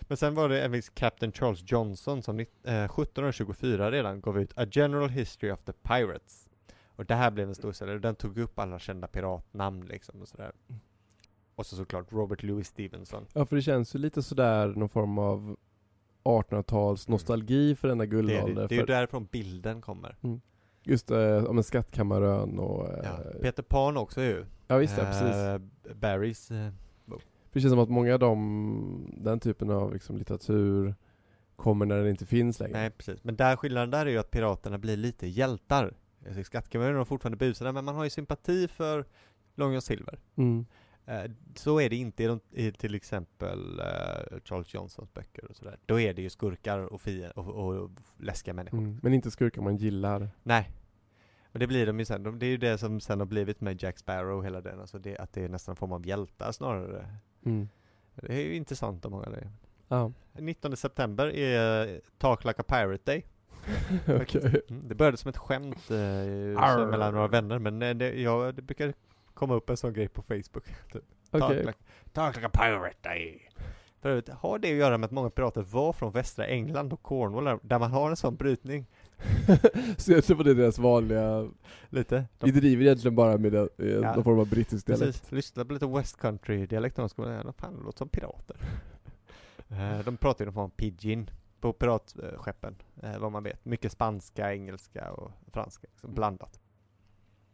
Men 0.00 0.16
sen 0.16 0.34
var 0.34 0.48
det 0.48 0.62
en 0.64 0.72
viss 0.72 0.88
Captain 0.90 1.32
Charles 1.32 1.62
Johnson 1.66 2.22
som 2.22 2.36
nitt- 2.40 2.66
eh, 2.66 2.84
1724 2.88 3.90
redan 3.90 4.20
gav 4.20 4.38
ut 4.40 4.52
A 4.58 4.66
General 4.70 5.08
History 5.08 5.50
of 5.52 5.62
the 5.62 5.72
Pirates. 5.72 6.48
Och 6.96 7.04
det 7.06 7.14
här 7.14 7.30
blev 7.30 7.48
en 7.48 7.54
storsäljare. 7.54 7.98
Den 7.98 8.14
tog 8.14 8.38
upp 8.38 8.58
alla 8.58 8.78
kända 8.78 9.06
piratnamn 9.06 9.84
liksom 9.86 10.22
och 10.22 10.28
sådär. 10.28 10.52
Och 11.54 11.66
så 11.66 11.76
såklart 11.76 12.12
Robert 12.12 12.42
Louis 12.42 12.68
Stevenson. 12.68 13.26
Ja, 13.32 13.44
för 13.46 13.56
det 13.56 13.62
känns 13.62 13.94
ju 13.94 13.98
lite 13.98 14.22
sådär 14.22 14.66
någon 14.68 14.88
form 14.88 15.18
av 15.18 15.56
1800-tals 16.24 17.08
nostalgi 17.08 17.74
för 17.74 17.88
denna 17.88 18.04
Det 18.04 18.16
är, 18.16 18.22
det, 18.22 18.32
guldålder. 18.32 18.68
det 18.68 18.74
är 18.74 18.78
ju 18.78 18.86
däriför 18.86 19.20
bilden 19.20 19.80
kommer. 19.80 20.16
Just 20.82 21.10
eh, 21.10 21.44
om 21.44 21.58
en 21.58 21.64
skattkammarön 21.64 22.58
och... 22.58 22.88
Eh, 22.88 23.00
Ja. 23.04 23.18
Peter 23.42 23.62
Pan 23.62 23.96
också 23.96 24.22
ju. 24.22 24.44
ja 24.66 24.76
visst 24.76 24.98
ja, 24.98 25.04
precis. 25.04 25.36
Eh, 25.36 25.94
Barrys. 25.94 26.50
Det 27.54 27.60
känns 27.60 27.72
som 27.72 27.78
att 27.78 27.90
många 27.90 28.14
av 28.14 28.18
dem, 28.18 29.14
den 29.16 29.40
typen 29.40 29.70
av 29.70 29.92
liksom, 29.92 30.16
litteratur 30.16 30.94
kommer 31.56 31.86
när 31.86 31.96
den 31.96 32.06
inte 32.06 32.26
finns 32.26 32.60
längre. 32.60 32.78
nej 32.78 32.90
precis. 32.90 33.24
Men 33.24 33.36
där 33.36 33.56
skillnaden 33.56 33.90
där 33.90 34.06
är 34.06 34.10
ju 34.10 34.18
att 34.18 34.30
piraterna 34.30 34.78
blir 34.78 34.96
lite 34.96 35.26
hjältar. 35.26 35.94
Skattkammaren 36.44 36.92
är 36.92 36.96
de 36.96 37.06
fortfarande 37.06 37.36
busade 37.36 37.72
men 37.72 37.84
man 37.84 37.94
har 37.94 38.04
ju 38.04 38.10
sympati 38.10 38.68
för 38.68 39.04
Long 39.54 39.72
John 39.72 39.82
Silver. 39.82 40.18
Mm. 40.36 40.66
Eh, 41.06 41.30
så 41.54 41.80
är 41.80 41.90
det 41.90 41.96
inte 41.96 42.22
i, 42.24 42.26
de, 42.26 42.40
i 42.50 42.72
till 42.72 42.94
exempel 42.94 43.80
eh, 43.80 44.38
Charles 44.44 44.74
Johnsons 44.74 45.14
böcker 45.14 45.44
och 45.44 45.56
sådär. 45.56 45.78
Då 45.86 46.00
är 46.00 46.14
det 46.14 46.22
ju 46.22 46.30
skurkar 46.30 46.78
och, 46.78 47.00
fien, 47.00 47.30
och, 47.30 47.48
och 47.48 47.90
läskiga 48.16 48.54
människor. 48.54 48.78
Mm. 48.78 49.00
Men 49.02 49.14
inte 49.14 49.30
skurkar 49.30 49.62
man 49.62 49.76
gillar. 49.76 50.30
Nej. 50.42 50.70
Och 51.52 51.58
det 51.58 51.66
blir 51.66 51.86
de 51.86 51.98
ju 51.98 52.04
sen. 52.04 52.22
De, 52.22 52.38
det 52.38 52.46
är 52.46 52.50
ju 52.50 52.56
det 52.56 52.78
som 52.78 53.00
sen 53.00 53.18
har 53.18 53.26
blivit 53.26 53.60
med 53.60 53.82
Jack 53.82 53.98
Sparrow 53.98 54.38
och 54.38 54.44
hela 54.44 54.60
den. 54.60 54.80
Alltså 54.80 54.98
det, 54.98 55.18
att 55.18 55.32
det 55.32 55.44
är 55.44 55.48
nästan 55.48 55.72
en 55.72 55.76
form 55.76 55.92
av 55.92 56.06
hjältar 56.06 56.52
snarare. 56.52 57.08
Mm. 57.44 57.68
Det 58.14 58.34
är 58.34 58.40
ju 58.40 58.54
intressant 58.54 59.04
om 59.04 59.12
många 59.12 59.30
det. 59.30 59.50
Ja, 59.88 60.12
19 60.32 60.76
september 60.76 61.26
är 61.26 62.00
Talk 62.18 62.44
Like 62.44 62.60
a 62.60 62.64
Pirate 62.68 63.12
Day. 63.12 63.26
okej. 64.20 64.62
Mm, 64.68 64.88
det 64.88 64.94
började 64.94 65.16
som 65.16 65.28
ett 65.28 65.36
skämt 65.36 65.90
eh, 65.90 66.86
mellan 66.90 67.14
några 67.14 67.28
vänner 67.28 67.58
men 67.58 67.82
eh, 67.82 67.94
det, 67.94 68.20
ja, 68.20 68.52
det 68.52 68.62
brukar 68.62 68.94
komma 69.34 69.54
upp 69.54 69.70
en 69.70 69.76
sån 69.76 69.92
grej 69.92 70.08
på 70.08 70.22
Facebook. 70.22 70.64
Typ. 70.92 71.04
Talk, 71.30 71.42
Okej. 71.42 71.64
like, 71.64 71.78
talk 72.12 72.36
like 72.36 72.46
a 72.46 72.50
pirate 72.52 72.96
day. 73.02 73.48
För 74.00 74.08
övrigt, 74.08 74.28
har 74.28 74.58
det 74.58 74.68
att 74.68 74.76
göra 74.76 74.98
med 74.98 75.06
att 75.06 75.10
många 75.10 75.30
pirater 75.30 75.62
var 75.62 75.92
från 75.92 76.12
västra 76.12 76.46
England 76.46 76.92
och 76.92 77.02
Cornwall 77.02 77.58
där 77.62 77.78
man 77.78 77.90
har 77.92 78.10
en 78.10 78.16
sån 78.16 78.36
brytning? 78.36 78.86
Så 79.98 80.12
jag 80.12 80.24
tror 80.24 80.44
det 80.44 80.50
är 80.50 80.54
deras 80.54 80.78
vanliga, 80.78 81.48
Lite? 81.88 82.24
vi 82.40 82.50
De, 82.50 82.60
driver 82.60 82.84
egentligen 82.84 83.14
bara 83.14 83.38
med 83.38 83.52
det, 83.52 83.68
eh, 83.78 83.86
Ja. 83.88 84.14
någon 84.14 84.24
form 84.24 84.38
av 84.38 84.48
brittisk 84.50 84.86
dialekt. 84.86 85.06
precis, 85.06 85.32
lyssna 85.32 85.64
på 85.64 85.72
lite 85.72 85.86
West 85.86 86.16
Country 86.20 86.66
dialekt 86.66 86.98
och 86.98 87.10
så 87.10 87.16
kommer 87.16 87.44
det, 87.44 87.52
fan 87.52 87.76
det 87.76 87.82
låter 87.84 87.98
som 87.98 88.08
pirater. 88.08 88.56
Eh, 89.68 89.98
de 90.04 90.16
pratar 90.16 90.44
ju 90.44 90.46
någon 90.46 90.54
form 90.54 90.64
av 90.64 90.68
pidgin 90.68 91.30
på 91.60 91.72
piratskeppen, 91.72 92.76
eh, 93.02 93.18
vad 93.18 93.32
man 93.32 93.42
vet. 93.42 93.64
Mycket 93.64 93.92
spanska, 93.92 94.52
engelska 94.54 95.12
och 95.12 95.30
franska, 95.52 95.86
liksom 95.90 96.14
blandat. 96.14 96.60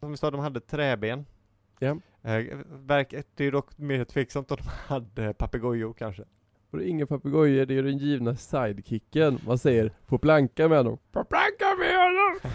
Som 0.01 0.11
vi 0.11 0.17
sa, 0.17 0.31
de 0.31 0.41
hade 0.41 0.61
träben. 0.61 1.27
Ja. 1.79 1.97
Verk, 2.67 3.11
det 3.11 3.41
är 3.43 3.45
ju 3.45 3.51
dock 3.51 3.79
mer 3.79 4.05
tveksamt 4.05 4.51
om 4.51 4.57
de 4.61 4.69
hade 4.69 5.35
papegojor 5.35 5.93
kanske. 5.93 6.25
Och 6.71 6.79
det 6.79 6.85
är 6.85 6.89
inga 6.89 7.07
papegojor, 7.07 7.67
det 7.67 7.75
är 7.79 7.83
den 7.83 7.99
givna 7.99 8.37
sidekicken. 8.37 9.39
Man 9.47 9.59
säger 9.59 9.93
på 10.07 10.19
planka 10.19 10.69
med 10.69 10.79
honom. 10.79 10.99
På 11.13 11.25
planka 11.25 11.77
med 11.79 11.97
honom! 11.97 12.53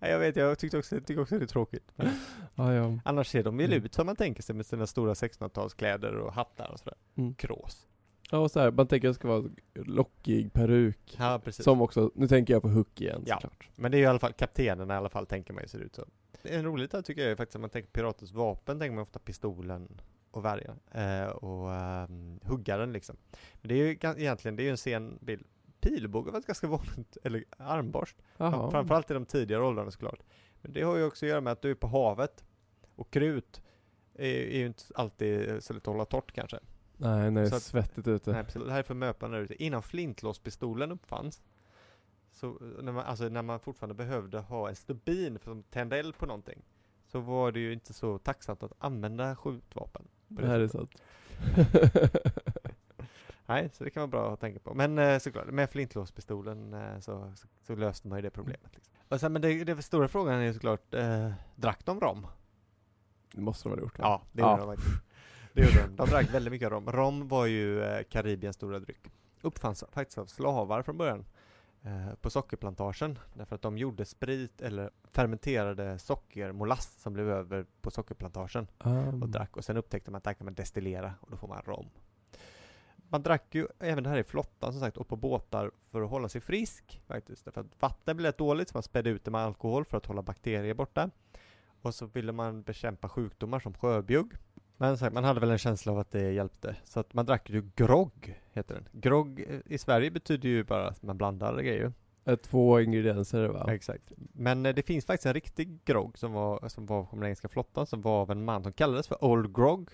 Jag 0.00 0.18
vet, 0.18 0.36
jag 0.36 0.58
tyckte 0.58 0.78
också, 0.78 1.00
tycker 1.00 1.20
också 1.22 1.38
det 1.38 1.44
är 1.44 1.46
tråkigt. 1.46 1.92
Men 1.96 2.08
Ja, 2.54 2.98
annars 3.04 3.28
ser 3.28 3.42
de 3.42 3.56
väl 3.56 3.72
Mm. 3.72 3.84
ut 3.84 3.94
som 3.94 4.06
man 4.06 4.16
tänker 4.16 4.42
sig 4.42 4.54
med 4.56 4.66
sina 4.66 4.86
stora 4.86 5.14
1600-talskläder 5.14 6.12
och 6.16 6.32
hattar 6.32 6.70
och 6.72 6.78
sådär. 6.78 6.94
Mm. 7.16 7.34
Krås. 7.34 7.86
Ja, 8.30 8.38
och 8.38 8.50
så 8.50 8.60
här, 8.60 8.70
man 8.70 8.86
tänker 8.86 9.08
att 9.08 9.14
det 9.14 9.18
ska 9.18 9.28
vara 9.28 9.44
lockig 9.74 10.52
peruk. 10.52 11.16
Ja, 11.18 11.40
precis. 11.44 11.64
Som 11.64 11.80
också, 11.82 12.10
nu 12.14 12.28
tänker 12.28 12.54
jag 12.54 12.62
på 12.62 12.68
Hook 12.68 13.00
igen 13.00 13.22
Ja. 13.26 13.34
såklart. 13.34 13.68
Men 13.76 13.90
det 13.90 13.96
är 13.96 13.98
ju 13.98 14.04
i 14.04 14.08
alla 14.08 14.18
fall 14.18 14.32
kaptenen 14.32 14.90
i 14.90 14.94
alla 14.94 15.08
fall 15.08 15.26
tänker 15.26 15.52
man 15.54 15.62
ju 15.62 15.68
ser 15.68 15.78
ut 15.78 15.94
så. 15.94 16.04
En 16.42 16.64
roligt 16.64 16.92
här 16.92 17.02
tycker 17.02 17.22
jag 17.22 17.30
är 17.30 17.36
faktiskt 17.36 17.56
att 17.56 17.60
man 17.60 17.70
tänker 17.70 17.90
piratens 17.90 18.32
vapen 18.32 18.78
tänker 18.78 18.94
man 18.94 19.02
ofta 19.02 19.18
pistolen 19.18 20.00
och 20.36 20.44
värjan 20.44 20.80
eh, 20.90 21.28
och 21.28 21.72
ehm, 21.74 22.40
huggaren 22.42 22.92
liksom. 22.92 23.16
Men 23.60 23.68
det 23.68 23.74
är 23.74 23.78
ju 23.78 23.90
egentligen, 24.22 24.56
det 24.56 24.62
är 24.62 24.64
ju 24.64 24.70
en 24.70 24.76
sen 24.76 25.18
bild. 25.22 25.46
Pilbåge 25.80 26.30
var 26.30 26.38
ett 26.38 26.46
ganska 26.46 26.66
vanligt, 26.76 27.16
eller 27.22 27.44
armborst. 27.58 28.16
Jaha. 28.36 28.70
Framförallt 28.70 29.10
i 29.10 29.14
de 29.14 29.26
tidigare 29.26 29.62
åldrarna 29.62 29.90
såklart. 29.90 30.22
Men 30.60 30.72
det 30.72 30.82
har 30.82 30.96
ju 30.96 31.04
också 31.04 31.26
att 31.26 31.30
göra 31.30 31.40
med 31.40 31.52
att 31.52 31.62
du 31.62 31.70
är 31.70 31.74
på 31.74 31.86
havet 31.86 32.44
och 32.96 33.10
krut 33.10 33.62
är, 34.14 34.24
är 34.28 34.58
ju 34.58 34.66
inte 34.66 34.82
alltid 34.94 35.62
så 35.64 35.72
lätt 35.72 35.82
att 35.82 35.86
hålla 35.86 36.04
torrt 36.04 36.32
kanske. 36.32 36.58
Nej, 36.96 37.30
när 37.30 37.42
det 37.42 37.48
är 37.48 37.54
att- 37.54 37.62
svettigt 37.62 38.08
ute. 38.08 38.32
Nej, 38.32 38.44
precis. 38.44 38.62
Det 38.62 38.72
här 38.72 38.78
är 38.78 38.82
för 38.82 38.94
möpan 38.94 39.30
där 39.30 39.38
ute. 39.40 39.62
Innan 39.64 39.82
flintlåspistolen 39.82 40.92
uppfanns, 40.92 41.42
så 42.32 42.46
eh, 42.46 42.82
när 42.82 42.92
man, 42.92 43.04
alltså 43.04 43.28
när 43.28 43.42
man 43.42 43.60
fortfarande 43.60 43.94
behövde 43.94 44.38
ha 44.38 44.68
en 44.68 44.76
stubin 44.76 45.38
för 45.38 45.52
att 45.58 45.70
tända 45.70 45.96
eld 45.96 46.16
på 46.18 46.26
någonting, 46.26 46.62
så 47.06 47.20
var 47.20 47.52
det 47.52 47.60
ju 47.60 47.72
inte 47.72 47.92
så 47.92 48.18
tacksamt 48.18 48.62
att 48.62 48.72
använda 48.78 49.36
skjutvapen. 49.36 50.08
På 50.34 50.40
Det 50.40 50.46
här 50.48 50.60
är 50.60 50.68
sant. 50.68 50.90
Nej, 53.46 53.70
så 53.72 53.84
det 53.84 53.90
kan 53.90 54.00
vara 54.00 54.10
bra 54.22 54.32
att 54.32 54.40
tänka 54.40 54.60
på. 54.60 54.74
Men 54.74 54.98
eh, 54.98 55.18
såklart, 55.18 55.46
med 55.46 55.70
flintlåspistolen 55.70 56.74
eh, 56.74 56.98
så, 57.00 57.32
så, 57.36 57.46
så 57.66 57.76
löste 57.76 58.08
man 58.08 58.18
ju 58.18 58.22
det 58.22 58.30
problemet. 58.30 58.70
Liksom. 58.74 58.94
Och 59.08 59.20
sen, 59.20 59.32
men 59.32 59.42
det, 59.42 59.64
det 59.64 59.82
stora 59.82 60.08
frågan 60.08 60.34
är 60.34 60.42
ju 60.44 60.54
såklart, 60.54 60.94
eh, 60.94 61.30
drack 61.56 61.84
de 61.84 62.00
rom? 62.00 62.26
Det 63.32 63.40
måste 63.40 63.68
de 63.68 63.72
ha 63.72 63.80
gjort. 63.80 63.98
va? 63.98 64.04
Ja, 64.04 64.22
det 64.32 64.42
Ja. 64.42 64.50
gjorde 64.50 64.62
de 64.62 64.76
faktiskt. 64.76 65.02
Det 65.52 65.62
gjorde 65.62 65.86
de. 65.86 65.96
De 65.96 66.06
drack 66.10 66.34
väldigt 66.34 66.52
mycket 66.52 66.70
rom. 66.70 66.92
Rom 66.92 67.28
var 67.28 67.46
ju 67.46 67.82
eh, 67.82 68.02
Karibiens 68.10 68.56
stora 68.56 68.78
dryck. 68.78 69.10
Uppfanns 69.42 69.84
faktiskt 69.92 70.18
av 70.18 70.26
slavar 70.26 70.82
från 70.82 70.96
början. 70.98 71.24
Eh, 71.86 72.14
på 72.20 72.30
sockerplantagen. 72.30 73.18
Därför 73.34 73.54
att 73.54 73.62
de 73.62 73.78
gjorde 73.78 74.04
sprit 74.04 74.60
eller 74.60 74.90
fermenterade 75.12 75.98
sockermolass 75.98 76.94
som 76.98 77.12
blev 77.12 77.30
över 77.30 77.66
på 77.80 77.90
sockerplantagen 77.90 78.66
Um, 78.84 79.22
och 79.22 79.28
drack. 79.28 79.56
Och 79.56 79.64
sen 79.64 79.76
upptäckte 79.76 80.10
man 80.10 80.18
att 80.18 80.24
där 80.24 80.34
kan 80.34 80.44
man 80.44 80.54
destillera 80.54 81.14
och 81.20 81.30
då 81.30 81.36
får 81.36 81.48
man 81.48 81.62
rom. 81.62 81.90
Man 83.08 83.22
drack 83.22 83.54
ju 83.54 83.66
även 83.78 84.04
det 84.04 84.10
här 84.10 84.18
i 84.18 84.24
flottan 84.24 84.72
som 84.72 84.80
sagt 84.80 84.96
och 84.96 85.08
på 85.08 85.16
båtar 85.16 85.70
för 85.90 86.02
att 86.02 86.10
hålla 86.10 86.28
sig 86.28 86.40
frisk 86.40 87.02
faktiskt. 87.06 87.44
Därför 87.44 87.60
att 87.60 87.82
vatten 87.82 88.16
blev 88.16 88.32
dåligt 88.32 88.68
så 88.68 88.76
man 88.76 88.82
spädde 88.82 89.10
ut 89.10 89.24
det 89.24 89.30
med 89.30 89.40
alkohol 89.40 89.84
för 89.84 89.96
att 89.96 90.06
hålla 90.06 90.22
bakterier 90.22 90.74
borta. 90.74 91.10
Och 91.82 91.94
så 91.94 92.06
ville 92.06 92.32
man 92.32 92.62
bekämpa 92.62 93.08
sjukdomar 93.08 93.60
som 93.60 93.74
sjöbjugg. 93.74 94.32
Men 94.76 94.98
sagt, 94.98 95.14
man 95.14 95.24
hade 95.24 95.40
väl 95.40 95.50
en 95.50 95.58
känsla 95.58 95.92
av 95.92 95.98
att 95.98 96.10
det 96.10 96.32
hjälpte. 96.32 96.76
Så 96.84 97.00
att 97.00 97.14
man 97.14 97.26
drack 97.26 97.50
ju 97.50 97.70
grogg, 97.76 98.40
heter 98.52 98.74
den. 98.74 98.88
Grogg 98.92 99.44
eh, 99.48 99.60
i 99.64 99.78
Sverige 99.78 100.10
betyder 100.10 100.48
ju 100.48 100.64
bara 100.64 100.88
att 100.88 101.02
man 101.02 101.18
blandar 101.18 101.62
grejer. 101.62 101.92
Två 102.42 102.80
ingredienser 102.80 103.48
va? 103.48 103.72
Exakt. 103.72 104.12
Men 104.16 104.66
eh, 104.66 104.74
det 104.74 104.82
finns 104.82 105.04
faktiskt 105.04 105.26
en 105.26 105.34
riktig 105.34 105.84
grogg 105.84 106.18
som 106.18 106.32
var, 106.32 106.68
som 106.68 106.86
var 106.86 107.04
från 107.04 107.20
den 107.20 107.26
engelska 107.26 107.48
flottan, 107.48 107.86
som 107.86 108.00
var 108.00 108.20
av 108.20 108.30
en 108.30 108.44
man 108.44 108.62
som 108.62 108.72
kallades 108.72 109.08
för 109.08 109.24
Old 109.24 109.56
Grog. 109.56 109.90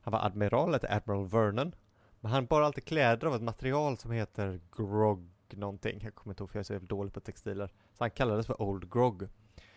Han 0.00 0.12
var 0.12 0.26
admiral, 0.26 0.72
hette 0.72 0.94
Admiral 0.94 1.28
Vernon. 1.28 1.74
Men 2.20 2.32
han 2.32 2.46
bar 2.46 2.62
alltid 2.62 2.84
kläder 2.84 3.26
av 3.26 3.34
ett 3.34 3.42
material 3.42 3.98
som 3.98 4.10
heter 4.10 4.60
grog 4.76 5.30
någonting. 5.50 6.00
Jag 6.02 6.14
kommer 6.14 6.32
inte 6.32 6.42
ihåg 6.42 6.50
för 6.50 6.58
jag 6.58 6.70
är 6.70 6.78
så 6.78 6.86
dålig 6.86 7.12
på 7.12 7.20
textiler. 7.20 7.66
Så 7.66 8.04
han 8.04 8.10
kallades 8.10 8.46
för 8.46 8.62
Old 8.62 8.92
Grog. 8.92 9.28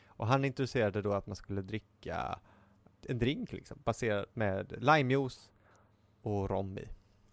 Och 0.08 0.28
han 0.28 0.46
introducerade 0.46 1.02
då 1.02 1.14
att 1.14 1.28
man 1.28 1.36
skulle 1.36 1.62
dricka 1.62 2.40
en 3.06 3.20
drink 3.20 3.52
liksom, 3.52 3.80
baserad 3.84 4.26
med 4.34 4.74
limejuice 4.78 5.50
och 6.22 6.50
rom 6.50 6.78
i. 6.78 6.88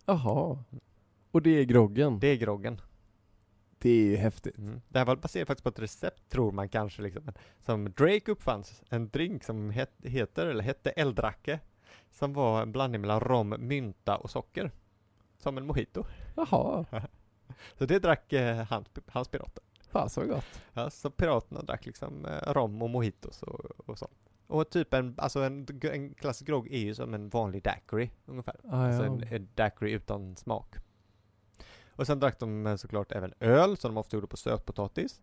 Jaha. 0.06 0.64
Och 1.30 1.42
det 1.42 1.50
är 1.50 1.64
groggen? 1.64 2.18
Det 2.18 2.26
är 2.26 2.36
groggen. 2.36 2.80
Det 3.78 3.90
är 3.90 4.04
ju 4.04 4.16
häftigt. 4.16 4.58
Mm. 4.58 4.80
Det 4.88 4.98
här 4.98 5.06
var 5.06 5.16
baserat 5.16 5.46
faktiskt 5.46 5.64
på 5.64 5.68
ett 5.68 5.78
recept, 5.78 6.28
tror 6.28 6.52
man 6.52 6.68
kanske 6.68 7.02
liksom. 7.02 7.32
Som 7.60 7.92
Drake 7.92 8.30
uppfanns, 8.32 8.82
en 8.88 9.08
drink 9.08 9.44
som 9.44 9.70
het, 9.70 9.92
heter, 10.02 10.46
eller 10.46 10.64
hette 10.64 10.90
Eldrake. 10.90 11.60
Som 12.10 12.32
var 12.32 12.62
en 12.62 12.72
blandning 12.72 13.00
mellan 13.00 13.20
rom, 13.20 13.54
mynta 13.58 14.16
och 14.16 14.30
socker. 14.30 14.70
Som 15.38 15.58
en 15.58 15.66
mojito. 15.66 16.04
Jaha. 16.36 16.84
Så 17.78 17.86
det 17.86 17.98
drack 17.98 18.32
eh, 18.32 18.56
hans, 18.56 18.88
hans 19.06 19.28
pirater. 19.28 19.62
Fasen 19.94 20.28
vad 20.28 20.36
gott. 20.36 20.60
Ja, 20.72 20.90
så 20.90 21.10
piraterna 21.10 21.62
drack 21.62 21.86
liksom 21.86 22.26
eh, 22.26 22.52
rom 22.52 22.82
och 22.82 22.90
mojitos 22.90 23.42
och, 23.42 23.88
och 23.88 23.98
sånt. 23.98 24.30
Och 24.46 24.70
typ 24.70 24.94
en, 24.94 25.14
alltså 25.18 25.40
en, 25.40 25.66
en 25.82 26.14
klassisk 26.14 26.46
grogg 26.46 26.68
är 26.72 26.78
ju 26.78 26.94
som 26.94 27.14
en 27.14 27.28
vanlig 27.28 27.62
daiquiri 27.62 28.10
ungefär. 28.26 28.60
Ah, 28.68 28.86
Alltså 28.86 29.02
ja. 29.04 29.12
en, 29.12 29.22
en 29.22 29.48
daiquiri 29.54 29.92
utan 29.92 30.36
smak. 30.36 30.74
Och 31.96 32.06
sen 32.06 32.20
drack 32.20 32.40
de 32.40 32.66
eh, 32.66 32.76
såklart 32.76 33.12
även 33.12 33.32
öl 33.40 33.76
som 33.76 33.94
de 33.94 33.98
ofta 34.00 34.16
gjorde 34.16 34.26
på 34.26 34.36
sötpotatis. 34.36 35.20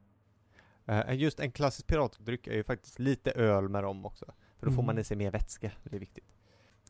Eh, 0.86 1.14
just 1.16 1.40
en 1.40 1.52
klassisk 1.52 1.88
piratdryck 1.88 2.48
är 2.48 2.54
ju 2.54 2.64
faktiskt 2.64 3.00
lite 3.00 3.32
öl 3.32 3.70
med 3.70 3.82
rom 3.82 4.06
också. 4.06 4.26
För 4.60 4.66
då 4.66 4.72
får 4.72 4.82
Mm. 4.82 4.86
man 4.86 4.98
i 4.98 5.04
sig 5.04 5.18
mer 5.18 5.32
vätska, 5.32 5.72
det 5.84 5.96
är 5.96 6.00
viktigt. 6.00 6.26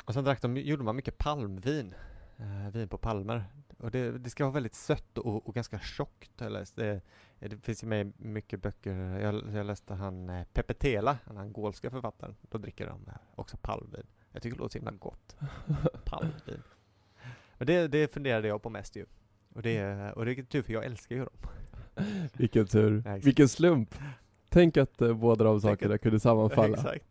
Och 0.06 0.14
sen 0.14 0.24
drack 0.24 0.42
de, 0.42 0.58
gjorde 0.58 0.84
man 0.84 0.96
mycket 0.96 1.18
palmvin. 1.18 1.94
Eh, 2.42 2.72
vin 2.72 2.88
på 2.88 2.98
palmer. 2.98 3.44
Och 3.78 3.92
det, 3.92 4.12
det 4.12 4.30
ska 4.30 4.44
vara 4.44 4.54
väldigt 4.54 4.76
sött 4.76 5.18
och, 5.18 5.48
och 5.48 5.56
ganska 5.56 5.80
tjockt. 5.80 6.40
har 6.40 6.46
jag 6.46 6.54
läst. 6.54 6.76
Det, 6.76 7.02
det 7.40 7.58
finns 7.58 7.84
ju 7.84 7.88
med 7.88 8.14
mycket 8.18 8.62
böcker. 8.62 8.94
Jag, 9.20 9.54
jag 9.54 9.66
läste 9.66 9.94
han 9.94 10.30
eh, 10.30 10.44
Pepe 10.54 10.74
Tela, 10.74 11.18
den 11.26 11.38
angolska 11.38 11.90
författaren. 11.90 12.36
Då 12.42 12.58
dricker 12.58 12.88
de 12.88 13.08
eh, 13.08 13.14
också 13.36 13.58
palmvin. 13.58 14.06
Jag 14.32 14.42
tycker 14.42 14.56
det 14.56 14.62
låter 14.62 14.72
så 14.72 14.78
himla 14.78 14.92
gott. 14.92 15.36
Palmvin. 16.06 16.64
Men 17.58 17.68
det, 17.68 17.88
det 17.88 18.14
funderade 18.14 18.48
jag 18.48 18.62
på 18.62 18.70
mest 18.70 18.96
ju. 18.96 19.06
Och 19.54 19.62
det, 19.62 20.12
och 20.12 20.26
det 20.26 20.32
är 20.32 20.44
tur 20.44 20.62
för 20.62 20.74
jag 20.74 20.86
älskar 20.86 21.16
ju 21.16 21.26
dem. 21.26 21.50
Vilken 22.34 22.68
tur. 22.68 23.04
Ja. 23.06 23.16
Vilken 23.16 23.50
slump. 23.50 23.96
Tänk 24.50 24.78
att 24.78 25.02
eh, 25.02 25.14
båda 25.14 25.44
de 25.44 25.62
sakerna 25.62 25.98
kunde 25.98 26.20
sammanfalla. 26.30 26.78
Exakt. 26.78 27.06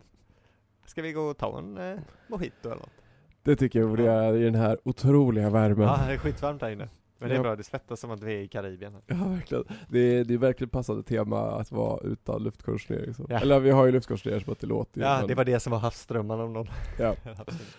Ska 0.84 1.02
vi 1.02 1.12
gå 1.12 1.22
och 1.22 1.38
ta 1.38 1.58
en 1.58 1.78
eh, 1.78 1.98
mojito 2.28 2.68
eller 2.68 2.80
något? 2.80 2.99
Det 3.42 3.56
tycker 3.56 3.78
jag 3.80 3.88
borde 3.88 4.02
göra 4.02 4.36
i 4.36 4.42
den 4.42 4.54
här 4.54 4.78
otroliga 4.84 5.50
värmen. 5.50 5.86
Ja, 5.86 6.00
det 6.06 6.12
är 6.12 6.18
skitvarmt 6.18 6.62
här 6.62 6.70
inne. 6.70 6.88
Men 7.18 7.28
det 7.28 7.36
är 7.36 7.40
bra, 7.40 7.56
det 7.56 7.62
svettas 7.64 8.00
som 8.00 8.10
att 8.10 8.22
vi 8.22 8.34
är 8.34 8.38
i 8.38 8.48
Karibien. 8.48 8.92
här. 8.92 9.02
Ja, 9.06 9.28
verkligen. 9.28 9.64
Det 9.88 9.98
är, 9.98 10.24
det 10.24 10.34
är 10.34 10.38
verkligen 10.38 10.68
passande 10.70 11.02
tema 11.02 11.40
att 11.40 11.72
vara 11.72 12.00
utan 12.02 12.42
luftkonditionering. 12.42 13.14
Så. 13.14 13.26
Ja. 13.28 13.40
Eller 13.40 13.60
vi 13.60 13.70
har 13.70 13.86
ju 13.86 13.92
luftkonditionering 13.92 14.44
som 14.44 14.52
att 14.52 14.60
det 14.60 14.66
låter 14.66 15.00
Ja, 15.00 15.18
men- 15.18 15.28
det 15.28 15.34
var 15.34 15.44
det 15.44 15.60
som 15.60 15.70
var 15.72 15.78
havsströmmarna 15.78 16.44
om 16.44 16.52
någon. 16.52 16.66
Ja. 16.98 17.14
Absolut. 17.38 17.76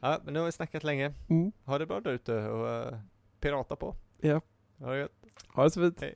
Ja, 0.00 0.18
men 0.24 0.34
nu 0.34 0.40
har 0.40 0.46
vi 0.46 0.52
snackat 0.52 0.84
länge. 0.84 1.12
Mm. 1.28 1.52
Ha 1.64 1.78
det 1.78 1.86
bra 1.86 2.00
där 2.00 2.10
ute 2.12 2.34
och 2.48 2.92
uh, 2.92 2.98
pirata 3.40 3.76
på. 3.76 3.94
Ja. 4.20 4.40
Ha 4.78 4.90
det 4.92 4.98
gött. 4.98 5.12
Ha 5.54 5.64
det 5.64 5.70
så 5.70 5.80
fint. 5.80 6.00
Hej. 6.00 6.14